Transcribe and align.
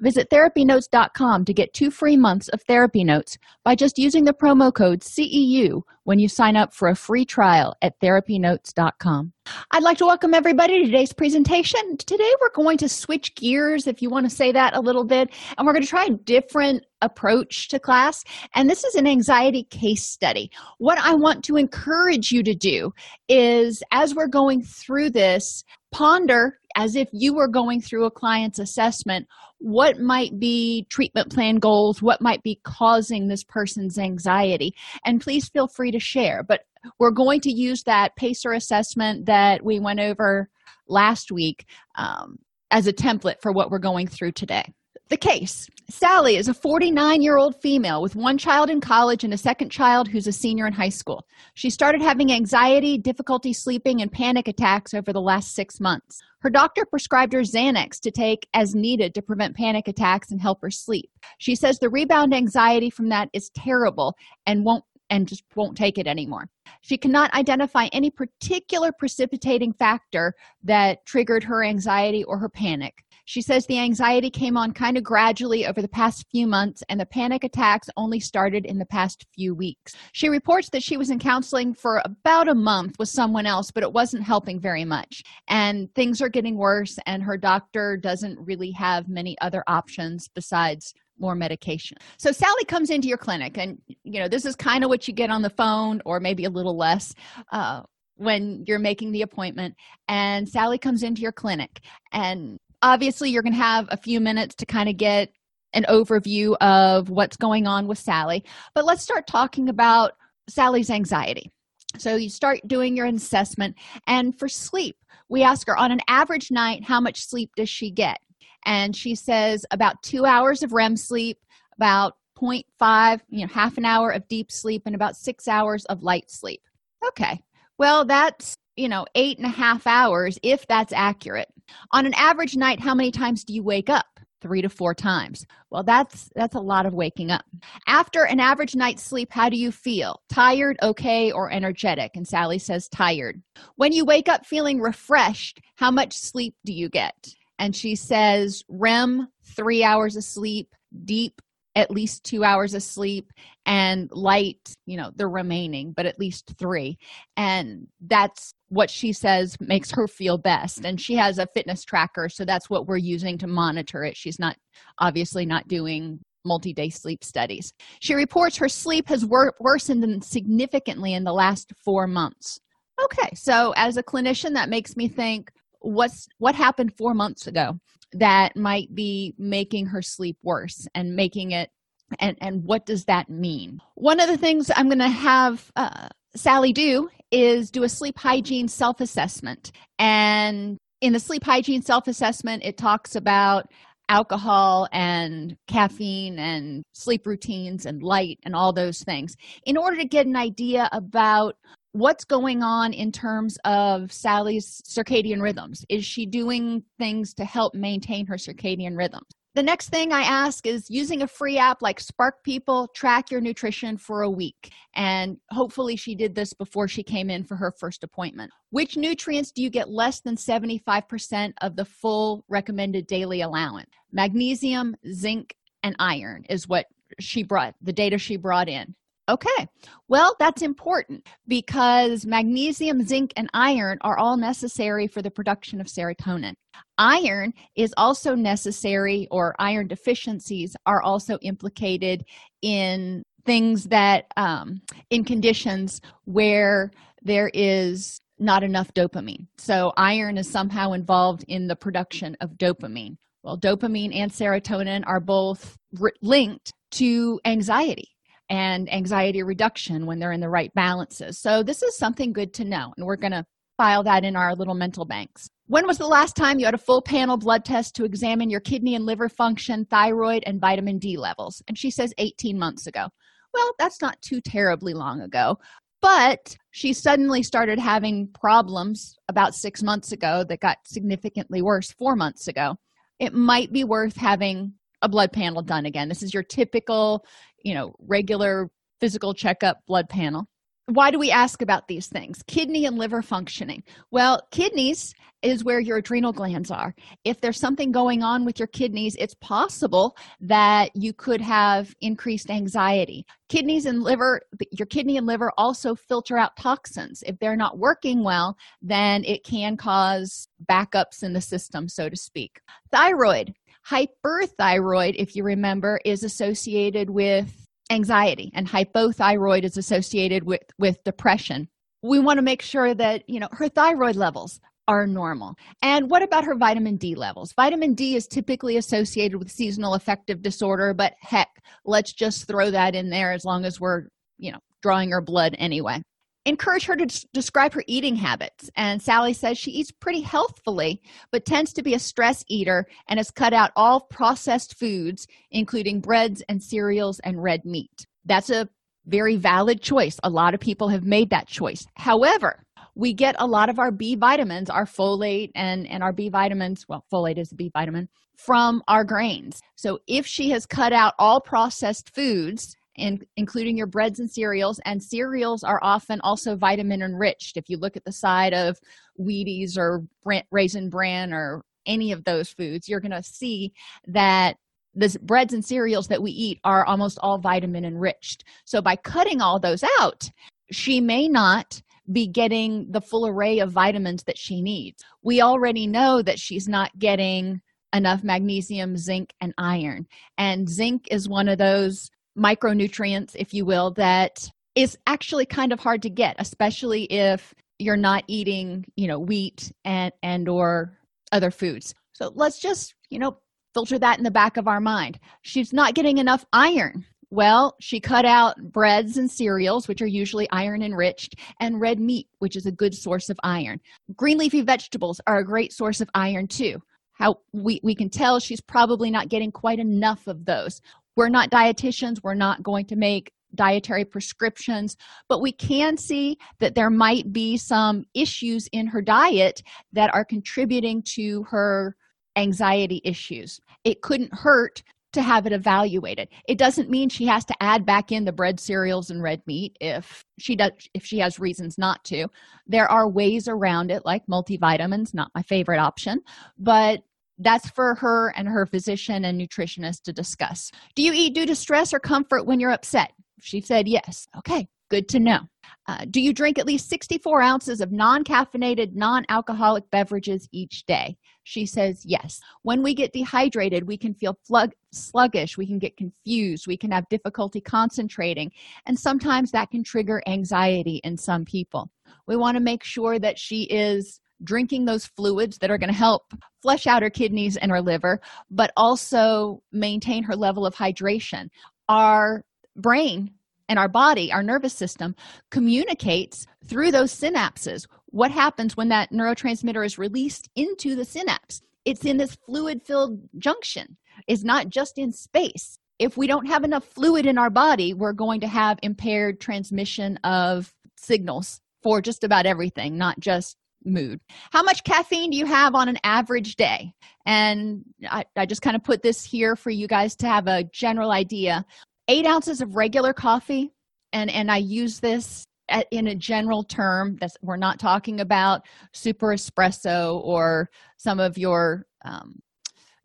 Visit 0.00 0.30
therapynotes.com 0.30 1.44
to 1.44 1.52
get 1.52 1.74
two 1.74 1.90
free 1.90 2.16
months 2.16 2.48
of 2.48 2.62
therapy 2.62 3.04
notes 3.04 3.36
by 3.64 3.74
just 3.74 3.98
using 3.98 4.24
the 4.24 4.32
promo 4.32 4.72
code 4.72 5.00
CEU 5.00 5.82
when 6.04 6.18
you 6.18 6.26
sign 6.26 6.56
up 6.56 6.72
for 6.72 6.88
a 6.88 6.96
free 6.96 7.24
trial 7.26 7.74
at 7.82 8.00
therapynotes.com. 8.00 9.32
I'd 9.72 9.82
like 9.82 9.98
to 9.98 10.06
welcome 10.06 10.32
everybody 10.32 10.78
to 10.78 10.86
today's 10.86 11.12
presentation. 11.12 11.98
Today, 11.98 12.30
we're 12.40 12.50
going 12.54 12.78
to 12.78 12.88
switch 12.88 13.34
gears, 13.34 13.86
if 13.86 14.00
you 14.00 14.08
want 14.08 14.28
to 14.28 14.34
say 14.34 14.52
that 14.52 14.74
a 14.74 14.80
little 14.80 15.04
bit, 15.04 15.30
and 15.58 15.66
we're 15.66 15.74
going 15.74 15.82
to 15.82 15.88
try 15.88 16.06
a 16.06 16.10
different 16.24 16.84
approach 17.02 17.68
to 17.68 17.78
class. 17.78 18.24
And 18.54 18.70
this 18.70 18.84
is 18.84 18.94
an 18.94 19.06
anxiety 19.06 19.64
case 19.64 20.04
study. 20.04 20.50
What 20.78 20.98
I 20.98 21.14
want 21.14 21.44
to 21.44 21.56
encourage 21.56 22.32
you 22.32 22.42
to 22.42 22.54
do 22.54 22.92
is, 23.28 23.82
as 23.92 24.14
we're 24.14 24.28
going 24.28 24.62
through 24.62 25.10
this, 25.10 25.62
ponder 25.92 26.59
as 26.76 26.96
if 26.96 27.08
you 27.12 27.34
were 27.34 27.48
going 27.48 27.80
through 27.80 28.04
a 28.06 28.10
client's 28.10 28.58
assessment 28.58 29.26
what 29.60 30.00
might 30.00 30.38
be 30.38 30.86
treatment 30.88 31.30
plan 31.30 31.56
goals? 31.56 32.02
What 32.02 32.22
might 32.22 32.42
be 32.42 32.60
causing 32.64 33.28
this 33.28 33.44
person's 33.44 33.98
anxiety? 33.98 34.74
And 35.04 35.20
please 35.20 35.48
feel 35.48 35.68
free 35.68 35.90
to 35.92 36.00
share. 36.00 36.42
But 36.42 36.62
we're 36.98 37.12
going 37.12 37.40
to 37.42 37.52
use 37.52 37.82
that 37.84 38.16
pacer 38.16 38.52
assessment 38.52 39.26
that 39.26 39.62
we 39.62 39.78
went 39.78 40.00
over 40.00 40.48
last 40.88 41.30
week 41.30 41.66
um, 41.96 42.38
as 42.70 42.86
a 42.86 42.92
template 42.92 43.42
for 43.42 43.52
what 43.52 43.70
we're 43.70 43.78
going 43.78 44.06
through 44.06 44.32
today 44.32 44.64
the 45.10 45.16
case 45.16 45.68
Sally 45.90 46.36
is 46.36 46.46
a 46.46 46.54
49 46.54 47.20
year 47.20 47.36
old 47.36 47.60
female 47.60 48.00
with 48.00 48.14
one 48.14 48.38
child 48.38 48.70
in 48.70 48.80
college 48.80 49.24
and 49.24 49.34
a 49.34 49.38
second 49.38 49.70
child 49.70 50.06
who's 50.06 50.28
a 50.28 50.32
senior 50.32 50.68
in 50.68 50.72
high 50.72 50.88
school. 50.88 51.26
She 51.54 51.68
started 51.68 52.00
having 52.00 52.32
anxiety, 52.32 52.96
difficulty 52.96 53.52
sleeping, 53.52 54.00
and 54.00 54.12
panic 54.12 54.46
attacks 54.46 54.94
over 54.94 55.12
the 55.12 55.20
last 55.20 55.52
six 55.52 55.80
months. 55.80 56.20
Her 56.42 56.48
doctor 56.48 56.86
prescribed 56.86 57.32
her 57.32 57.40
Xanax 57.40 57.98
to 58.02 58.12
take 58.12 58.46
as 58.54 58.74
needed 58.76 59.14
to 59.14 59.22
prevent 59.22 59.56
panic 59.56 59.88
attacks 59.88 60.30
and 60.30 60.40
help 60.40 60.62
her 60.62 60.70
sleep. 60.70 61.10
She 61.38 61.56
says 61.56 61.78
the 61.78 61.90
rebound 61.90 62.32
anxiety 62.32 62.88
from 62.88 63.08
that 63.08 63.28
is 63.32 63.50
terrible 63.50 64.14
and 64.46 64.64
won't 64.64 64.84
and 65.10 65.26
just 65.26 65.42
won't 65.56 65.76
take 65.76 65.98
it 65.98 66.06
anymore. 66.06 66.48
She 66.82 66.96
cannot 66.96 67.34
identify 67.34 67.88
any 67.92 68.10
particular 68.10 68.92
precipitating 68.96 69.72
factor 69.72 70.34
that 70.62 71.04
triggered 71.04 71.42
her 71.42 71.64
anxiety 71.64 72.22
or 72.22 72.38
her 72.38 72.48
panic. 72.48 73.04
She 73.30 73.42
says 73.42 73.64
the 73.64 73.78
anxiety 73.78 74.28
came 74.28 74.56
on 74.56 74.72
kind 74.72 74.98
of 74.98 75.04
gradually 75.04 75.64
over 75.64 75.80
the 75.80 75.86
past 75.86 76.26
few 76.32 76.48
months, 76.48 76.82
and 76.88 76.98
the 76.98 77.06
panic 77.06 77.44
attacks 77.44 77.88
only 77.96 78.18
started 78.18 78.66
in 78.66 78.76
the 78.76 78.86
past 78.86 79.24
few 79.32 79.54
weeks. 79.54 79.94
She 80.10 80.28
reports 80.28 80.68
that 80.70 80.82
she 80.82 80.96
was 80.96 81.10
in 81.10 81.20
counseling 81.20 81.72
for 81.72 82.02
about 82.04 82.48
a 82.48 82.56
month 82.56 82.96
with 82.98 83.08
someone 83.08 83.46
else, 83.46 83.70
but 83.70 83.84
it 83.84 83.92
wasn't 83.92 84.24
helping 84.24 84.58
very 84.58 84.84
much. 84.84 85.22
And 85.46 85.94
things 85.94 86.20
are 86.20 86.28
getting 86.28 86.56
worse, 86.56 86.98
and 87.06 87.22
her 87.22 87.36
doctor 87.36 87.96
doesn't 87.96 88.36
really 88.40 88.72
have 88.72 89.08
many 89.08 89.38
other 89.40 89.62
options 89.68 90.28
besides 90.34 90.92
more 91.16 91.36
medication. 91.36 91.98
So 92.18 92.32
Sally 92.32 92.64
comes 92.64 92.90
into 92.90 93.06
your 93.06 93.16
clinic, 93.16 93.56
and 93.58 93.78
you 94.02 94.18
know 94.18 94.26
this 94.26 94.44
is 94.44 94.56
kind 94.56 94.82
of 94.82 94.90
what 94.90 95.06
you 95.06 95.14
get 95.14 95.30
on 95.30 95.42
the 95.42 95.50
phone, 95.50 96.02
or 96.04 96.18
maybe 96.18 96.46
a 96.46 96.50
little 96.50 96.76
less. 96.76 97.14
Uh, 97.52 97.82
when 98.16 98.64
you're 98.66 98.78
making 98.80 99.12
the 99.12 99.22
appointment 99.22 99.74
and 100.08 100.46
Sally 100.46 100.76
comes 100.76 101.02
into 101.02 101.22
your 101.22 101.32
clinic 101.32 101.80
and 102.12 102.58
obviously 102.82 103.30
you're 103.30 103.42
going 103.42 103.52
to 103.52 103.58
have 103.58 103.86
a 103.90 103.96
few 103.96 104.20
minutes 104.20 104.54
to 104.56 104.66
kind 104.66 104.88
of 104.88 104.96
get 104.96 105.30
an 105.72 105.84
overview 105.88 106.56
of 106.60 107.10
what's 107.10 107.36
going 107.36 107.66
on 107.66 107.86
with 107.86 107.98
Sally. 107.98 108.44
But 108.74 108.84
let's 108.84 109.02
start 109.02 109.26
talking 109.26 109.68
about 109.68 110.12
Sally's 110.48 110.90
anxiety. 110.90 111.50
So 111.98 112.16
you 112.16 112.28
start 112.28 112.60
doing 112.66 112.96
your 112.96 113.06
assessment, 113.06 113.76
and 114.06 114.38
for 114.38 114.48
sleep, 114.48 114.96
we 115.28 115.42
ask 115.42 115.66
her 115.66 115.76
on 115.76 115.90
an 115.90 116.00
average 116.08 116.50
night, 116.50 116.84
how 116.84 117.00
much 117.00 117.20
sleep 117.20 117.50
does 117.56 117.68
she 117.68 117.90
get? 117.90 118.18
And 118.64 118.94
she 118.94 119.14
says 119.14 119.64
about 119.70 120.02
two 120.02 120.24
hours 120.24 120.62
of 120.62 120.72
REM 120.72 120.96
sleep, 120.96 121.38
about 121.76 122.14
0.5, 122.36 123.20
you 123.28 123.40
know, 123.40 123.52
half 123.52 123.76
an 123.76 123.84
hour 123.84 124.10
of 124.10 124.28
deep 124.28 124.52
sleep, 124.52 124.82
and 124.86 124.94
about 124.94 125.16
six 125.16 125.48
hours 125.48 125.84
of 125.86 126.02
light 126.02 126.30
sleep. 126.30 126.62
Okay, 127.08 127.40
well, 127.78 128.04
that's, 128.04 128.54
you 128.76 128.88
know, 128.88 129.06
eight 129.14 129.38
and 129.38 129.46
a 129.46 129.50
half 129.50 129.86
hours 129.86 130.38
if 130.42 130.66
that's 130.66 130.92
accurate. 130.92 131.48
On 131.92 132.06
an 132.06 132.14
average 132.14 132.56
night 132.56 132.80
how 132.80 132.94
many 132.94 133.10
times 133.10 133.44
do 133.44 133.52
you 133.52 133.62
wake 133.62 133.90
up? 133.90 134.06
Three 134.40 134.62
to 134.62 134.68
four 134.68 134.94
times. 134.94 135.46
Well 135.70 135.82
that's 135.82 136.30
that's 136.34 136.54
a 136.54 136.60
lot 136.60 136.86
of 136.86 136.94
waking 136.94 137.30
up. 137.30 137.44
After 137.86 138.24
an 138.24 138.40
average 138.40 138.74
night's 138.74 139.02
sleep 139.02 139.28
how 139.30 139.48
do 139.48 139.56
you 139.56 139.70
feel? 139.70 140.20
Tired 140.28 140.78
okay 140.82 141.30
or 141.30 141.50
energetic? 141.50 142.12
And 142.14 142.26
sally 142.26 142.58
says 142.58 142.88
tired. 142.88 143.42
When 143.76 143.92
you 143.92 144.04
wake 144.04 144.28
up 144.28 144.46
feeling 144.46 144.80
refreshed 144.80 145.60
how 145.76 145.90
much 145.90 146.16
sleep 146.16 146.54
do 146.64 146.72
you 146.72 146.88
get? 146.88 147.28
And 147.58 147.76
she 147.76 147.94
says 147.94 148.64
rem 148.68 149.28
three 149.44 149.84
hours 149.84 150.16
of 150.16 150.24
sleep 150.24 150.74
deep 151.04 151.40
at 151.80 151.90
least 151.90 152.24
two 152.24 152.44
hours 152.44 152.74
of 152.74 152.82
sleep 152.82 153.32
and 153.66 154.10
light 154.12 154.74
you 154.86 154.96
know 154.96 155.10
the 155.16 155.26
remaining 155.26 155.92
but 155.92 156.06
at 156.06 156.18
least 156.18 156.52
three. 156.58 156.98
And 157.36 157.88
that's 158.06 158.52
what 158.68 158.90
she 158.90 159.12
says 159.12 159.56
makes 159.60 159.90
her 159.90 160.06
feel 160.06 160.38
best. 160.38 160.84
And 160.84 161.00
she 161.00 161.14
has 161.14 161.38
a 161.38 161.48
fitness 161.54 161.84
tracker 161.84 162.28
so 162.28 162.44
that's 162.44 162.68
what 162.68 162.86
we're 162.86 162.98
using 162.98 163.38
to 163.38 163.46
monitor 163.46 164.04
it. 164.04 164.16
She's 164.16 164.38
not 164.38 164.56
obviously 164.98 165.46
not 165.46 165.66
doing 165.66 166.20
multi-day 166.44 166.90
sleep 166.90 167.24
studies. 167.24 167.72
She 168.00 168.14
reports 168.14 168.56
her 168.56 168.68
sleep 168.68 169.08
has 169.08 169.24
wor- 169.24 169.54
worsened 169.60 170.24
significantly 170.24 171.14
in 171.14 171.24
the 171.24 171.32
last 171.32 171.72
four 171.84 172.06
months. 172.06 172.60
Okay 173.02 173.30
so 173.34 173.72
as 173.76 173.96
a 173.96 174.02
clinician 174.02 174.52
that 174.54 174.68
makes 174.68 174.96
me 174.96 175.08
think 175.08 175.50
what's 175.80 176.28
what 176.38 176.54
happened 176.54 176.92
four 176.96 177.14
months 177.14 177.46
ago 177.46 177.78
that 178.12 178.56
might 178.56 178.94
be 178.94 179.34
making 179.38 179.86
her 179.86 180.02
sleep 180.02 180.36
worse 180.42 180.86
and 180.94 181.14
making 181.14 181.52
it 181.52 181.70
and 182.18 182.36
and 182.40 182.64
what 182.64 182.86
does 182.86 183.04
that 183.04 183.30
mean? 183.30 183.78
One 183.94 184.20
of 184.20 184.28
the 184.28 184.36
things 184.36 184.70
i'm 184.74 184.88
going 184.88 184.98
to 184.98 185.08
have 185.08 185.70
uh, 185.76 186.08
sally 186.34 186.72
do 186.72 187.08
is 187.30 187.70
do 187.70 187.84
a 187.84 187.88
sleep 187.88 188.18
hygiene 188.18 188.68
self-assessment. 188.68 189.72
And 189.98 190.78
in 191.00 191.12
the 191.12 191.20
sleep 191.20 191.44
hygiene 191.44 191.82
self-assessment 191.82 192.64
it 192.64 192.76
talks 192.76 193.14
about 193.14 193.66
alcohol 194.08 194.88
and 194.90 195.56
caffeine 195.68 196.36
and 196.40 196.82
sleep 196.94 197.24
routines 197.26 197.86
and 197.86 198.02
light 198.02 198.40
and 198.42 198.56
all 198.56 198.72
those 198.72 199.04
things. 199.04 199.36
In 199.64 199.76
order 199.76 199.96
to 199.98 200.04
get 200.04 200.26
an 200.26 200.34
idea 200.34 200.88
about 200.90 201.54
what's 201.92 202.24
going 202.24 202.62
on 202.62 202.92
in 202.92 203.12
terms 203.12 203.58
of 203.64 204.12
Sally's 204.12 204.82
circadian 204.86 205.42
rhythms? 205.42 205.84
Is 205.88 206.04
she 206.04 206.26
doing 206.26 206.84
things 206.98 207.34
to 207.34 207.44
help 207.44 207.74
maintain 207.74 208.26
her 208.26 208.36
circadian 208.36 208.96
rhythms? 208.96 209.26
The 209.56 209.62
next 209.64 209.88
thing 209.88 210.12
I 210.12 210.20
ask 210.20 210.64
is 210.64 210.88
using 210.88 211.22
a 211.22 211.26
free 211.26 211.58
app 211.58 211.82
like 211.82 211.98
Spark 211.98 212.44
People, 212.44 212.86
track 212.94 213.32
your 213.32 213.40
nutrition 213.40 213.96
for 213.96 214.22
a 214.22 214.30
week. 214.30 214.72
And 214.94 215.38
hopefully, 215.50 215.96
she 215.96 216.14
did 216.14 216.36
this 216.36 216.52
before 216.52 216.86
she 216.86 217.02
came 217.02 217.28
in 217.28 217.42
for 217.42 217.56
her 217.56 217.72
first 217.72 218.04
appointment. 218.04 218.52
Which 218.70 218.96
nutrients 218.96 219.50
do 219.50 219.60
you 219.60 219.68
get 219.68 219.90
less 219.90 220.20
than 220.20 220.36
75% 220.36 221.52
of 221.62 221.74
the 221.74 221.84
full 221.84 222.44
recommended 222.48 223.08
daily 223.08 223.40
allowance? 223.40 223.90
Magnesium, 224.12 224.94
zinc, 225.12 225.52
and 225.82 225.96
iron 225.98 226.44
is 226.48 226.68
what 226.68 226.86
she 227.18 227.42
brought, 227.42 227.74
the 227.82 227.92
data 227.92 228.18
she 228.18 228.36
brought 228.36 228.68
in. 228.68 228.94
Okay, 229.30 229.68
well, 230.08 230.34
that's 230.40 230.60
important 230.60 231.24
because 231.46 232.26
magnesium, 232.26 233.04
zinc, 233.04 233.32
and 233.36 233.48
iron 233.54 233.98
are 234.00 234.18
all 234.18 234.36
necessary 234.36 235.06
for 235.06 235.22
the 235.22 235.30
production 235.30 235.80
of 235.80 235.86
serotonin. 235.86 236.54
Iron 236.98 237.52
is 237.76 237.94
also 237.96 238.34
necessary, 238.34 239.28
or 239.30 239.54
iron 239.60 239.86
deficiencies 239.86 240.74
are 240.84 241.00
also 241.00 241.38
implicated 241.42 242.24
in 242.60 243.22
things 243.46 243.84
that, 243.84 244.24
um, 244.36 244.80
in 245.10 245.22
conditions 245.22 246.00
where 246.24 246.90
there 247.22 247.52
is 247.54 248.18
not 248.40 248.64
enough 248.64 248.92
dopamine. 248.94 249.46
So, 249.58 249.92
iron 249.96 250.38
is 250.38 250.50
somehow 250.50 250.90
involved 250.90 251.44
in 251.46 251.68
the 251.68 251.76
production 251.76 252.36
of 252.40 252.58
dopamine. 252.58 253.16
Well, 253.44 253.56
dopamine 253.56 254.12
and 254.12 254.32
serotonin 254.32 255.04
are 255.06 255.20
both 255.20 255.76
linked 256.20 256.72
to 256.92 257.40
anxiety 257.44 258.08
and 258.50 258.92
anxiety 258.92 259.42
reduction 259.42 260.04
when 260.04 260.18
they're 260.18 260.32
in 260.32 260.40
the 260.40 260.48
right 260.48 260.72
balances. 260.74 261.38
So, 261.38 261.62
this 261.62 261.82
is 261.82 261.96
something 261.96 262.32
good 262.32 262.52
to 262.54 262.64
know, 262.64 262.92
and 262.96 263.06
we're 263.06 263.16
going 263.16 263.32
to 263.32 263.44
file 263.78 264.02
that 264.02 264.24
in 264.24 264.36
our 264.36 264.54
little 264.54 264.74
mental 264.74 265.06
banks. 265.06 265.48
When 265.66 265.86
was 265.86 265.96
the 265.96 266.06
last 266.06 266.36
time 266.36 266.58
you 266.58 266.66
had 266.66 266.74
a 266.74 266.78
full 266.78 267.00
panel 267.00 267.38
blood 267.38 267.64
test 267.64 267.94
to 267.96 268.04
examine 268.04 268.50
your 268.50 268.60
kidney 268.60 268.94
and 268.94 269.06
liver 269.06 269.28
function, 269.30 269.86
thyroid, 269.86 270.42
and 270.44 270.60
vitamin 270.60 270.98
D 270.98 271.16
levels? 271.16 271.62
And 271.66 271.78
she 271.78 271.90
says 271.90 272.12
18 272.18 272.58
months 272.58 272.86
ago. 272.86 273.08
Well, 273.54 273.72
that's 273.78 274.02
not 274.02 274.20
too 274.20 274.40
terribly 274.40 274.92
long 274.92 275.22
ago, 275.22 275.58
but 276.02 276.56
she 276.72 276.92
suddenly 276.92 277.42
started 277.42 277.78
having 277.78 278.28
problems 278.28 279.16
about 279.28 279.54
six 279.54 279.82
months 279.82 280.12
ago 280.12 280.44
that 280.48 280.60
got 280.60 280.78
significantly 280.84 281.62
worse 281.62 281.90
four 281.92 282.16
months 282.16 282.48
ago. 282.48 282.76
It 283.18 283.32
might 283.32 283.72
be 283.72 283.84
worth 283.84 284.16
having 284.16 284.74
a 285.02 285.08
blood 285.08 285.32
panel 285.32 285.62
done 285.62 285.86
again. 285.86 286.08
This 286.08 286.22
is 286.22 286.34
your 286.34 286.42
typical, 286.42 287.24
you 287.62 287.74
know, 287.74 287.94
regular 288.00 288.70
physical 289.00 289.34
checkup 289.34 289.78
blood 289.86 290.08
panel. 290.08 290.46
Why 290.86 291.10
do 291.10 291.18
we 291.18 291.30
ask 291.30 291.62
about 291.62 291.86
these 291.86 292.08
things? 292.08 292.42
Kidney 292.48 292.84
and 292.84 292.98
liver 292.98 293.22
functioning. 293.22 293.84
Well, 294.10 294.42
kidneys 294.50 295.14
is 295.42 295.64
where 295.64 295.80
your 295.80 295.98
adrenal 295.98 296.32
glands 296.32 296.70
are. 296.70 296.94
If 297.24 297.40
there's 297.40 297.58
something 297.58 297.92
going 297.92 298.22
on 298.22 298.44
with 298.44 298.58
your 298.58 298.66
kidneys, 298.66 299.16
it's 299.16 299.34
possible 299.34 300.16
that 300.40 300.90
you 300.94 301.12
could 301.12 301.40
have 301.40 301.94
increased 302.00 302.50
anxiety. 302.50 303.24
Kidneys 303.48 303.86
and 303.86 304.02
liver, 304.02 304.42
your 304.72 304.86
kidney 304.86 305.16
and 305.16 305.26
liver 305.26 305.52
also 305.56 305.94
filter 305.94 306.36
out 306.36 306.56
toxins. 306.56 307.22
If 307.26 307.38
they're 307.38 307.56
not 307.56 307.78
working 307.78 308.22
well, 308.22 308.56
then 308.82 309.24
it 309.24 309.44
can 309.44 309.76
cause 309.76 310.48
backups 310.68 311.22
in 311.22 311.32
the 311.32 311.40
system, 311.40 311.88
so 311.88 312.08
to 312.08 312.16
speak. 312.16 312.60
Thyroid. 312.90 313.54
Hyperthyroid, 313.88 315.14
if 315.16 315.34
you 315.36 315.44
remember, 315.44 316.00
is 316.04 316.22
associated 316.22 317.10
with 317.10 317.66
anxiety, 317.90 318.50
and 318.54 318.68
hypothyroid 318.68 319.64
is 319.64 319.76
associated 319.76 320.44
with, 320.44 320.62
with 320.78 321.02
depression. 321.04 321.68
We 322.02 322.18
want 322.18 322.38
to 322.38 322.42
make 322.42 322.62
sure 322.62 322.94
that, 322.94 323.28
you 323.28 323.40
know, 323.40 323.48
her 323.52 323.68
thyroid 323.68 324.16
levels 324.16 324.60
are 324.88 325.06
normal. 325.06 325.54
And 325.82 326.10
what 326.10 326.22
about 326.22 326.44
her 326.44 326.54
vitamin 326.54 326.96
D 326.96 327.14
levels? 327.14 327.52
Vitamin 327.54 327.94
D 327.94 328.16
is 328.16 328.26
typically 328.26 328.76
associated 328.76 329.38
with 329.38 329.50
seasonal 329.50 329.94
affective 329.94 330.42
disorder, 330.42 330.94
but 330.94 331.14
heck, 331.20 331.48
let's 331.84 332.12
just 332.12 332.46
throw 332.46 332.70
that 332.70 332.94
in 332.94 333.10
there 333.10 333.32
as 333.32 333.44
long 333.44 333.64
as 333.64 333.80
we're, 333.80 334.06
you 334.38 334.52
know, 334.52 334.58
drawing 334.82 335.10
her 335.10 335.20
blood 335.20 335.54
anyway 335.58 336.02
encourage 336.46 336.84
her 336.86 336.96
to 336.96 337.26
describe 337.32 337.74
her 337.74 337.84
eating 337.86 338.16
habits. 338.16 338.70
And 338.76 339.00
Sally 339.02 339.32
says 339.32 339.58
she 339.58 339.70
eats 339.72 339.90
pretty 339.90 340.20
healthfully, 340.20 341.02
but 341.30 341.44
tends 341.44 341.72
to 341.74 341.82
be 341.82 341.94
a 341.94 341.98
stress 341.98 342.44
eater 342.48 342.86
and 343.08 343.18
has 343.18 343.30
cut 343.30 343.52
out 343.52 343.72
all 343.76 344.00
processed 344.00 344.78
foods, 344.78 345.26
including 345.50 346.00
breads 346.00 346.42
and 346.48 346.62
cereals 346.62 347.20
and 347.20 347.42
red 347.42 347.64
meat. 347.64 348.06
That's 348.24 348.50
a 348.50 348.68
very 349.06 349.36
valid 349.36 349.82
choice. 349.82 350.18
A 350.22 350.30
lot 350.30 350.54
of 350.54 350.60
people 350.60 350.88
have 350.88 351.04
made 351.04 351.30
that 351.30 351.46
choice. 351.46 351.86
However, 351.94 352.64
we 352.94 353.12
get 353.14 353.34
a 353.38 353.46
lot 353.46 353.68
of 353.68 353.78
our 353.78 353.90
B 353.90 354.14
vitamins, 354.14 354.68
our 354.70 354.84
folate 354.84 355.50
and, 355.54 355.86
and 355.88 356.02
our 356.02 356.12
B 356.12 356.28
vitamins, 356.28 356.84
well, 356.88 357.04
folate 357.12 357.38
is 357.38 357.52
a 357.52 357.54
B 357.54 357.70
vitamin, 357.72 358.08
from 358.36 358.82
our 358.88 359.04
grains. 359.04 359.60
So 359.76 360.00
if 360.06 360.26
she 360.26 360.50
has 360.50 360.66
cut 360.66 360.92
out 360.92 361.14
all 361.18 361.40
processed 361.40 362.14
foods 362.14 362.76
in, 363.00 363.20
including 363.36 363.76
your 363.76 363.86
breads 363.86 364.20
and 364.20 364.30
cereals. 364.30 364.80
And 364.84 365.02
cereals 365.02 365.64
are 365.64 365.80
often 365.82 366.20
also 366.20 366.56
vitamin 366.56 367.02
enriched. 367.02 367.56
If 367.56 367.68
you 367.68 367.76
look 367.76 367.96
at 367.96 368.04
the 368.04 368.12
side 368.12 368.54
of 368.54 368.78
Wheaties 369.18 369.76
or 369.76 370.04
Raisin 370.50 370.90
Bran 370.90 371.32
or 371.32 371.62
any 371.86 372.12
of 372.12 372.24
those 372.24 372.50
foods, 372.50 372.88
you're 372.88 373.00
going 373.00 373.10
to 373.10 373.22
see 373.22 373.72
that 374.06 374.56
the 374.94 375.16
breads 375.22 375.52
and 375.52 375.64
cereals 375.64 376.08
that 376.08 376.22
we 376.22 376.30
eat 376.30 376.60
are 376.64 376.84
almost 376.84 377.18
all 377.22 377.38
vitamin 377.38 377.84
enriched. 377.84 378.44
So 378.64 378.82
by 378.82 378.96
cutting 378.96 379.40
all 379.40 379.58
those 379.58 379.84
out, 379.98 380.30
she 380.70 381.00
may 381.00 381.28
not 381.28 381.80
be 382.10 382.26
getting 382.26 382.90
the 382.90 383.00
full 383.00 383.26
array 383.26 383.60
of 383.60 383.70
vitamins 383.70 384.24
that 384.24 384.38
she 384.38 384.60
needs. 384.60 385.04
We 385.22 385.40
already 385.40 385.86
know 385.86 386.22
that 386.22 386.40
she's 386.40 386.68
not 386.68 386.98
getting 386.98 387.60
enough 387.92 388.24
magnesium, 388.24 388.96
zinc, 388.96 389.32
and 389.40 389.54
iron. 389.58 390.06
And 390.38 390.68
zinc 390.68 391.06
is 391.10 391.28
one 391.28 391.48
of 391.48 391.58
those 391.58 392.10
micronutrients, 392.40 393.36
if 393.36 393.52
you 393.52 393.64
will, 393.64 393.92
that 393.92 394.48
is 394.74 394.96
actually 395.06 395.46
kind 395.46 395.72
of 395.72 395.80
hard 395.80 396.02
to 396.02 396.10
get, 396.10 396.36
especially 396.38 397.04
if 397.04 397.54
you're 397.78 397.96
not 397.96 398.24
eating, 398.28 398.84
you 398.96 399.08
know, 399.08 399.18
wheat 399.18 399.72
and 399.84 400.12
and 400.22 400.48
or 400.48 400.96
other 401.32 401.50
foods. 401.50 401.94
So 402.12 402.32
let's 402.34 402.60
just, 402.60 402.94
you 403.08 403.18
know, 403.18 403.38
filter 403.74 403.98
that 403.98 404.18
in 404.18 404.24
the 404.24 404.30
back 404.30 404.56
of 404.56 404.68
our 404.68 404.80
mind. 404.80 405.18
She's 405.42 405.72
not 405.72 405.94
getting 405.94 406.18
enough 406.18 406.44
iron. 406.52 407.06
Well, 407.30 407.76
she 407.80 408.00
cut 408.00 408.24
out 408.24 408.56
breads 408.72 409.16
and 409.16 409.30
cereals, 409.30 409.86
which 409.86 410.02
are 410.02 410.06
usually 410.06 410.50
iron 410.50 410.82
enriched, 410.82 411.36
and 411.60 411.80
red 411.80 412.00
meat, 412.00 412.26
which 412.40 412.56
is 412.56 412.66
a 412.66 412.72
good 412.72 412.94
source 412.94 413.30
of 413.30 413.38
iron. 413.44 413.80
Green 414.16 414.38
leafy 414.38 414.62
vegetables 414.62 415.20
are 415.28 415.38
a 415.38 415.44
great 415.44 415.72
source 415.72 416.00
of 416.00 416.10
iron 416.14 416.48
too. 416.48 416.82
How 417.12 417.36
we, 417.52 417.80
we 417.84 417.94
can 417.94 418.10
tell 418.10 418.40
she's 418.40 418.60
probably 418.60 419.10
not 419.10 419.28
getting 419.28 419.52
quite 419.52 419.78
enough 419.78 420.26
of 420.26 420.44
those 420.44 420.80
we're 421.20 421.28
not 421.28 421.50
dietitians. 421.50 422.22
We're 422.22 422.32
not 422.32 422.62
going 422.62 422.86
to 422.86 422.96
make 422.96 423.30
dietary 423.54 424.04
prescriptions 424.04 424.96
but 425.28 425.42
we 425.42 425.50
can 425.50 425.96
see 425.96 426.38
that 426.60 426.76
there 426.76 426.88
might 426.88 427.32
be 427.32 427.56
some 427.56 428.04
issues 428.14 428.68
in 428.68 428.86
her 428.86 429.02
diet 429.02 429.60
that 429.92 430.14
are 430.14 430.24
contributing 430.24 431.02
to 431.02 431.42
her 431.50 431.96
anxiety 432.36 433.02
issues. 433.04 433.60
It 433.82 434.02
couldn't 434.02 434.32
hurt 434.32 434.84
to 435.14 435.20
have 435.20 435.46
it 435.46 435.52
evaluated. 435.52 436.28
It 436.46 436.58
doesn't 436.58 436.88
mean 436.88 437.08
she 437.08 437.26
has 437.26 437.44
to 437.46 437.54
add 437.60 437.84
back 437.84 438.12
in 438.12 438.24
the 438.24 438.32
bread 438.32 438.60
cereals 438.60 439.10
and 439.10 439.20
red 439.20 439.42
meat 439.48 439.76
if 439.80 440.24
she 440.38 440.54
does 440.54 440.70
if 440.94 441.04
she 441.04 441.18
has 441.18 441.40
reasons 441.40 441.76
not 441.76 442.04
to. 442.04 442.28
There 442.68 442.88
are 442.88 443.08
ways 443.08 443.48
around 443.48 443.90
it 443.90 444.06
like 444.06 444.24
multivitamins 444.26 445.12
not 445.12 445.32
my 445.34 445.42
favorite 445.42 445.80
option 445.80 446.20
but 446.56 447.02
that's 447.40 447.70
for 447.70 447.94
her 447.96 448.32
and 448.36 448.46
her 448.46 448.66
physician 448.66 449.24
and 449.24 449.40
nutritionist 449.40 450.02
to 450.02 450.12
discuss. 450.12 450.70
Do 450.94 451.02
you 451.02 451.12
eat 451.12 451.34
due 451.34 451.46
to 451.46 451.56
stress 451.56 451.92
or 451.92 452.00
comfort 452.00 452.46
when 452.46 452.60
you're 452.60 452.70
upset? 452.70 453.12
She 453.40 453.60
said 453.60 453.88
yes. 453.88 454.26
Okay, 454.36 454.68
good 454.90 455.08
to 455.08 455.18
know. 455.18 455.40
Uh, 455.88 456.04
do 456.10 456.20
you 456.20 456.32
drink 456.32 456.58
at 456.58 456.66
least 456.66 456.88
64 456.88 457.40
ounces 457.40 457.80
of 457.80 457.90
non 457.90 458.22
caffeinated, 458.22 458.94
non 458.94 459.24
alcoholic 459.28 459.90
beverages 459.90 460.48
each 460.52 460.84
day? 460.84 461.16
She 461.44 461.64
says 461.64 462.02
yes. 462.04 462.40
When 462.62 462.82
we 462.82 462.94
get 462.94 463.12
dehydrated, 463.12 463.86
we 463.86 463.96
can 463.96 464.14
feel 464.14 464.38
flug- 464.48 464.72
sluggish, 464.92 465.56
we 465.56 465.66
can 465.66 465.78
get 465.78 465.96
confused, 465.96 466.66
we 466.66 466.76
can 466.76 466.90
have 466.90 467.08
difficulty 467.08 467.60
concentrating, 467.60 468.52
and 468.86 468.98
sometimes 468.98 469.50
that 469.52 469.70
can 469.70 469.82
trigger 469.82 470.22
anxiety 470.26 471.00
in 471.02 471.16
some 471.16 471.44
people. 471.44 471.90
We 472.26 472.36
want 472.36 472.56
to 472.56 472.62
make 472.62 472.84
sure 472.84 473.18
that 473.18 473.38
she 473.38 473.62
is 473.64 474.19
drinking 474.42 474.84
those 474.84 475.06
fluids 475.06 475.58
that 475.58 475.70
are 475.70 475.78
going 475.78 475.92
to 475.92 475.96
help 475.96 476.32
flush 476.62 476.86
out 476.86 477.02
her 477.02 477.10
kidneys 477.10 477.56
and 477.56 477.70
her 477.70 477.80
liver, 477.80 478.20
but 478.50 478.72
also 478.76 479.62
maintain 479.72 480.22
her 480.24 480.36
level 480.36 480.66
of 480.66 480.74
hydration. 480.74 481.48
Our 481.88 482.44
brain 482.76 483.32
and 483.68 483.78
our 483.78 483.88
body, 483.88 484.32
our 484.32 484.42
nervous 484.42 484.74
system, 484.74 485.14
communicates 485.50 486.46
through 486.66 486.90
those 486.90 487.18
synapses. 487.18 487.86
What 488.06 488.30
happens 488.30 488.76
when 488.76 488.88
that 488.88 489.12
neurotransmitter 489.12 489.84
is 489.84 489.98
released 489.98 490.48
into 490.56 490.96
the 490.96 491.04
synapse? 491.04 491.62
It's 491.84 492.04
in 492.04 492.18
this 492.18 492.36
fluid 492.46 492.82
filled 492.82 493.20
junction, 493.38 493.96
it's 494.26 494.44
not 494.44 494.68
just 494.68 494.98
in 494.98 495.12
space. 495.12 495.78
If 495.98 496.16
we 496.16 496.26
don't 496.26 496.46
have 496.46 496.64
enough 496.64 496.84
fluid 496.84 497.26
in 497.26 497.36
our 497.36 497.50
body, 497.50 497.92
we're 497.92 498.14
going 498.14 498.40
to 498.40 498.48
have 498.48 498.78
impaired 498.82 499.38
transmission 499.38 500.16
of 500.24 500.72
signals 500.96 501.60
for 501.82 502.00
just 502.00 502.24
about 502.24 502.46
everything, 502.46 502.96
not 502.96 503.20
just 503.20 503.56
mood. 503.84 504.20
How 504.52 504.62
much 504.62 504.84
caffeine 504.84 505.30
do 505.30 505.36
you 505.36 505.46
have 505.46 505.74
on 505.74 505.88
an 505.88 505.98
average 506.04 506.56
day? 506.56 506.92
And 507.26 507.84
I, 508.08 508.24
I 508.36 508.46
just 508.46 508.62
kind 508.62 508.76
of 508.76 508.84
put 508.84 509.02
this 509.02 509.24
here 509.24 509.56
for 509.56 509.70
you 509.70 509.86
guys 509.86 510.16
to 510.16 510.26
have 510.26 510.46
a 510.46 510.64
general 510.64 511.10
idea. 511.10 511.64
Eight 512.08 512.26
ounces 512.26 512.60
of 512.60 512.76
regular 512.76 513.12
coffee, 513.12 513.72
and, 514.12 514.30
and 514.30 514.50
I 514.50 514.56
use 514.58 515.00
this 515.00 515.44
in 515.90 516.08
a 516.08 516.14
general 516.14 516.64
term. 516.64 517.16
That's 517.20 517.36
we're 517.42 517.56
not 517.56 517.78
talking 517.78 518.20
about 518.20 518.62
super 518.92 519.28
espresso 519.28 520.20
or 520.24 520.70
some 520.96 521.20
of 521.20 521.38
your 521.38 521.86
um, 522.04 522.40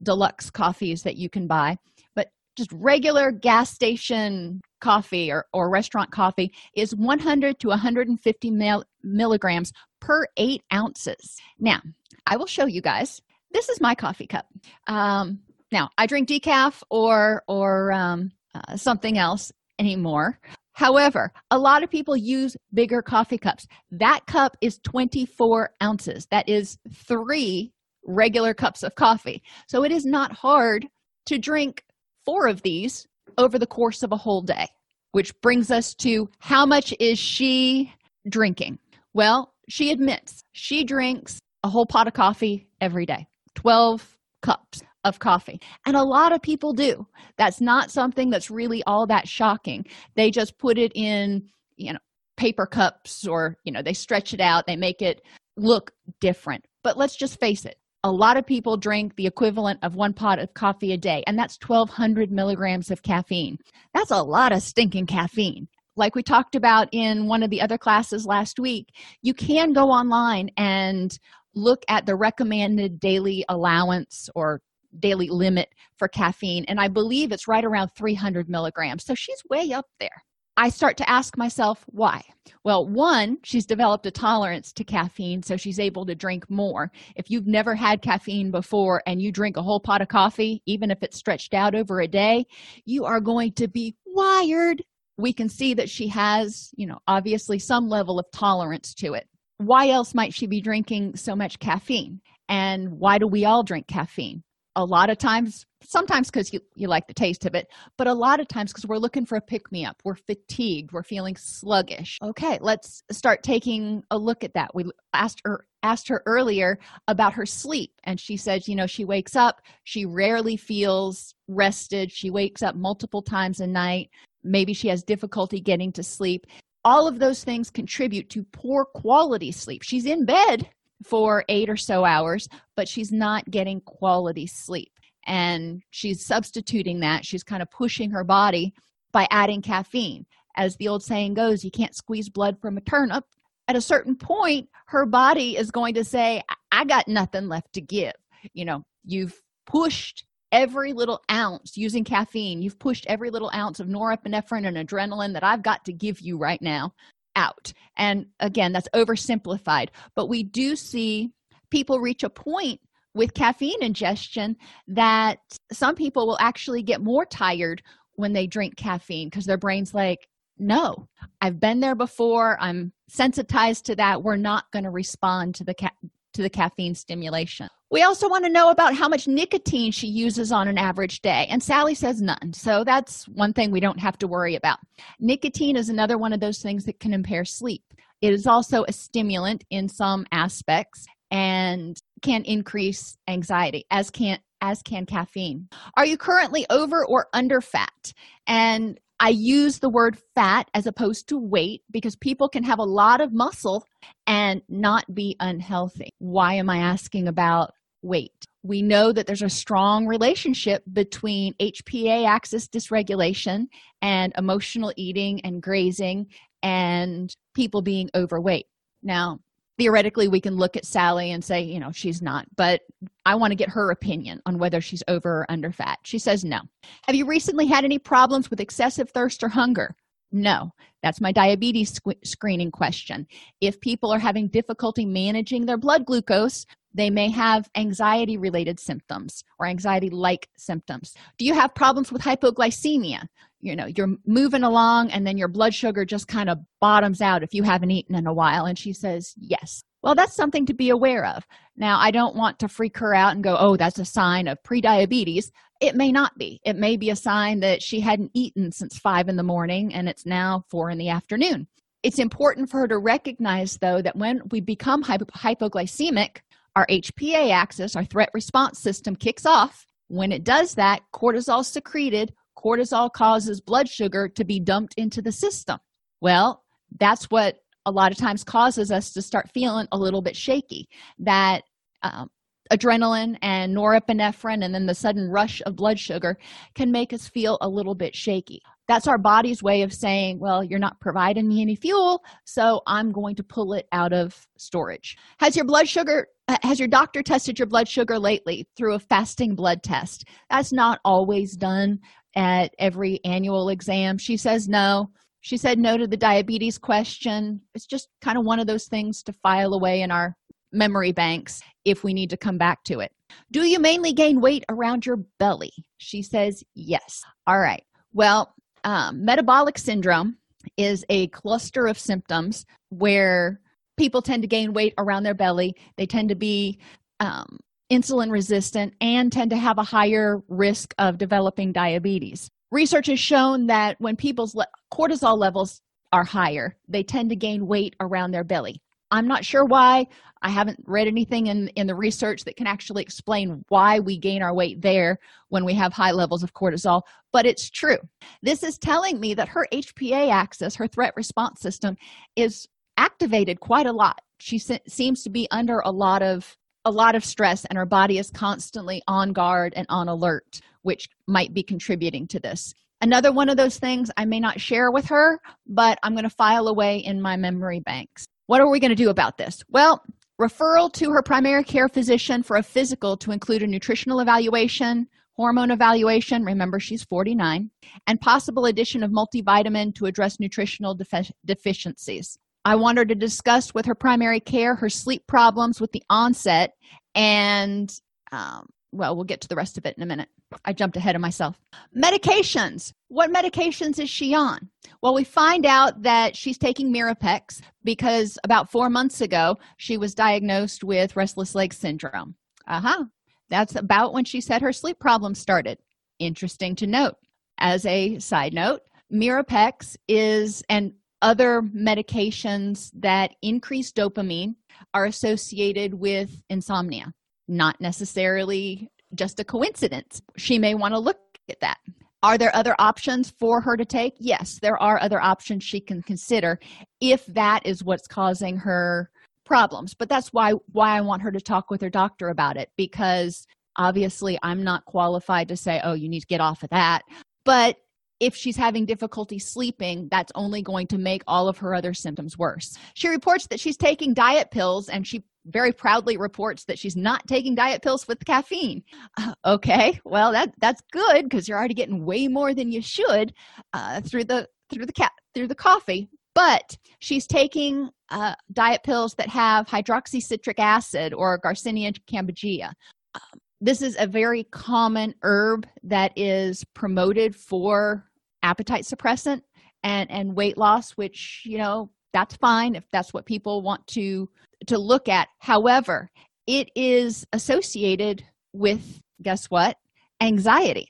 deluxe 0.04 0.50
coffees 0.50 1.04
that 1.04 1.18
you 1.18 1.30
can 1.30 1.48
buy, 1.48 1.78
but 2.16 2.30
just 2.56 2.72
regular 2.72 3.32
gas 3.32 3.72
station 3.72 4.62
coffee 4.82 5.32
or, 5.32 5.46
or 5.54 5.70
restaurant 5.70 6.12
coffee 6.12 6.54
is 6.76 6.96
100 6.96 7.60
to 7.60 7.70
150 7.70 8.52
mil- 8.52 8.84
milligrams 9.04 9.72
per 10.06 10.28
eight 10.38 10.62
ounces. 10.72 11.38
Now, 11.60 11.82
I 12.28 12.38
will 12.38 12.46
show 12.46 12.66
you 12.66 12.82
guys. 12.82 13.22
This 13.52 13.70
is 13.70 13.82
my 13.82 13.96
coffee 13.96 14.28
cup. 14.28 14.46
Um, 14.88 15.40
now, 15.72 15.90
I 15.98 16.06
drink 16.06 16.30
decaf 16.30 16.84
or 16.92 17.44
or 17.48 17.92
um, 17.92 18.32
uh, 18.54 18.78
something 18.78 19.18
else 19.18 19.52
anymore. 19.80 20.40
However, 20.74 21.32
a 21.50 21.58
lot 21.58 21.84
of 21.84 21.90
people 21.90 22.16
use 22.16 22.56
bigger 22.74 23.02
coffee 23.02 23.38
cups. 23.38 23.66
That 23.92 24.26
cup 24.28 24.58
is 24.62 24.80
24 24.80 25.72
ounces. 25.82 26.28
That 26.32 26.48
is 26.48 26.78
three 26.94 27.72
regular 28.06 28.54
cups 28.54 28.84
of 28.84 28.94
coffee. 28.96 29.42
So 29.68 29.84
it 29.84 29.92
is 29.92 30.06
not 30.06 30.34
hard 30.34 30.86
to 31.28 31.40
drink 31.40 31.84
four 32.26 32.48
of 32.48 32.62
these 32.62 33.08
over 33.38 33.58
the 33.58 33.66
course 33.66 34.04
of 34.04 34.12
a 34.12 34.18
whole 34.18 34.42
day, 34.42 34.68
which 35.14 35.34
brings 35.42 35.72
us 35.72 35.96
to 35.96 36.30
how 36.40 36.66
much 36.66 36.94
is 37.00 37.18
she 37.18 37.92
drinking? 38.30 38.78
Well, 39.14 39.55
she 39.70 39.92
admits 39.92 40.44
she 40.54 40.84
drinks 40.84 41.40
a 41.64 41.70
whole 41.70 41.86
pot 41.86 42.08
of 42.08 42.14
coffee 42.14 42.68
every 42.82 43.06
day, 43.06 43.28
12 43.56 44.18
cups 44.42 44.82
of 45.04 45.20
coffee. 45.20 45.60
And 45.86 45.96
a 45.96 46.04
lot 46.04 46.32
of 46.32 46.42
people 46.42 46.74
do. 46.74 47.08
That's 47.38 47.62
not 47.62 47.92
something 47.92 48.30
that's 48.30 48.52
really 48.52 48.84
all 48.84 49.08
that 49.08 49.28
shocking. 49.28 49.86
They 50.16 50.32
just 50.32 50.58
put 50.58 50.78
it 50.78 50.92
in, 50.96 51.50
you 51.78 51.94
know, 51.94 52.00
paper 52.38 52.66
cups 52.66 53.28
or, 53.28 53.58
you 53.64 53.72
know, 53.72 53.82
they 53.82 53.94
stretch 53.94 54.34
it 54.34 54.42
out, 54.42 54.68
they 54.68 54.76
make 54.76 55.02
it 55.02 55.22
look 55.58 55.92
different. 56.20 56.66
But 56.84 56.98
let's 56.98 57.16
just 57.16 57.40
face 57.40 57.66
it. 57.66 57.78
A 58.04 58.12
lot 58.12 58.38
of 58.38 58.46
people 58.46 58.78
drink 58.78 59.16
the 59.16 59.26
equivalent 59.26 59.80
of 59.82 59.96
one 59.96 60.14
pot 60.14 60.38
of 60.38 60.54
coffee 60.54 60.94
a 60.94 60.98
day, 60.98 61.24
and 61.26 61.40
that's 61.40 61.58
1,200 61.66 62.32
milligrams 62.32 62.92
of 62.92 63.02
caffeine. 63.02 63.58
That's 63.96 64.12
a 64.12 64.22
lot 64.22 64.52
of 64.52 64.62
stinking 64.62 65.08
caffeine 65.08 65.68
like 65.96 66.16
we 66.16 66.24
talked 66.24 66.56
about 66.56 66.88
in 66.92 67.28
one 67.28 67.44
of 67.44 67.50
the 67.50 67.62
other 67.62 67.78
classes 67.78 68.26
last 68.26 68.60
week, 68.60 68.90
you 69.22 69.34
can 69.34 69.74
go 69.74 69.90
online 69.90 70.50
and 70.58 71.18
look 71.54 71.84
at 71.88 72.06
the 72.06 72.16
recommended 72.16 73.00
daily 73.00 73.46
allowance 73.50 74.30
or 74.36 74.62
daily 75.00 75.28
limit 75.30 75.70
for 75.98 76.08
caffeine, 76.08 76.66
and 76.68 76.80
I 76.80 76.88
believe 76.88 77.32
it's 77.32 77.48
right 77.48 77.66
around 77.66 77.90
300 77.98 78.50
milligrams. 78.50 79.06
So 79.06 79.16
she's 79.16 79.42
way 79.50 79.72
up 79.74 79.86
there. 80.00 80.24
I 80.58 80.70
start 80.70 80.96
to 80.98 81.10
ask 81.10 81.38
myself 81.38 81.84
why. 81.88 82.22
Well, 82.64 82.88
one, 82.88 83.40
she's 83.44 83.66
developed 83.66 84.06
a 84.06 84.12
tolerance 84.12 84.72
to 84.74 84.86
caffeine, 84.86 85.44
so 85.44 85.58
she's 85.58 85.80
able 85.80 86.06
to 86.06 86.16
drink 86.16 86.50
more. 86.50 86.92
If 87.18 87.30
you've 87.30 87.48
never 87.48 87.76
had 87.76 88.02
caffeine 88.02 88.52
before 88.52 89.04
and 89.06 89.22
you 89.22 89.34
drink 89.34 89.58
a 89.58 89.62
whole 89.62 89.82
pot 89.82 90.02
of 90.02 90.08
coffee, 90.08 90.62
even 90.66 90.92
if 90.92 91.04
it's 91.04 91.18
stretched 91.18 91.54
out 91.54 91.76
over 91.76 92.00
a 92.00 92.08
day, 92.08 92.46
you 92.86 93.04
are 93.04 93.20
going 93.20 93.52
to 93.54 93.68
be 93.68 93.96
wired. 94.06 94.82
We 95.18 95.34
can 95.34 95.50
see 95.50 95.74
that 95.76 95.90
she 95.90 96.08
has, 96.10 96.72
you 96.76 96.86
know, 96.88 97.00
obviously 97.08 97.60
some 97.60 97.88
level 97.88 98.20
of 98.20 98.26
tolerance 98.32 98.94
to 98.96 99.14
it. 99.14 99.28
Why 99.58 99.90
else 99.90 100.14
might 100.14 100.34
she 100.34 100.48
be 100.48 100.62
drinking 100.62 101.16
so 101.16 101.36
much 101.36 101.60
caffeine? 101.60 102.20
And 102.50 103.00
why 103.00 103.18
do 103.18 103.28
we 103.28 103.46
all 103.46 103.64
drink 103.64 103.88
caffeine? 103.88 104.44
a 104.76 104.84
lot 104.84 105.10
of 105.10 105.18
times 105.18 105.66
sometimes 105.82 106.30
because 106.30 106.52
you, 106.52 106.60
you 106.76 106.88
like 106.88 107.08
the 107.08 107.14
taste 107.14 107.46
of 107.46 107.56
it 107.56 107.68
but 107.98 108.08
a 108.08 108.14
lot 108.14 108.40
of 108.40 108.48
times 108.48 108.72
because 108.72 108.86
we're 108.86 108.98
looking 108.98 109.26
for 109.26 109.38
a 109.38 109.42
pick 109.42 109.72
me 109.72 109.86
up 109.86 110.02
we're 110.04 110.16
fatigued 110.16 110.92
we're 110.92 111.04
feeling 111.04 111.36
sluggish 111.36 112.18
okay 112.22 112.58
let's 112.62 113.02
start 113.12 113.44
taking 113.44 114.04
a 114.12 114.18
look 114.18 114.44
at 114.44 114.54
that 114.54 114.74
we 114.74 114.84
asked 115.14 115.42
her 115.46 115.66
asked 115.84 116.08
her 116.08 116.24
earlier 116.26 116.78
about 117.08 117.34
her 117.34 117.46
sleep 117.46 117.92
and 118.04 118.20
she 118.20 118.36
said 118.36 118.68
you 118.68 118.76
know 118.76 118.88
she 118.88 119.06
wakes 119.06 119.36
up 119.36 119.62
she 119.84 120.06
rarely 120.06 120.58
feels 120.58 121.36
rested 121.48 122.12
she 122.12 122.30
wakes 122.30 122.62
up 122.62 122.76
multiple 122.76 123.22
times 123.22 123.60
a 123.60 123.68
night 123.68 124.10
maybe 124.46 124.74
she 124.74 124.88
has 124.88 125.04
difficulty 125.04 125.60
getting 125.60 125.92
to 125.92 126.04
sleep 126.04 126.46
all 126.84 127.08
of 127.08 127.18
those 127.20 127.44
things 127.44 127.72
contribute 127.72 128.30
to 128.30 128.44
poor 128.52 128.86
quality 128.86 129.52
sleep 129.52 129.82
she's 129.82 130.06
in 130.06 130.26
bed 130.26 130.70
for 131.04 131.44
eight 131.50 131.70
or 131.70 131.78
so 131.78 132.06
hours, 132.06 132.48
but 132.76 132.88
she's 132.88 133.12
not 133.12 133.50
getting 133.50 133.82
quality 133.82 134.48
sleep. 134.48 134.92
And 135.28 135.82
she's 135.90 136.26
substituting 136.26 137.00
that. 137.00 137.26
She's 137.26 137.44
kind 137.44 137.62
of 137.62 137.72
pushing 137.72 138.12
her 138.12 138.24
body 138.24 138.74
by 139.12 139.28
adding 139.32 139.62
caffeine. 139.62 140.26
As 140.56 140.76
the 140.78 140.88
old 140.88 141.04
saying 141.04 141.34
goes, 141.34 141.64
you 141.64 141.72
can't 141.72 141.96
squeeze 141.96 142.30
blood 142.30 142.58
from 142.62 142.78
a 142.78 142.82
turnip. 142.82 143.26
At 143.68 143.76
a 143.76 143.82
certain 143.82 144.16
point, 144.16 144.70
her 144.88 145.06
body 145.06 145.58
is 145.58 145.72
going 145.72 145.96
to 145.96 146.04
say, 146.04 146.44
I 146.72 146.86
got 146.86 147.08
nothing 147.08 147.48
left 147.48 147.74
to 147.74 147.82
give. 147.82 148.14
You 148.54 148.66
know, 148.66 148.86
you've 149.04 149.42
pushed 149.66 150.25
every 150.52 150.94
little 150.94 151.22
ounce 151.32 151.78
using 151.78 152.04
caffeine. 152.04 152.62
You've 152.62 152.80
pushed 152.80 153.06
every 153.08 153.30
little 153.30 153.52
ounce 153.54 153.80
of 153.80 153.88
norepinephrine 153.88 154.68
and 154.68 154.78
adrenaline 154.78 155.34
that 155.34 155.44
I've 155.44 155.64
got 155.64 155.86
to 155.86 155.94
give 155.94 156.22
you 156.22 156.38
right 156.38 156.62
now 156.62 156.94
out. 157.36 157.74
And 157.98 158.28
again, 158.40 158.72
that's 158.72 158.90
oversimplified, 158.94 159.90
but 160.16 160.28
we 160.30 160.44
do 160.44 160.76
see 160.76 161.32
people 161.70 162.00
reach 162.00 162.24
a 162.24 162.30
point 162.30 162.80
with 163.14 163.34
caffeine 163.34 163.82
ingestion 163.82 164.58
that 164.88 165.40
some 165.72 165.96
people 165.96 166.28
will 166.28 166.38
actually 166.40 166.84
get 166.84 167.02
more 167.02 167.26
tired 167.26 167.82
when 168.14 168.34
they 168.34 168.48
drink 168.48 168.76
caffeine 168.76 169.30
because 169.30 169.46
their 169.46 169.58
brain's 169.58 169.94
like, 169.94 170.28
no, 170.58 171.08
I've 171.42 171.60
been 171.60 171.82
there 171.82 171.96
before. 171.96 172.58
I'm 172.62 172.94
sensitized 173.10 173.86
to 173.86 173.96
that. 173.96 174.24
We're 174.24 174.38
not 174.38 174.72
going 174.72 174.84
to 174.84 174.90
respond 174.90 175.56
to 175.56 175.64
the 175.66 175.74
ca- 175.74 175.92
to 176.36 176.42
the 176.42 176.50
caffeine 176.50 176.96
stimulation. 176.96 177.68
We 177.92 178.04
also 178.04 178.30
want 178.30 178.46
to 178.46 178.52
know 178.52 178.70
about 178.70 178.96
how 178.96 179.08
much 179.08 179.28
nicotine 179.28 179.92
she 179.92 180.08
uses 180.08 180.52
on 180.52 180.68
an 180.68 180.78
average 180.78 181.22
day. 181.22 181.48
And 181.50 181.62
Sally 181.62 181.96
says 181.96 182.22
none. 182.22 182.54
So 182.54 182.84
that's 182.84 183.28
one 183.28 183.54
thing 183.54 183.72
we 183.72 183.80
don't 183.80 184.00
have 184.00 184.18
to 184.20 184.28
worry 184.28 184.56
about. 184.56 184.80
Nicotine 185.20 185.78
is 185.78 185.90
another 185.90 186.18
one 186.18 186.34
of 186.34 186.40
those 186.40 186.60
things 186.60 186.86
that 186.86 187.00
can 187.00 187.14
impair 187.14 187.46
sleep. 187.46 187.84
It 188.22 188.34
is 188.34 188.48
also 188.48 188.84
a 188.88 188.92
stimulant 188.92 189.64
in 189.70 189.88
some 189.88 190.26
aspects 190.32 191.06
and 191.32 191.98
can 192.22 192.44
increase 192.44 193.18
anxiety, 193.28 193.86
as 193.92 194.10
can 194.10 194.40
as 194.62 194.82
can 194.82 195.06
caffeine. 195.06 195.68
Are 195.96 196.06
you 196.06 196.18
currently 196.18 196.66
over 196.70 197.06
or 197.06 197.28
under 197.34 197.62
fat? 197.62 198.14
And 198.48 199.00
I 199.26 199.30
use 199.30 199.80
the 199.80 199.90
word 199.90 200.20
fat 200.36 200.70
as 200.76 200.86
opposed 200.86 201.30
to 201.30 201.40
weight 201.40 201.82
because 201.90 202.16
people 202.16 202.48
can 202.48 202.62
have 202.62 202.78
a 202.78 202.84
lot 202.84 203.22
of 203.22 203.34
muscle 203.34 203.84
and 204.28 204.62
not 204.70 205.16
be 205.16 205.36
unhealthy. 205.40 206.12
Why 206.20 206.54
am 206.54 206.70
I 206.70 206.78
asking 206.78 207.28
about 207.28 207.72
weight? 208.04 208.46
We 208.62 208.84
know 208.84 209.12
that 209.12 209.26
there's 209.26 209.42
a 209.42 209.50
strong 209.50 210.06
relationship 210.06 210.84
between 210.94 211.56
HPA 211.56 212.28
axis 212.28 212.68
dysregulation 212.68 213.66
and 214.00 214.32
emotional 214.38 214.94
eating 214.96 215.42
and 215.42 215.60
grazing 215.60 216.28
and 216.62 217.34
people 217.56 217.82
being 217.82 218.12
overweight. 218.14 218.68
Now, 219.02 219.40
theoretically 219.78 220.28
we 220.28 220.42
can 220.42 220.56
look 220.56 220.76
at 220.78 220.86
sally 220.86 221.32
and 221.32 221.44
say 221.44 221.62
you 221.62 221.80
know 221.80 221.92
she's 221.92 222.22
not 222.22 222.46
but 222.56 222.82
i 223.26 223.36
want 223.36 223.52
to 223.52 223.56
get 223.56 223.70
her 223.70 223.92
opinion 223.92 224.42
on 224.46 224.58
whether 224.58 224.82
she's 224.82 225.04
over 225.08 225.40
or 225.40 225.46
under 225.50 225.72
fat. 225.72 226.00
She 226.04 226.20
says 226.20 226.44
no. 226.44 226.62
Have 227.04 227.16
you 227.16 227.26
recently 227.26 227.66
had 227.66 227.84
any 227.84 228.00
problems 228.00 228.50
with 228.50 228.60
excessive 228.60 229.10
thirst 229.10 229.44
or 229.44 229.50
hunger? 229.50 229.96
No. 230.32 230.72
That's 231.04 231.22
my 231.22 231.32
diabetes 231.32 231.94
sc- 231.94 232.24
screening 232.24 232.72
question. 232.72 233.28
If 233.62 233.80
people 233.80 234.12
are 234.12 234.20
having 234.20 234.48
difficulty 234.48 235.06
managing 235.06 235.66
their 235.66 235.78
blood 235.78 236.06
glucose 236.06 236.66
they 236.96 237.10
may 237.10 237.30
have 237.30 237.70
anxiety 237.76 238.38
related 238.38 238.80
symptoms 238.80 239.44
or 239.60 239.66
anxiety 239.66 240.10
like 240.10 240.48
symptoms. 240.56 241.14
Do 241.38 241.44
you 241.44 241.54
have 241.54 241.76
problems 241.76 242.10
with 242.10 242.22
hypoglycemia 242.22 243.28
you 243.66 243.76
know 243.76 243.88
you're 243.88 244.16
moving 244.26 244.64
along 244.64 245.10
and 245.10 245.26
then 245.26 245.38
your 245.38 245.48
blood 245.48 245.74
sugar 245.74 246.06
just 246.06 246.28
kind 246.28 246.50
of 246.50 246.60
bottoms 246.80 247.20
out 247.20 247.42
if 247.42 247.54
you 247.54 247.64
haven't 247.64 247.92
eaten 247.92 248.16
in 248.16 248.28
a 248.28 248.34
while. 248.34 248.66
And 248.66 248.78
she 248.78 248.94
says 248.94 249.34
yes. 249.38 249.84
Well 250.04 250.14
that's 250.14 250.36
something 250.36 250.68
to 250.68 250.74
be 250.74 250.90
aware 250.92 251.26
of. 251.26 251.46
Now 251.76 252.00
i 252.00 252.12
don't 252.12 252.36
want 252.36 252.60
to 252.60 252.68
freak 252.68 252.98
her 253.00 253.16
out 253.16 253.34
and 253.34 253.44
go 253.44 253.58
oh 253.60 253.76
that's 253.76 254.00
a 254.00 254.06
sign 254.06 254.48
of 254.48 254.62
prediabetes. 254.64 255.52
It 255.82 255.96
may 255.96 256.12
not 256.12 256.38
be. 256.38 256.62
It 256.64 256.76
may 256.76 256.96
be 256.96 257.10
a 257.10 257.16
sign 257.16 257.60
that 257.62 257.82
she 257.82 258.00
hadn't 258.00 258.32
eaten 258.34 258.72
since 258.72 259.00
five 259.00 259.28
in 259.28 259.36
the 259.36 259.44
morning 259.44 259.94
and 259.94 260.08
it's 260.08 260.26
now 260.26 260.64
four 260.70 260.92
in 260.92 261.00
the 261.00 261.10
afternoon. 261.10 261.68
It's 262.04 262.20
important 262.20 262.70
for 262.70 262.82
her 262.82 262.88
to 262.88 263.00
recognize 263.00 263.78
though 263.78 264.02
that 264.02 264.16
when 264.16 264.42
we 264.52 264.62
become 264.62 265.04
hypoglycemic 265.04 266.38
our 266.76 266.86
hpa 266.88 267.52
axis 267.52 267.96
our 267.96 268.06
threat 268.06 268.30
response 268.34 268.80
system 268.80 269.16
kicks 269.16 269.46
off. 269.46 269.88
When 270.08 270.32
it 270.32 270.44
does 270.44 270.76
that 270.76 271.02
cortisol 271.12 271.66
secreted 271.66 272.32
cortisol 272.58 273.12
causes 273.12 273.62
blood 273.62 273.88
sugar 273.90 274.28
to 274.30 274.44
be 274.44 274.60
dumped 274.60 274.94
into 274.98 275.22
the 275.22 275.32
system. 275.32 275.80
Well 276.22 276.64
that's 277.00 277.26
what 277.26 277.58
a 277.86 277.92
lot 277.92 278.12
of 278.12 278.18
times 278.18 278.44
causes 278.44 278.92
us 278.92 279.14
to 279.14 279.22
start 279.22 279.52
feeling 279.54 279.88
a 279.92 279.98
little 279.98 280.22
bit 280.22 280.36
shaky. 280.36 280.88
That 281.20 281.64
um, 282.04 282.30
adrenaline 282.72 283.38
and 283.42 283.76
norepinephrine 283.76 284.64
and 284.64 284.74
then 284.74 284.86
the 284.86 284.96
sudden 284.96 285.30
rush 285.30 285.62
of 285.66 285.76
blood 285.76 286.00
sugar 286.00 286.38
can 286.74 286.92
make 286.92 287.14
us 287.14 287.28
feel 287.28 287.58
a 287.62 287.70
little 287.70 287.96
bit 287.96 288.16
shaky. 288.16 288.60
That's 288.88 289.08
our 289.08 289.18
body's 289.18 289.64
way 289.64 289.82
of 289.82 289.94
saying 289.94 290.40
well 290.40 290.64
you're 290.64 290.80
not 290.80 291.00
providing 291.00 291.48
me 291.48 291.62
any 291.62 291.76
fuel 291.76 292.24
so 292.46 292.82
i'm 292.88 293.12
going 293.12 293.36
to 293.36 293.44
pull 293.44 293.74
it 293.74 293.88
out 293.92 294.14
of 294.14 294.48
storage. 294.58 295.16
Has 295.40 295.56
your 295.56 295.66
blood 295.66 295.88
sugar 295.88 296.28
has 296.62 296.80
your 296.80 296.88
doctor 296.88 297.24
tested 297.24 297.58
your 297.58 297.68
blood 297.68 297.88
sugar 297.88 298.20
lately 298.20 298.68
through 298.78 298.94
a 298.94 299.00
fasting 299.00 299.56
blood 299.56 299.84
test? 299.84 300.28
That's 300.50 300.72
not 300.72 301.00
always 301.04 301.56
done 301.56 302.00
at 302.36 302.74
every 302.80 303.20
annual 303.24 303.70
exam. 303.70 304.18
She 304.18 304.38
says 304.38 304.68
no. 304.68 305.10
She 305.42 305.58
said 305.58 305.78
no 305.78 305.98
to 305.98 306.08
the 306.08 306.18
diabetes 306.18 306.78
question. 306.78 307.62
It's 307.76 307.86
just 307.86 308.10
kind 308.22 308.38
of 308.38 308.46
one 308.46 308.60
of 308.60 308.68
those 308.68 308.88
things 308.88 309.22
to 309.24 309.34
file 309.34 309.74
away 309.74 310.02
in 310.02 310.12
our 310.12 310.36
memory 310.72 311.12
banks 311.12 311.62
if 311.86 312.04
we 312.04 312.14
need 312.14 312.32
to 312.32 312.38
come 312.38 312.58
back 312.58 312.84
to 312.86 313.00
it. 313.00 313.12
Do 313.52 313.62
you 313.62 313.80
mainly 313.80 314.12
gain 314.12 314.42
weight 314.42 314.66
around 314.70 315.06
your 315.06 315.18
belly? 315.40 315.72
She 315.98 316.22
says 316.22 316.64
yes. 316.74 317.24
All 317.48 317.60
right. 317.60 317.84
Well 318.14 318.54
um, 318.86 319.26
metabolic 319.26 319.78
syndrome 319.78 320.38
is 320.78 321.04
a 321.10 321.28
cluster 321.28 321.88
of 321.88 322.00
symptoms 322.00 322.66
where 322.90 323.60
people 323.98 324.22
tend 324.22 324.44
to 324.44 324.48
gain 324.48 324.74
weight 324.74 324.94
around 324.98 325.24
their 325.24 325.34
belly. 325.34 325.76
They 325.98 326.06
tend 326.06 326.30
to 326.30 326.36
be 326.36 326.80
um, 327.20 327.60
insulin 327.92 328.32
resistant 328.32 328.94
and 329.02 329.32
tend 329.32 329.52
to 329.52 329.58
have 329.58 329.78
a 329.78 329.84
higher 329.84 330.42
risk 330.48 330.94
of 330.98 331.18
developing 331.18 331.72
diabetes. 331.72 332.50
Research 332.72 333.08
has 333.08 333.20
shown 333.20 333.68
that 333.68 333.96
when 334.00 334.16
people's 334.16 334.56
le- 334.56 334.68
cortisol 334.92 335.38
levels 335.38 335.82
are 336.12 336.24
higher 336.24 336.78
they 336.88 337.04
tend 337.04 337.30
to 337.30 337.36
gain 337.36 337.68
weight 337.68 337.96
around 338.00 338.32
their 338.32 338.44
belly. 338.44 338.82
I'm 339.12 339.28
not 339.28 339.46
sure 339.46 339.66
why. 339.66 340.08
I 340.42 340.50
haven't 340.50 340.84
read 340.86 341.08
anything 341.08 341.48
in 341.48 341.68
in 341.70 341.88
the 341.88 341.96
research 341.96 342.44
that 342.44 342.56
can 342.56 342.68
actually 342.68 343.02
explain 343.02 343.64
why 343.70 344.00
we 344.00 344.18
gain 344.18 344.42
our 344.42 344.54
weight 344.54 344.82
there 344.82 345.20
when 345.50 345.66
we 345.66 345.74
have 345.74 345.94
high 345.94 346.12
levels 346.12 346.44
of 346.44 346.54
cortisol 346.54 347.02
but 347.32 347.46
it's 347.46 347.70
true. 347.70 347.98
This 348.42 348.64
is 348.64 348.78
telling 348.78 349.20
me 349.20 349.34
that 349.36 349.50
her 349.50 349.68
hpa 349.72 350.30
axis 350.32 350.76
her 350.76 350.88
threat 350.88 351.14
response 351.16 351.62
system 351.62 351.98
is 352.36 352.68
activated 352.98 353.60
quite 353.60 353.86
a 353.86 353.92
lot. 353.92 354.22
She 354.40 354.58
se- 354.58 354.82
seems 354.88 355.24
to 355.24 355.30
be 355.30 355.48
under 355.52 355.80
a 355.80 355.92
lot 355.92 356.22
of 356.24 356.56
a 356.86 356.92
lot 356.92 357.16
of 357.16 357.26
stress 357.26 357.66
and 357.66 357.78
her 357.78 357.86
body 357.86 358.20
is 358.20 358.30
constantly 358.30 359.02
on 359.08 359.34
guard 359.34 359.74
and 359.76 359.86
on 359.90 360.08
alert 360.08 360.62
which 360.84 361.10
might 361.28 361.52
be 361.52 361.64
contributing 361.64 362.28
to 362.28 362.40
this. 362.40 362.76
Another 363.02 363.32
one 363.32 363.50
of 363.50 363.58
those 363.58 363.80
things 363.80 364.12
i 364.18 364.26
may 364.26 364.40
not 364.40 364.62
share 364.62 364.92
with 364.92 365.06
her 365.06 365.40
but 365.68 365.98
i'm 366.04 366.14
going 366.14 366.24
to 366.24 366.30
file 366.30 366.68
away 366.68 367.00
in 367.00 367.22
my 367.22 367.36
memory 367.36 367.80
banks. 367.80 368.26
What 368.48 368.62
are 368.62 368.70
we 368.70 368.80
going 368.80 368.90
to 368.90 368.96
do 368.96 369.10
about 369.10 369.38
this? 369.38 369.62
Well 369.70 370.02
referral 370.40 370.92
to 370.92 371.12
her 371.12 371.24
primary 371.24 371.64
care 371.64 371.88
physician 371.88 372.44
for 372.44 372.58
a 372.58 372.64
physical 372.64 373.16
to 373.18 373.32
include 373.32 373.64
a 373.64 373.68
nutritional 373.68 374.20
evaluation 374.20 375.08
hormone 375.36 375.72
evaluation 375.72 376.44
remember 376.44 376.80
she's 376.80 377.04
49 377.04 377.70
and 378.08 378.22
possible 378.22 378.66
addition 378.66 379.04
of 379.04 379.12
multivitamin 379.12 379.94
to 379.96 380.06
address 380.06 380.40
nutritional 380.40 380.96
defi- 380.96 381.32
deficiencies 381.46 382.38
i 382.66 382.76
want 382.76 382.98
her 382.98 383.06
to 383.06 383.16
discuss 383.16 383.74
with 383.74 383.86
her 383.86 383.96
primary 383.96 384.40
care 384.40 384.76
her 384.76 384.90
sleep 384.90 385.26
problems 385.28 385.80
with 385.80 385.92
the 385.92 386.04
onset 386.10 386.74
and 387.16 388.02
um, 388.32 388.68
well 388.92 389.16
we'll 389.16 389.26
get 389.26 389.42
to 389.42 389.48
the 389.48 389.56
rest 389.56 389.78
of 389.78 389.86
it 389.86 389.96
in 389.98 390.04
a 390.04 390.06
minute. 390.06 390.30
I 390.64 390.74
jumped 390.74 390.96
ahead 390.96 391.16
of 391.16 391.22
myself. 391.22 391.60
Medications. 391.98 392.94
What 393.08 393.34
medications 393.34 394.00
is 394.00 394.10
she 394.10 394.34
on? 394.34 394.70
Well 395.02 395.14
we 395.14 395.24
find 395.24 395.66
out 395.66 396.04
that 396.04 396.36
she's 396.36 396.58
taking 396.58 396.94
mirapex 396.94 397.62
because 397.84 398.38
about 398.44 398.72
four 398.72 398.90
months 398.90 399.22
ago 399.22 399.58
she 399.78 399.98
was 399.98 400.14
diagnosed 400.14 400.84
with 400.84 401.16
restless 401.16 401.56
leg 401.56 401.74
syndrome. 401.74 402.36
Uh-huh. 402.68 403.06
That's 403.50 403.76
about 403.76 404.14
when 404.14 404.26
she 404.26 404.42
said 404.42 404.62
her 404.62 404.74
sleep 404.74 405.00
problems 405.00 405.40
started. 405.40 405.78
Interesting 406.20 406.76
to 406.78 406.88
note. 406.88 407.16
As 407.58 407.86
a 407.86 408.20
side 408.20 408.54
note 408.54 408.82
mirapex 409.14 409.96
is 410.08 410.64
and 410.68 410.94
other 411.26 411.64
medications 411.64 412.92
that 412.94 413.32
increase 413.42 413.92
dopamine 413.92 414.54
are 414.94 415.06
associated 415.06 415.96
with 415.96 416.30
insomnia. 416.52 417.12
Not 417.48 417.82
necessarily 417.82 418.90
just 419.16 419.40
a 419.40 419.44
coincidence. 419.44 420.22
She 420.38 420.60
may 420.60 420.76
want 420.76 420.94
to 420.94 421.00
look 421.00 421.18
at 421.50 421.60
that. 421.62 421.80
Are 422.22 422.38
there 422.38 422.56
other 422.56 422.76
options 422.78 423.34
for 423.40 423.60
her 423.62 423.76
to 423.76 423.86
take? 423.86 424.14
Yes 424.20 424.60
there 424.62 424.82
are 424.82 425.02
other 425.02 425.20
options 425.20 425.64
she 425.64 425.80
can 425.80 426.04
consider 426.04 426.60
if 427.02 427.26
that 427.26 427.66
is 427.66 427.84
what's 427.84 428.08
causing 428.08 428.58
her 428.58 429.10
problems. 429.46 429.96
But 429.96 430.10
that's 430.10 430.30
why 430.30 430.52
why 430.74 430.96
i 430.96 431.02
want 431.02 431.24
her 431.24 431.32
to 431.32 431.42
talk 431.42 431.72
with 431.72 431.82
her 431.82 431.90
doctor 431.90 432.30
about 432.30 432.56
it 432.56 432.70
because 432.78 433.48
obviously 433.78 434.38
i'm 434.44 434.64
not 434.64 434.86
qualified 434.86 435.48
to 435.50 435.58
say 435.58 435.82
oh 435.84 435.94
you 435.94 436.08
need 436.08 436.22
to 436.22 436.28
get 436.28 436.42
off 436.42 436.62
of 436.62 436.70
that. 436.70 437.02
But 437.46 437.78
if 438.20 438.36
she's 438.36 438.56
having 438.56 438.86
difficulty 438.86 439.40
sleeping 439.40 440.08
that's 440.10 440.32
only 440.36 440.62
going 440.62 440.88
to 440.88 440.98
make 440.98 441.24
all 441.28 441.48
of 441.48 441.58
her 441.58 441.74
other 441.74 441.94
symptoms 441.94 442.38
worse. 442.38 442.78
She 442.94 443.08
reports 443.08 443.48
that 443.48 443.60
she's 443.60 443.78
taking 443.78 444.14
diet 444.14 444.52
pills 444.52 444.90
and 444.90 445.06
she 445.06 445.24
very 445.48 445.72
proudly 445.72 446.18
reports 446.18 446.66
that 446.66 446.80
she's 446.80 446.96
not 446.96 447.28
taking 447.28 447.54
diet 447.54 447.82
pills 447.82 448.08
with 448.08 448.24
caffeine. 448.26 448.84
Uh, 449.18 449.34
okay 449.46 450.00
well 450.06 450.32
that 450.32 450.54
that's 450.60 450.82
good 450.92 451.24
because 451.24 451.48
you're 451.48 451.58
already 451.58 451.74
getting 451.74 452.06
way 452.06 452.28
more 452.28 452.54
than 452.54 452.72
you 452.72 452.82
should 452.82 453.34
uh, 453.74 454.02
through 454.02 454.24
the 454.24 454.48
through 454.72 454.86
the 454.86 454.94
cat 454.94 455.12
through 455.34 455.48
the 455.48 455.56
coffee. 455.56 456.10
But 456.34 456.78
she's 457.00 457.28
taking 457.28 457.90
uh, 458.10 458.36
diet 458.52 458.84
pills 458.84 459.14
that 459.16 459.30
have 459.30 459.68
hydroxycitric 459.68 460.60
acid 460.60 461.14
or 461.14 461.40
Garcinia 461.40 461.96
cambogia. 462.12 462.74
Um, 463.14 463.40
this 463.66 463.82
is 463.82 463.96
a 464.00 464.08
very 464.08 464.44
common 464.46 465.16
herb 465.24 465.66
that 465.84 466.12
is 466.16 466.64
promoted 466.74 467.36
for 467.36 468.06
appetite 468.44 468.84
suppressant 468.84 469.42
and 469.84 470.10
and 470.12 470.36
weight 470.36 470.58
loss 470.58 470.92
which 470.92 471.42
you 471.46 471.58
know 471.58 471.90
that's 472.14 472.36
fine 472.38 472.76
if 472.76 472.90
that's 472.92 473.14
what 473.14 473.26
people 473.26 473.62
want 473.62 473.86
to 473.88 474.30
to 474.68 474.78
look 474.78 475.10
at. 475.10 475.28
However 475.40 476.10
it 476.48 476.70
is 476.76 477.26
associated 477.34 478.24
with 478.54 479.02
guess 479.22 479.48
what? 479.48 479.78
Anxiety. 480.22 480.88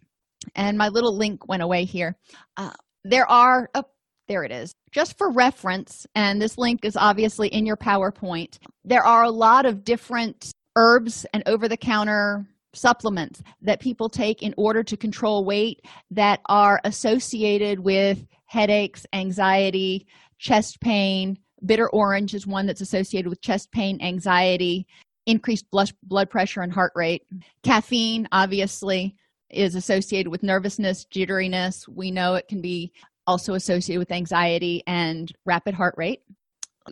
And 0.54 0.78
my 0.78 0.90
little 0.90 1.18
link 1.18 1.48
went 1.48 1.64
away 1.64 1.86
here. 1.86 2.18
Uh, 2.58 2.74
there 3.04 3.30
are 3.30 3.70
oh, 3.74 3.86
there 4.28 4.44
it 4.44 4.52
is. 4.52 4.76
Just 4.92 5.18
for 5.18 5.32
reference 5.32 6.06
and 6.14 6.42
this 6.42 6.58
link 6.58 6.84
is 6.84 6.96
obviously 6.96 7.48
in 7.48 7.66
your 7.66 7.78
powerpoint 7.78 8.60
there 8.84 9.04
are 9.04 9.24
a 9.24 9.32
lot 9.32 9.66
of 9.66 9.84
different 9.84 10.52
herbs 10.76 11.26
and 11.34 11.42
over-the-counter 11.46 12.46
supplements 12.76 13.42
that 13.62 13.80
people 13.80 14.10
take 14.10 14.42
in 14.42 14.54
order 14.58 14.84
to 14.84 14.98
control 14.98 15.46
weight 15.46 15.82
that 16.12 16.42
are 16.48 16.82
associated 16.84 17.80
with 17.80 18.26
headaches 18.46 19.06
anxiety 19.14 20.08
chest 20.38 20.80
pain. 20.82 21.38
Bitter 21.66 21.90
orange 21.90 22.34
is 22.34 22.46
one 22.46 22.66
that's 22.68 22.82
associated 22.82 23.30
with 23.30 23.42
chest 23.42 23.72
pain 23.72 24.00
anxiety 24.02 24.86
increased 25.26 25.66
blood 25.72 26.30
pressure 26.30 26.62
and 26.62 26.72
heart 26.72 26.92
rate. 26.96 27.24
Caffeine 27.64 28.28
obviously 28.32 29.16
is 29.50 29.76
associated 29.76 30.30
with 30.30 30.44
nervousness 30.44 31.06
jitteriness. 31.06 31.88
We 31.88 32.12
know 32.12 32.36
it 32.36 32.48
can 32.48 32.62
be 32.62 32.92
also 33.26 33.56
associated 33.56 34.00
with 34.00 34.12
anxiety 34.12 34.84
and 34.86 35.32
rapid 35.46 35.74
heart 35.74 35.96
rate 35.98 36.22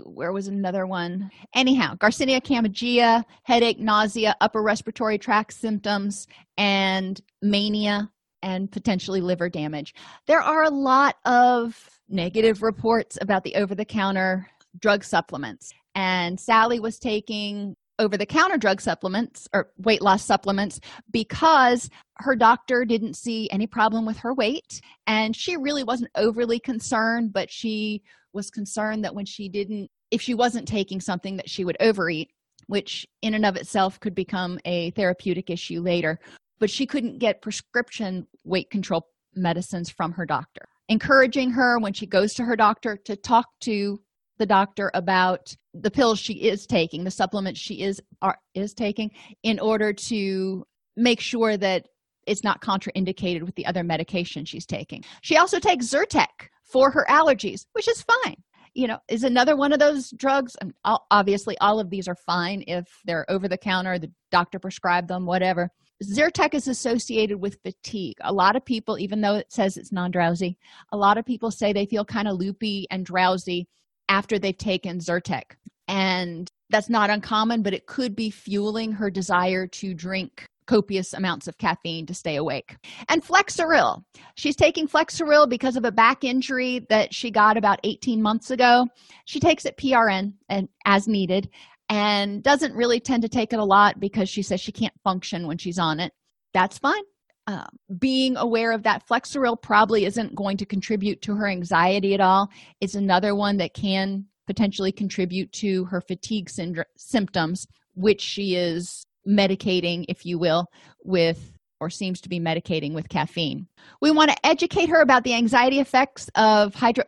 where 0.05 0.31
was 0.31 0.47
another 0.47 0.85
one? 0.85 1.29
Anyhow 1.55 1.95
garcinia 1.95 2.41
cambogia 2.41 3.23
headache 3.43 3.79
nausea 3.79 4.35
upper 4.41 4.61
respiratory 4.61 5.17
tract 5.17 5.53
symptoms 5.53 6.27
and 6.57 7.21
mania 7.41 8.09
and 8.41 8.71
potentially 8.71 9.21
liver 9.21 9.49
damage. 9.49 9.95
There 10.27 10.41
are 10.41 10.63
a 10.63 10.69
lot 10.69 11.15
of 11.25 11.89
negative 12.09 12.61
reports 12.61 13.17
about 13.21 13.43
the 13.43 13.55
over-the-counter 13.55 14.47
drug 14.79 15.03
supplements. 15.03 15.71
And 15.95 16.39
sally 16.39 16.79
was 16.79 16.99
taking 16.99 17.75
over 17.99 18.17
the 18.17 18.25
counter 18.25 18.57
drug 18.57 18.81
supplements 18.81 19.47
or 19.53 19.69
weight 19.77 20.01
loss 20.01 20.25
supplements 20.25 20.79
because 21.11 21.89
her 22.17 22.35
doctor 22.35 22.85
didn't 22.85 23.13
see 23.13 23.49
any 23.51 23.67
problem 23.67 24.05
with 24.05 24.17
her 24.17 24.33
weight. 24.33 24.81
And 25.07 25.35
she 25.35 25.55
really 25.57 25.83
wasn't 25.83 26.11
overly 26.15 26.59
concerned 26.59 27.31
but 27.31 27.49
she 27.49 28.01
was 28.33 28.49
concerned 28.49 29.03
that 29.03 29.15
when 29.15 29.25
she 29.25 29.49
didn't 29.49 29.89
if 30.11 30.21
she 30.21 30.33
wasn't 30.33 30.67
taking 30.67 31.01
something 31.01 31.37
that 31.37 31.49
she 31.49 31.65
would 31.65 31.77
overeat 31.79 32.31
which 32.67 33.05
in 33.21 33.33
and 33.33 33.45
of 33.45 33.55
itself 33.55 33.99
could 33.99 34.15
become 34.15 34.59
a 34.65 34.91
therapeutic 34.91 35.49
issue 35.49 35.81
later 35.81 36.19
but 36.59 36.69
she 36.69 36.85
couldn't 36.85 37.19
get 37.19 37.41
prescription 37.41 38.25
weight 38.45 38.69
control 38.69 39.07
medicines 39.35 39.89
from 39.89 40.13
her 40.13 40.25
doctor. 40.25 40.65
Encouraging 40.89 41.51
her 41.51 41.79
when 41.79 41.91
she 41.91 42.05
goes 42.05 42.33
to 42.35 42.45
her 42.45 42.55
doctor 42.55 42.97
to 43.05 43.15
talk 43.15 43.47
to 43.61 43.99
the 44.37 44.45
doctor 44.45 44.91
about 44.93 45.55
the 45.73 45.91
pills 45.91 46.19
she 46.19 46.33
is 46.33 46.65
taking 46.65 47.03
the 47.03 47.11
supplements 47.11 47.59
she 47.59 47.81
is 47.81 48.01
are, 48.21 48.37
is 48.53 48.73
taking 48.73 49.11
in 49.43 49.59
order 49.59 49.93
to 49.93 50.65
make 50.95 51.19
sure 51.19 51.57
that 51.57 51.87
it's 52.27 52.43
not 52.43 52.61
contraindicated 52.61 53.43
with 53.43 53.55
the 53.55 53.65
other 53.65 53.83
medication 53.83 54.45
she's 54.45 54.65
taking. 54.65 55.03
She 55.21 55.37
also 55.37 55.59
takes 55.59 55.87
zyrtec 55.87 56.27
for 56.63 56.91
her 56.91 57.05
allergies 57.09 57.65
which 57.73 57.87
is 57.87 58.03
fine 58.03 58.35
you 58.73 58.87
know 58.87 58.97
is 59.07 59.23
another 59.23 59.55
one 59.55 59.73
of 59.73 59.79
those 59.79 60.11
drugs 60.11 60.55
and 60.61 60.73
obviously 61.11 61.57
all 61.59 61.79
of 61.79 61.89
these 61.89 62.07
are 62.07 62.15
fine 62.15 62.63
if 62.67 62.85
they're 63.05 63.29
over 63.29 63.47
the 63.47 63.57
counter 63.57 63.99
the 63.99 64.11
doctor 64.31 64.59
prescribed 64.59 65.07
them 65.07 65.25
whatever 65.25 65.69
Zyrtec 66.03 66.53
is 66.53 66.67
associated 66.67 67.39
with 67.39 67.61
fatigue. 67.63 68.17
A 68.21 68.33
lot 68.33 68.55
of 68.55 68.65
people, 68.65 68.99
even 68.99 69.21
though 69.21 69.35
it 69.35 69.51
says 69.51 69.77
it's 69.77 69.91
non 69.91 70.11
drowsy, 70.11 70.57
a 70.91 70.97
lot 70.97 71.17
of 71.17 71.25
people 71.25 71.51
say 71.51 71.71
they 71.71 71.85
feel 71.85 72.03
kind 72.03 72.27
of 72.27 72.37
loopy 72.37 72.87
and 72.91 73.05
drowsy 73.05 73.67
after 74.09 74.37
they've 74.37 74.57
taken 74.57 74.99
Zyrtec. 74.99 75.43
And 75.87 76.49
that's 76.69 76.89
not 76.89 77.09
uncommon, 77.09 77.61
but 77.61 77.73
it 77.73 77.85
could 77.85 78.15
be 78.15 78.29
fueling 78.29 78.91
her 78.93 79.09
desire 79.09 79.67
to 79.67 79.93
drink 79.93 80.45
copious 80.65 81.13
amounts 81.13 81.47
of 81.47 81.57
caffeine 81.57 82.05
to 82.05 82.13
stay 82.13 82.35
awake. 82.35 82.75
And 83.09 83.23
Flexeril. 83.23 84.03
She's 84.35 84.55
taking 84.55 84.87
Flexeril 84.87 85.49
because 85.49 85.75
of 85.75 85.85
a 85.85 85.91
back 85.91 86.23
injury 86.23 86.85
that 86.89 87.13
she 87.13 87.31
got 87.31 87.57
about 87.57 87.79
18 87.83 88.21
months 88.21 88.51
ago. 88.51 88.87
She 89.25 89.39
takes 89.39 89.65
it 89.65 89.77
PRN 89.77 90.33
and 90.49 90.67
as 90.85 91.07
needed 91.07 91.49
and 91.89 92.43
doesn't 92.43 92.75
really 92.75 92.99
tend 92.99 93.23
to 93.23 93.29
take 93.29 93.53
it 93.53 93.59
a 93.59 93.63
lot 93.63 93.99
because 93.99 94.29
she 94.29 94.41
says 94.41 94.61
she 94.61 94.71
can't 94.71 94.93
function 95.03 95.47
when 95.47 95.57
she's 95.57 95.79
on 95.79 95.99
it. 95.99 96.11
That's 96.53 96.77
fine. 96.77 97.03
Uh, 97.45 97.65
being 97.99 98.37
aware 98.37 98.71
of 98.71 98.83
that 98.83 99.05
Flexeril 99.07 99.61
probably 99.61 100.05
isn't 100.05 100.33
going 100.33 100.55
to 100.57 100.65
contribute 100.65 101.21
to 101.21 101.35
her 101.35 101.47
anxiety 101.47 102.13
at 102.13 102.21
all. 102.21 102.49
It's 102.79 102.95
another 102.95 103.35
one 103.35 103.57
that 103.57 103.73
can 103.73 104.25
potentially 104.47 104.91
contribute 104.91 105.51
to 105.53 105.85
her 105.85 106.01
fatigue 106.01 106.49
syndrome 106.49 106.85
symptoms, 106.97 107.67
which 107.95 108.21
she 108.21 108.55
is 108.55 109.05
medicating, 109.27 110.05
if 110.07 110.25
you 110.25 110.37
will, 110.37 110.67
with 111.03 111.53
or 111.79 111.89
seems 111.89 112.21
to 112.21 112.29
be 112.29 112.39
medicating 112.39 112.93
with 112.93 113.09
caffeine. 113.09 113.67
We 114.01 114.11
want 114.11 114.31
to 114.31 114.45
educate 114.45 114.87
her 114.87 115.01
about 115.01 115.25
the 115.25 115.33
anxiety 115.33 115.79
effects 115.79 116.29
of 116.35 116.73
hydro- 116.73 117.03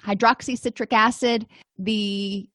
hydroxycitric 0.00 0.92
acid, 0.92 1.46
the 1.76 2.48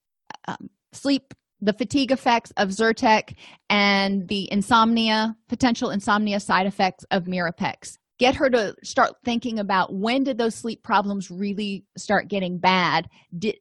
um, 0.48 0.70
sleep, 0.94 1.34
the 1.60 1.74
fatigue 1.74 2.12
effects 2.12 2.52
of 2.56 2.70
Zyrtec, 2.70 3.36
and 3.70 4.28
the 4.30 4.52
insomnia, 4.52 5.36
potential 5.50 5.90
insomnia 5.90 6.40
side 6.40 6.68
effects 6.68 7.04
of 7.12 7.26
Mirapex. 7.26 7.98
Get 8.18 8.36
her 8.36 8.50
to 8.50 8.76
start 8.84 9.16
thinking 9.26 9.60
about 9.60 9.94
when 9.94 10.24
did 10.24 10.38
those 10.38 10.56
sleep 10.56 10.84
problems 10.84 11.30
really 11.30 11.86
start 11.98 12.30
getting 12.30 12.60
bad? 12.60 13.10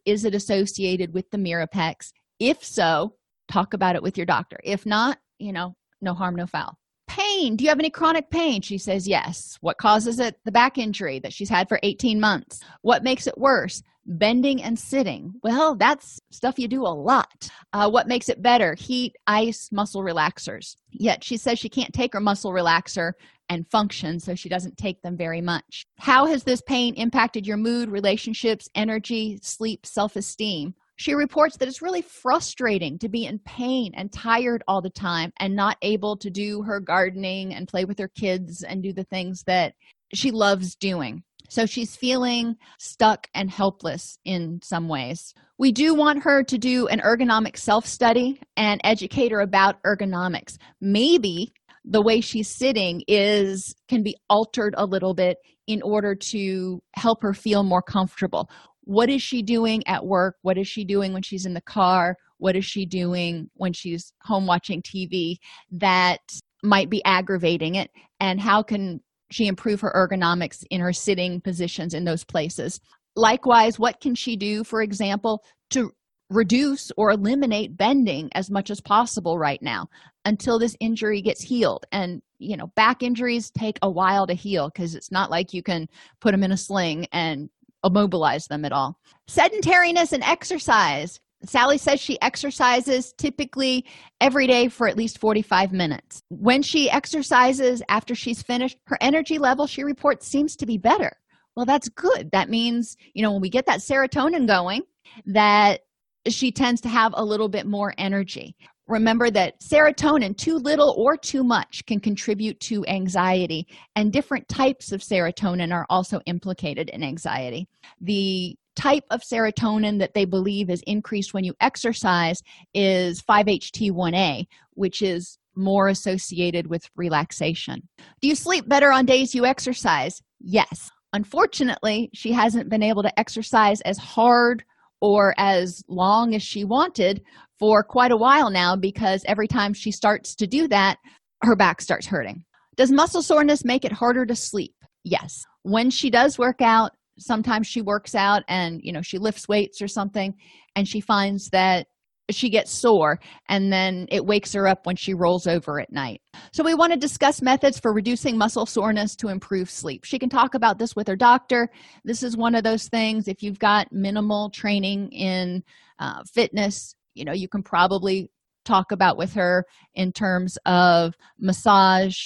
Is 0.04 0.24
it 0.24 0.34
associated 0.34 1.12
with 1.12 1.30
the 1.30 1.38
mirapex? 1.38 2.12
If 2.38 2.62
so 2.62 3.14
talk 3.50 3.74
about 3.74 3.96
it 3.96 4.02
with 4.02 4.16
your 4.16 4.26
doctor. 4.26 4.58
If 4.64 4.86
not 4.86 5.18
you 5.38 5.52
know 5.52 5.74
no 6.00 6.14
harm 6.14 6.36
no 6.36 6.46
foul. 6.46 6.76
Pain 7.08 7.56
do 7.56 7.64
you 7.64 7.70
have 7.70 7.78
any 7.78 7.90
chronic 7.90 8.30
pain? 8.30 8.62
She 8.62 8.78
says 8.78 9.08
yes. 9.08 9.58
What 9.60 9.78
causes 9.78 10.20
it? 10.20 10.36
The 10.44 10.52
back 10.52 10.78
injury 10.78 11.18
that 11.20 11.32
she's 11.32 11.48
had 11.48 11.68
for 11.68 11.80
18 11.82 12.20
months. 12.20 12.60
What 12.82 13.02
makes 13.02 13.26
it 13.26 13.36
worse? 13.36 13.82
Bending 14.06 14.62
and 14.62 14.78
sitting. 14.78 15.34
Well 15.42 15.74
that's 15.74 16.20
stuff 16.30 16.58
you 16.58 16.68
do 16.68 16.82
a 16.82 16.88
lot. 16.88 17.50
Uh, 17.72 17.90
what 17.90 18.08
makes 18.08 18.28
it 18.28 18.42
better? 18.42 18.74
Heat 18.74 19.16
ice 19.26 19.70
muscle 19.72 20.02
relaxers. 20.02 20.76
Yet 20.90 21.24
she 21.24 21.36
says 21.36 21.58
she 21.58 21.68
can't 21.68 21.92
take 21.92 22.12
her 22.12 22.20
muscle 22.20 22.52
relaxer 22.52 23.12
and 23.50 23.68
function, 23.68 24.20
so 24.20 24.34
she 24.36 24.48
doesn't 24.48 24.78
take 24.78 25.02
them 25.02 25.16
very 25.16 25.40
much. 25.40 25.84
How 25.98 26.26
has 26.26 26.44
this 26.44 26.62
pain 26.62 26.94
impacted 26.94 27.46
your 27.46 27.56
mood, 27.56 27.90
relationships, 27.90 28.68
energy, 28.76 29.40
sleep, 29.42 29.84
self 29.84 30.14
esteem? 30.14 30.74
She 31.00 31.14
reports 31.14 31.56
that 31.56 31.66
it's 31.66 31.80
really 31.80 32.02
frustrating 32.02 32.98
to 32.98 33.08
be 33.08 33.24
in 33.24 33.38
pain 33.38 33.92
and 33.96 34.12
tired 34.12 34.62
all 34.68 34.82
the 34.82 34.90
time 34.90 35.32
and 35.38 35.56
not 35.56 35.78
able 35.80 36.14
to 36.18 36.28
do 36.28 36.60
her 36.60 36.78
gardening 36.78 37.54
and 37.54 37.66
play 37.66 37.86
with 37.86 37.98
her 37.98 38.08
kids 38.08 38.62
and 38.62 38.82
do 38.82 38.92
the 38.92 39.04
things 39.04 39.44
that 39.44 39.72
she 40.12 40.30
loves 40.30 40.74
doing. 40.74 41.22
So 41.48 41.64
she's 41.64 41.96
feeling 41.96 42.56
stuck 42.78 43.28
and 43.32 43.50
helpless 43.50 44.18
in 44.26 44.60
some 44.62 44.88
ways. 44.88 45.32
We 45.56 45.72
do 45.72 45.94
want 45.94 46.22
her 46.24 46.42
to 46.42 46.58
do 46.58 46.86
an 46.88 47.00
ergonomic 47.00 47.56
self 47.56 47.86
study 47.86 48.38
and 48.58 48.78
educate 48.84 49.32
her 49.32 49.40
about 49.40 49.82
ergonomics. 49.84 50.58
Maybe 50.82 51.54
the 51.82 52.02
way 52.02 52.20
she's 52.20 52.54
sitting 52.54 53.02
is 53.08 53.74
can 53.88 54.02
be 54.02 54.18
altered 54.28 54.74
a 54.76 54.84
little 54.84 55.14
bit 55.14 55.38
in 55.66 55.80
order 55.80 56.14
to 56.14 56.82
help 56.94 57.22
her 57.22 57.32
feel 57.32 57.62
more 57.62 57.80
comfortable 57.80 58.50
what 58.84 59.10
is 59.10 59.22
she 59.22 59.42
doing 59.42 59.86
at 59.86 60.04
work? 60.04 60.36
What 60.42 60.58
is 60.58 60.68
she 60.68 60.84
doing 60.84 61.12
when 61.12 61.22
she's 61.22 61.46
in 61.46 61.54
the 61.54 61.60
car? 61.60 62.16
What 62.38 62.56
is 62.56 62.64
she 62.64 62.86
doing 62.86 63.50
when 63.54 63.72
she's 63.72 64.12
home 64.22 64.46
watching 64.46 64.82
tv 64.82 65.36
that 65.72 66.20
might 66.62 66.90
be 66.90 67.04
aggravating 67.04 67.74
it? 67.74 67.90
And 68.18 68.40
how 68.40 68.62
can 68.62 69.00
she 69.30 69.46
improve 69.46 69.80
her 69.80 69.92
ergonomics 69.94 70.64
in 70.70 70.80
her 70.80 70.92
sitting 70.92 71.40
positions 71.40 71.94
in 71.94 72.04
those 72.04 72.24
places? 72.24 72.80
Likewise 73.16 73.78
what 73.78 74.00
can 74.00 74.14
she 74.14 74.36
do 74.36 74.64
for 74.64 74.82
example 74.82 75.44
to 75.70 75.92
reduce 76.30 76.92
or 76.96 77.10
eliminate 77.10 77.76
bending 77.76 78.30
as 78.34 78.50
much 78.50 78.70
as 78.70 78.80
possible 78.80 79.36
right 79.36 79.60
now 79.62 79.88
until 80.24 80.58
this 80.58 80.76
injury 80.80 81.20
gets 81.20 81.42
healed? 81.42 81.84
And 81.92 82.22
you 82.38 82.56
know 82.56 82.68
back 82.68 83.02
injuries 83.02 83.50
take 83.50 83.78
a 83.82 83.90
while 83.90 84.26
to 84.26 84.34
heal 84.34 84.70
because 84.70 84.94
it's 84.94 85.12
not 85.12 85.30
like 85.30 85.52
you 85.52 85.62
can 85.62 85.86
put 86.20 86.32
them 86.32 86.42
in 86.42 86.52
a 86.52 86.56
sling 86.56 87.06
and 87.12 87.50
immobilize 87.84 88.46
them 88.46 88.64
at 88.64 88.72
all. 88.72 88.98
Sedentariness 89.28 90.12
and 90.12 90.22
exercise. 90.22 91.20
Sally 91.44 91.78
says 91.78 92.00
she 92.00 92.20
exercises 92.20 93.14
typically 93.16 93.86
every 94.20 94.46
day 94.46 94.68
for 94.68 94.86
at 94.86 94.96
least 94.96 95.18
45 95.18 95.72
minutes. 95.72 96.22
When 96.28 96.62
she 96.62 96.90
exercises 96.90 97.82
after 97.88 98.14
she's 98.14 98.42
finished 98.42 98.76
her 98.86 98.98
energy 99.00 99.38
level 99.38 99.66
she 99.66 99.82
reports 99.82 100.26
seems 100.26 100.54
to 100.56 100.66
be 100.66 100.76
better. 100.76 101.12
Well 101.56 101.64
that's 101.64 101.88
good. 101.88 102.30
That 102.32 102.50
means 102.50 102.96
you 103.14 103.22
know 103.22 103.32
when 103.32 103.40
we 103.40 103.48
get 103.48 103.66
that 103.66 103.80
serotonin 103.80 104.46
going 104.46 104.82
that 105.26 105.80
she 106.28 106.52
tends 106.52 106.82
to 106.82 106.88
have 106.88 107.14
a 107.16 107.24
little 107.24 107.48
bit 107.48 107.66
more 107.66 107.94
energy. 107.96 108.54
Remember 108.90 109.31
that 109.31 109.61
serotonin, 109.61 110.37
too 110.37 110.57
little 110.57 110.94
or 110.98 111.16
too 111.16 111.44
much, 111.44 111.87
can 111.87 112.00
contribute 112.00 112.59
to 112.61 112.85
anxiety, 112.87 113.68
and 113.94 114.12
different 114.12 114.48
types 114.48 114.90
of 114.90 115.00
serotonin 115.00 115.72
are 115.72 115.87
also 115.88 116.20
implicated 116.26 116.90
in 116.90 117.05
anxiety. 117.05 117.68
The 118.00 118.57
type 118.74 119.05
of 119.11 119.20
serotonin 119.22 120.00
that 120.00 120.14
they 120.14 120.24
believe 120.24 120.70
is 120.70 120.83
increased 120.88 121.33
when 121.33 121.44
you 121.44 121.55
exercise 121.61 122.42
is 122.74 123.22
5-HT1A, 123.22 124.46
which 124.74 125.03
is 125.03 125.38
more 125.55 125.87
associated 125.88 126.66
with 126.66 126.83
relaxation. 126.96 127.88
Do 128.20 128.26
you 128.26 128.35
sleep 128.35 128.68
better 128.68 128.90
on 128.90 129.07
days 129.07 129.35
you 129.35 129.46
exercise? 129.46 130.20
Yes. 130.40 130.90
Unfortunately, 131.12 132.11
she 132.12 132.33
hasn't 132.33 132.68
been 132.68 132.83
able 132.83 133.05
to 133.05 133.18
exercise 133.20 133.81
as 133.83 133.98
hard 133.98 134.64
or 135.00 135.35
as 135.38 135.83
long 135.88 136.35
as 136.35 136.42
she 136.42 136.64
wanted 136.64 137.22
for 137.60 137.84
quite 137.84 138.10
a 138.10 138.16
while 138.16 138.50
now 138.50 138.74
because 138.74 139.22
every 139.26 139.46
time 139.46 139.72
she 139.74 139.92
starts 139.92 140.34
to 140.34 140.46
do 140.46 140.66
that, 140.68 140.96
her 141.42 141.54
back 141.54 141.80
starts 141.80 142.06
hurting. 142.06 142.42
Does 142.76 142.90
muscle 142.90 143.22
soreness 143.22 143.64
make 143.64 143.84
it 143.84 143.92
harder 143.92 144.26
to 144.26 144.34
sleep? 144.34 144.74
Yes. 145.04 145.44
When 145.62 145.90
she 145.90 146.10
does 146.10 146.38
work 146.38 146.62
out, 146.62 146.92
sometimes 147.18 147.66
she 147.66 147.82
works 147.82 148.14
out 148.14 148.42
and 148.48 148.80
you 148.82 148.92
know 148.92 149.02
she 149.02 149.18
lifts 149.18 149.46
weights 149.46 149.82
or 149.82 149.88
something 149.88 150.34
and 150.74 150.88
she 150.88 151.00
finds 151.00 151.50
that 151.50 151.86
she 152.30 152.48
gets 152.48 152.70
sore 152.70 153.18
and 153.48 153.72
then 153.72 154.06
it 154.10 154.24
wakes 154.24 154.52
her 154.52 154.66
up 154.66 154.86
when 154.86 154.96
she 154.96 155.14
rolls 155.14 155.46
over 155.46 155.80
at 155.80 155.92
night. 155.92 156.20
So, 156.52 156.64
we 156.64 156.74
want 156.74 156.92
to 156.92 156.98
discuss 156.98 157.42
methods 157.42 157.78
for 157.78 157.92
reducing 157.92 158.38
muscle 158.38 158.66
soreness 158.66 159.16
to 159.16 159.28
improve 159.28 159.68
sleep. 159.68 160.04
She 160.04 160.18
can 160.18 160.28
talk 160.28 160.54
about 160.54 160.78
this 160.78 160.96
with 160.96 161.08
her 161.08 161.16
doctor. 161.16 161.68
This 162.04 162.22
is 162.22 162.36
one 162.36 162.54
of 162.54 162.64
those 162.64 162.88
things. 162.88 163.28
If 163.28 163.42
you've 163.42 163.58
got 163.58 163.92
minimal 163.92 164.50
training 164.50 165.10
in 165.12 165.62
uh, 165.98 166.22
fitness, 166.24 166.94
you 167.14 167.24
know, 167.24 167.32
you 167.32 167.48
can 167.48 167.62
probably 167.62 168.30
talk 168.64 168.92
about 168.92 169.16
with 169.16 169.32
her 169.34 169.64
in 169.94 170.12
terms 170.12 170.58
of 170.66 171.14
massage, 171.38 172.16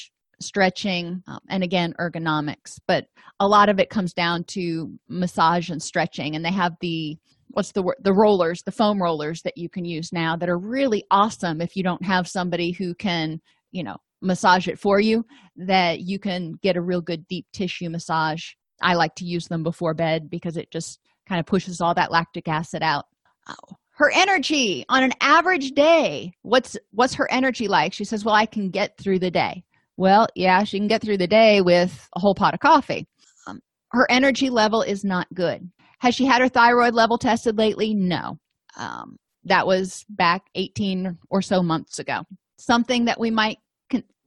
stretching, 0.40 1.22
um, 1.26 1.40
and 1.48 1.62
again, 1.62 1.94
ergonomics. 2.00 2.78
But 2.86 3.06
a 3.40 3.48
lot 3.48 3.68
of 3.68 3.78
it 3.78 3.90
comes 3.90 4.12
down 4.12 4.44
to 4.48 4.92
massage 5.08 5.70
and 5.70 5.82
stretching, 5.82 6.36
and 6.36 6.44
they 6.44 6.52
have 6.52 6.74
the 6.80 7.16
what's 7.48 7.72
the 7.72 7.82
word 7.82 7.96
the 8.02 8.12
rollers 8.12 8.62
the 8.64 8.72
foam 8.72 9.00
rollers 9.00 9.42
that 9.42 9.56
you 9.56 9.68
can 9.68 9.84
use 9.84 10.12
now 10.12 10.36
that 10.36 10.48
are 10.48 10.58
really 10.58 11.04
awesome 11.10 11.60
if 11.60 11.76
you 11.76 11.82
don't 11.82 12.04
have 12.04 12.26
somebody 12.26 12.72
who 12.72 12.94
can 12.94 13.40
you 13.70 13.82
know 13.82 13.96
massage 14.22 14.66
it 14.66 14.78
for 14.78 14.98
you 14.98 15.24
that 15.56 16.00
you 16.00 16.18
can 16.18 16.54
get 16.62 16.76
a 16.76 16.80
real 16.80 17.00
good 17.00 17.26
deep 17.28 17.46
tissue 17.52 17.88
massage 17.88 18.42
i 18.82 18.94
like 18.94 19.14
to 19.14 19.24
use 19.24 19.46
them 19.46 19.62
before 19.62 19.94
bed 19.94 20.28
because 20.28 20.56
it 20.56 20.70
just 20.70 20.98
kind 21.28 21.38
of 21.38 21.46
pushes 21.46 21.80
all 21.80 21.94
that 21.94 22.10
lactic 22.10 22.48
acid 22.48 22.82
out 22.82 23.04
oh. 23.48 23.76
Her 23.96 24.10
energy 24.14 24.84
on 24.88 25.02
an 25.02 25.12
average 25.20 25.72
day 25.72 26.32
what's 26.42 26.76
what's 26.92 27.14
her 27.14 27.30
energy 27.30 27.68
like 27.68 27.92
she 27.92 28.04
says 28.04 28.24
well 28.24 28.34
i 28.34 28.46
can 28.46 28.70
get 28.70 28.96
through 28.98 29.18
the 29.18 29.30
day 29.30 29.62
well 29.96 30.26
yeah 30.34 30.64
she 30.64 30.78
can 30.78 30.88
get 30.88 31.02
through 31.02 31.18
the 31.18 31.26
day 31.26 31.60
with 31.60 32.08
a 32.16 32.20
whole 32.20 32.34
pot 32.34 32.54
of 32.54 32.60
coffee 32.60 33.06
um, 33.46 33.60
her 33.92 34.06
energy 34.10 34.50
level 34.50 34.82
is 34.82 35.04
not 35.04 35.26
good 35.34 35.70
has 36.04 36.14
she 36.14 36.26
had 36.26 36.42
her 36.42 36.50
thyroid 36.50 36.92
level 36.92 37.16
tested 37.16 37.56
lately? 37.56 37.94
No. 37.94 38.38
Um, 38.76 39.16
that 39.44 39.66
was 39.66 40.04
back 40.10 40.42
18 40.54 41.16
or 41.30 41.40
so 41.40 41.62
months 41.62 41.98
ago. 41.98 42.24
Something 42.58 43.06
that 43.06 43.18
we 43.18 43.30
might 43.30 43.56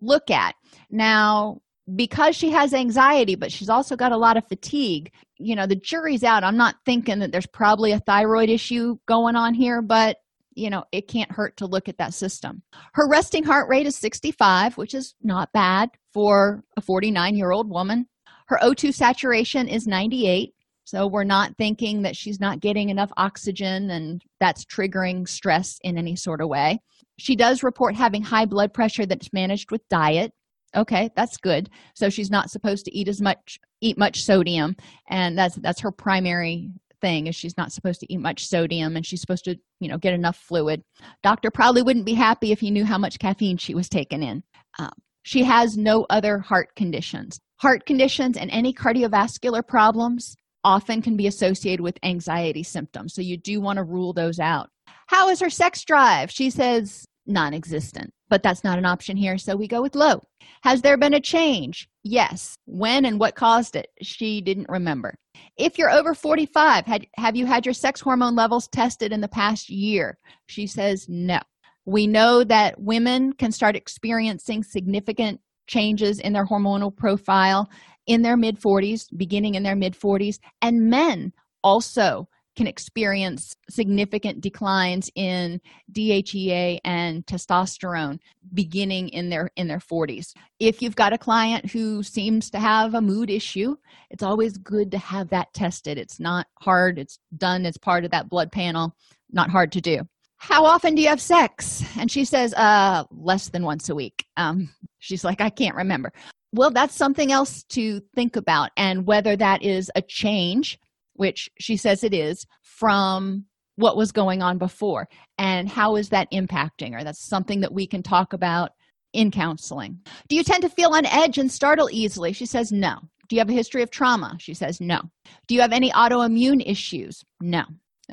look 0.02 0.32
at. 0.32 0.56
Now, 0.90 1.60
because 1.96 2.36
she 2.36 2.50
has 2.52 2.74
anxiety, 2.74 3.36
but 3.36 3.52
she's 3.52 3.70
also 3.70 3.96
got 3.96 4.12
a 4.12 4.18
lot 4.18 4.38
of 4.38 4.48
fatigue. 4.48 5.12
You 5.38 5.56
know, 5.56 5.68
the 5.68 5.76
jury's 5.76 6.24
out. 6.24 6.44
I'm 6.44 6.58
not 6.58 6.76
thinking 6.86 7.20
that 7.20 7.32
there's 7.32 7.48
probably 7.48 7.92
a 7.92 8.00
thyroid 8.00 8.50
issue 8.50 8.98
going 9.08 9.36
on 9.36 9.54
here, 9.54 9.82
but 9.82 10.18
you 10.56 10.72
know, 10.72 10.84
it 10.92 11.08
can't 11.08 11.32
hurt 11.32 11.56
to 11.58 11.68
look 11.68 11.88
at 11.88 12.00
that 12.00 12.16
system. 12.16 12.64
Her 12.94 13.08
resting 13.08 13.44
heart 13.44 13.70
rate 13.70 13.86
is 13.86 13.96
65, 13.96 14.76
which 14.76 14.96
is 14.96 15.14
not 15.22 15.54
bad 15.54 15.90
for 16.14 16.64
a 16.76 16.82
49 16.82 17.36
year 17.36 17.52
old 17.52 17.70
woman. 17.70 18.08
Her 18.48 18.58
O2 18.64 18.94
saturation 18.94 19.68
is 19.68 19.86
98. 19.86 20.54
So 20.84 21.06
we're 21.06 21.26
not 21.26 21.58
thinking 21.58 22.04
that 22.04 22.16
she's 22.16 22.40
not 22.40 22.62
getting 22.62 22.90
enough 22.90 23.12
oxygen 23.18 23.92
and 23.92 24.22
that's 24.40 24.66
triggering 24.66 25.28
stress 25.28 25.78
in 25.84 25.98
any 25.98 26.16
sort 26.16 26.42
of 26.42 26.48
way. 26.48 26.80
She 27.20 27.36
does 27.36 27.62
report 27.62 27.96
having 27.96 28.24
high 28.24 28.46
blood 28.46 28.74
pressure 28.74 29.06
that's 29.06 29.34
managed 29.34 29.70
with 29.70 29.88
diet. 29.90 30.32
Okay, 30.78 31.10
that's 31.16 31.38
good. 31.38 31.70
So 31.96 32.10
she's 32.10 32.30
not 32.30 32.52
supposed 32.52 32.86
to 32.86 32.96
eat 32.96 33.08
as 33.08 33.20
much 33.20 33.60
eat 33.82 33.98
much 33.98 34.22
sodium 34.22 34.76
and 35.10 35.38
that's 35.38 35.56
that's 35.56 35.82
her 35.82 35.92
primary 35.92 36.72
thing 37.02 37.28
is 37.28 37.36
she's 37.36 37.58
not 37.58 37.72
supposed 37.72 38.00
to 38.00 38.12
eat 38.12 38.20
much 38.20 38.48
sodium 38.48 38.96
and 38.96 39.06
she's 39.06 39.22
supposed 39.22 39.46
to, 39.46 39.56
you 39.80 39.88
know, 39.88 39.98
get 39.98 40.14
enough 40.14 40.38
fluid. 40.38 40.84
Doctor 41.24 41.52
probably 41.52 41.82
wouldn't 41.82 42.06
be 42.06 42.14
happy 42.14 42.52
if 42.52 42.60
he 42.60 42.72
knew 42.72 42.86
how 42.86 42.98
much 42.98 43.20
caffeine 43.20 43.58
she 43.58 43.76
was 43.76 43.90
taking 43.90 44.24
in. 44.24 44.44
Um, 44.80 44.94
she 45.24 45.44
has 45.44 45.78
no 45.78 46.06
other 46.10 46.40
heart 46.40 46.76
conditions. 46.76 47.40
Heart 47.58 47.86
conditions 47.86 48.38
and 48.38 48.50
any 48.52 48.74
cardiovascular 48.74 49.68
problems 49.68 50.36
often 50.64 51.02
can 51.02 51.16
be 51.16 51.28
associated 51.28 51.82
with 51.82 52.00
anxiety 52.04 52.64
symptoms. 52.64 53.14
So 53.14 53.22
you 53.22 53.38
do 53.38 53.62
want 53.62 53.78
to 53.78 53.84
rule 53.84 54.14
those 54.14 54.40
out. 54.40 54.70
How 55.08 55.30
is 55.30 55.40
her 55.40 55.50
sex 55.50 55.84
drive? 55.86 56.32
She 56.32 56.50
says 56.50 57.06
non 57.28 57.54
existent, 57.54 58.12
but 58.30 58.44
that's 58.44 58.64
not 58.64 58.78
an 58.78 58.86
option 58.86 59.18
here. 59.18 59.38
So 59.38 59.56
we 59.56 59.68
go 59.68 59.82
with 59.82 59.96
low. 59.96 60.22
Has 60.64 60.82
there 60.82 60.98
been 60.98 61.14
a 61.14 61.22
change? 61.22 61.88
Yes. 62.04 62.56
When 62.66 63.06
and 63.06 63.20
what 63.20 63.36
caused 63.36 63.76
it? 63.76 63.88
She 64.02 64.42
didn't 64.42 64.70
remember. 64.70 65.16
If 65.58 65.78
you're 65.78 65.92
over 65.92 66.14
45, 66.14 66.86
had, 66.86 67.08
have 67.18 67.36
you 67.36 67.46
had 67.46 67.66
your 67.66 67.74
sex 67.74 68.02
hormone 68.02 68.36
levels 68.36 68.68
tested 68.68 69.12
in 69.12 69.22
the 69.22 69.28
past 69.28 69.70
year? 69.70 70.18
She 70.48 70.68
says 70.68 71.06
no. 71.08 71.40
We 71.86 72.08
know 72.08 72.44
that 72.44 72.80
women 72.80 73.34
can 73.34 73.52
start 73.52 73.76
experiencing 73.76 74.64
significant 74.64 75.40
changes 75.68 76.20
in 76.20 76.34
their 76.34 76.46
hormonal 76.46 76.96
profile 76.96 77.70
in 78.08 78.22
their 78.22 78.38
mid 78.38 78.60
40s, 78.60 79.06
beginning 79.16 79.56
in 79.56 79.64
their 79.64 79.76
mid 79.76 79.94
40s, 79.94 80.40
and 80.62 80.90
men 80.90 81.34
also 81.64 82.28
can 82.58 82.68
experience 82.68 83.56
significant 83.70 84.42
declines 84.42 85.10
in 85.16 85.62
DHEA 85.94 86.80
and 86.84 87.26
testosterone 87.26 88.20
beginning 88.54 89.10
in 89.10 89.30
their 89.30 89.52
in 89.56 89.68
their 89.68 89.80
40s. 89.80 90.34
If 90.60 90.82
you've 90.82 90.96
got 90.96 91.14
a 91.14 91.18
client 91.18 91.72
who 91.72 92.04
seems 92.04 92.50
to 92.50 92.60
have 92.60 92.96
a 92.96 93.02
mood 93.02 93.30
issue, 93.30 93.76
it's 94.10 94.24
always 94.24 94.58
good 94.58 94.92
to 94.92 94.98
have 94.98 95.30
that 95.30 95.54
tested. 95.54 95.98
It's 95.98 96.20
not 96.20 96.48
hard, 96.60 96.98
it's 96.98 97.20
done 97.38 97.66
as 97.66 97.78
part 97.78 98.04
of 98.04 98.12
that 98.12 98.28
blood 98.28 98.52
panel, 98.52 98.96
not 99.32 99.52
hard 99.52 99.72
to 99.74 99.82
do. 99.82 100.00
How 100.38 100.66
often 100.66 100.96
do 100.96 101.02
you 101.02 101.08
have 101.08 101.22
sex? 101.22 101.84
And 101.98 102.12
she 102.12 102.26
says, 102.26 102.54
uh, 102.54 103.06
less 103.12 103.50
than 103.50 103.64
once 103.64 103.90
a 103.90 103.96
week. 103.96 104.26
Um, 104.36 104.70
she's 105.00 105.24
like, 105.24 105.42
I 105.42 105.50
can't 105.50 105.76
remember 105.76 106.12
well 106.54 106.72
that's 106.72 106.96
something 106.96 107.32
else 107.32 107.64
to 107.64 108.00
think 108.16 108.38
about 108.38 108.72
and 108.78 109.06
whether 109.06 109.36
that 109.36 109.62
is 109.62 109.92
a 109.96 110.02
change 110.02 110.80
which 111.18 111.50
she 111.60 111.78
says 111.78 112.04
it 112.04 112.14
is 112.14 112.46
from 112.62 113.46
what 113.76 113.98
was 113.98 114.12
going 114.12 114.42
on 114.42 114.58
before. 114.58 115.08
And 115.38 115.70
how 115.70 115.96
is 115.96 116.10
that 116.10 116.32
impacting 116.32 116.94
her? 116.94 117.04
That's 117.04 117.28
something 117.28 117.62
that 117.62 117.74
we 117.74 117.86
can 117.88 118.02
talk 118.02 118.34
about 118.34 118.72
in 119.14 119.32
counseling. 119.32 120.00
Do 120.30 120.36
you 120.36 120.44
tend 120.44 120.64
to 120.64 120.70
feel 120.70 120.94
on 120.94 121.06
edge 121.06 121.38
and 121.38 121.52
startle 121.52 121.90
easily? 121.92 122.34
She 122.34 122.46
says 122.46 122.72
no. 122.72 122.98
Do 123.30 123.36
you 123.36 123.40
have 123.40 123.50
a 123.50 123.54
history 123.54 123.84
of 123.84 123.92
trauma? 123.92 124.36
She 124.40 124.54
says 124.54 124.80
no. 124.80 125.02
Do 125.48 125.56
you 125.56 125.62
have 125.62 125.74
any 125.74 125.92
autoimmune 125.92 126.64
issues? 126.66 127.24
No. 127.42 127.64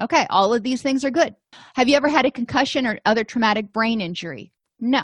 Okay 0.01 0.27
all 0.29 0.53
of 0.53 0.63
these 0.63 0.83
things 0.83 1.05
are 1.05 1.11
good. 1.11 1.35
Have 1.77 1.89
you 1.89 1.97
ever 1.97 2.09
had 2.09 2.27
a 2.27 2.31
concussion 2.31 2.87
or 2.87 2.99
other 3.05 3.25
traumatic 3.25 3.73
brain 3.73 4.01
injury? 4.01 4.53
No. 4.81 5.03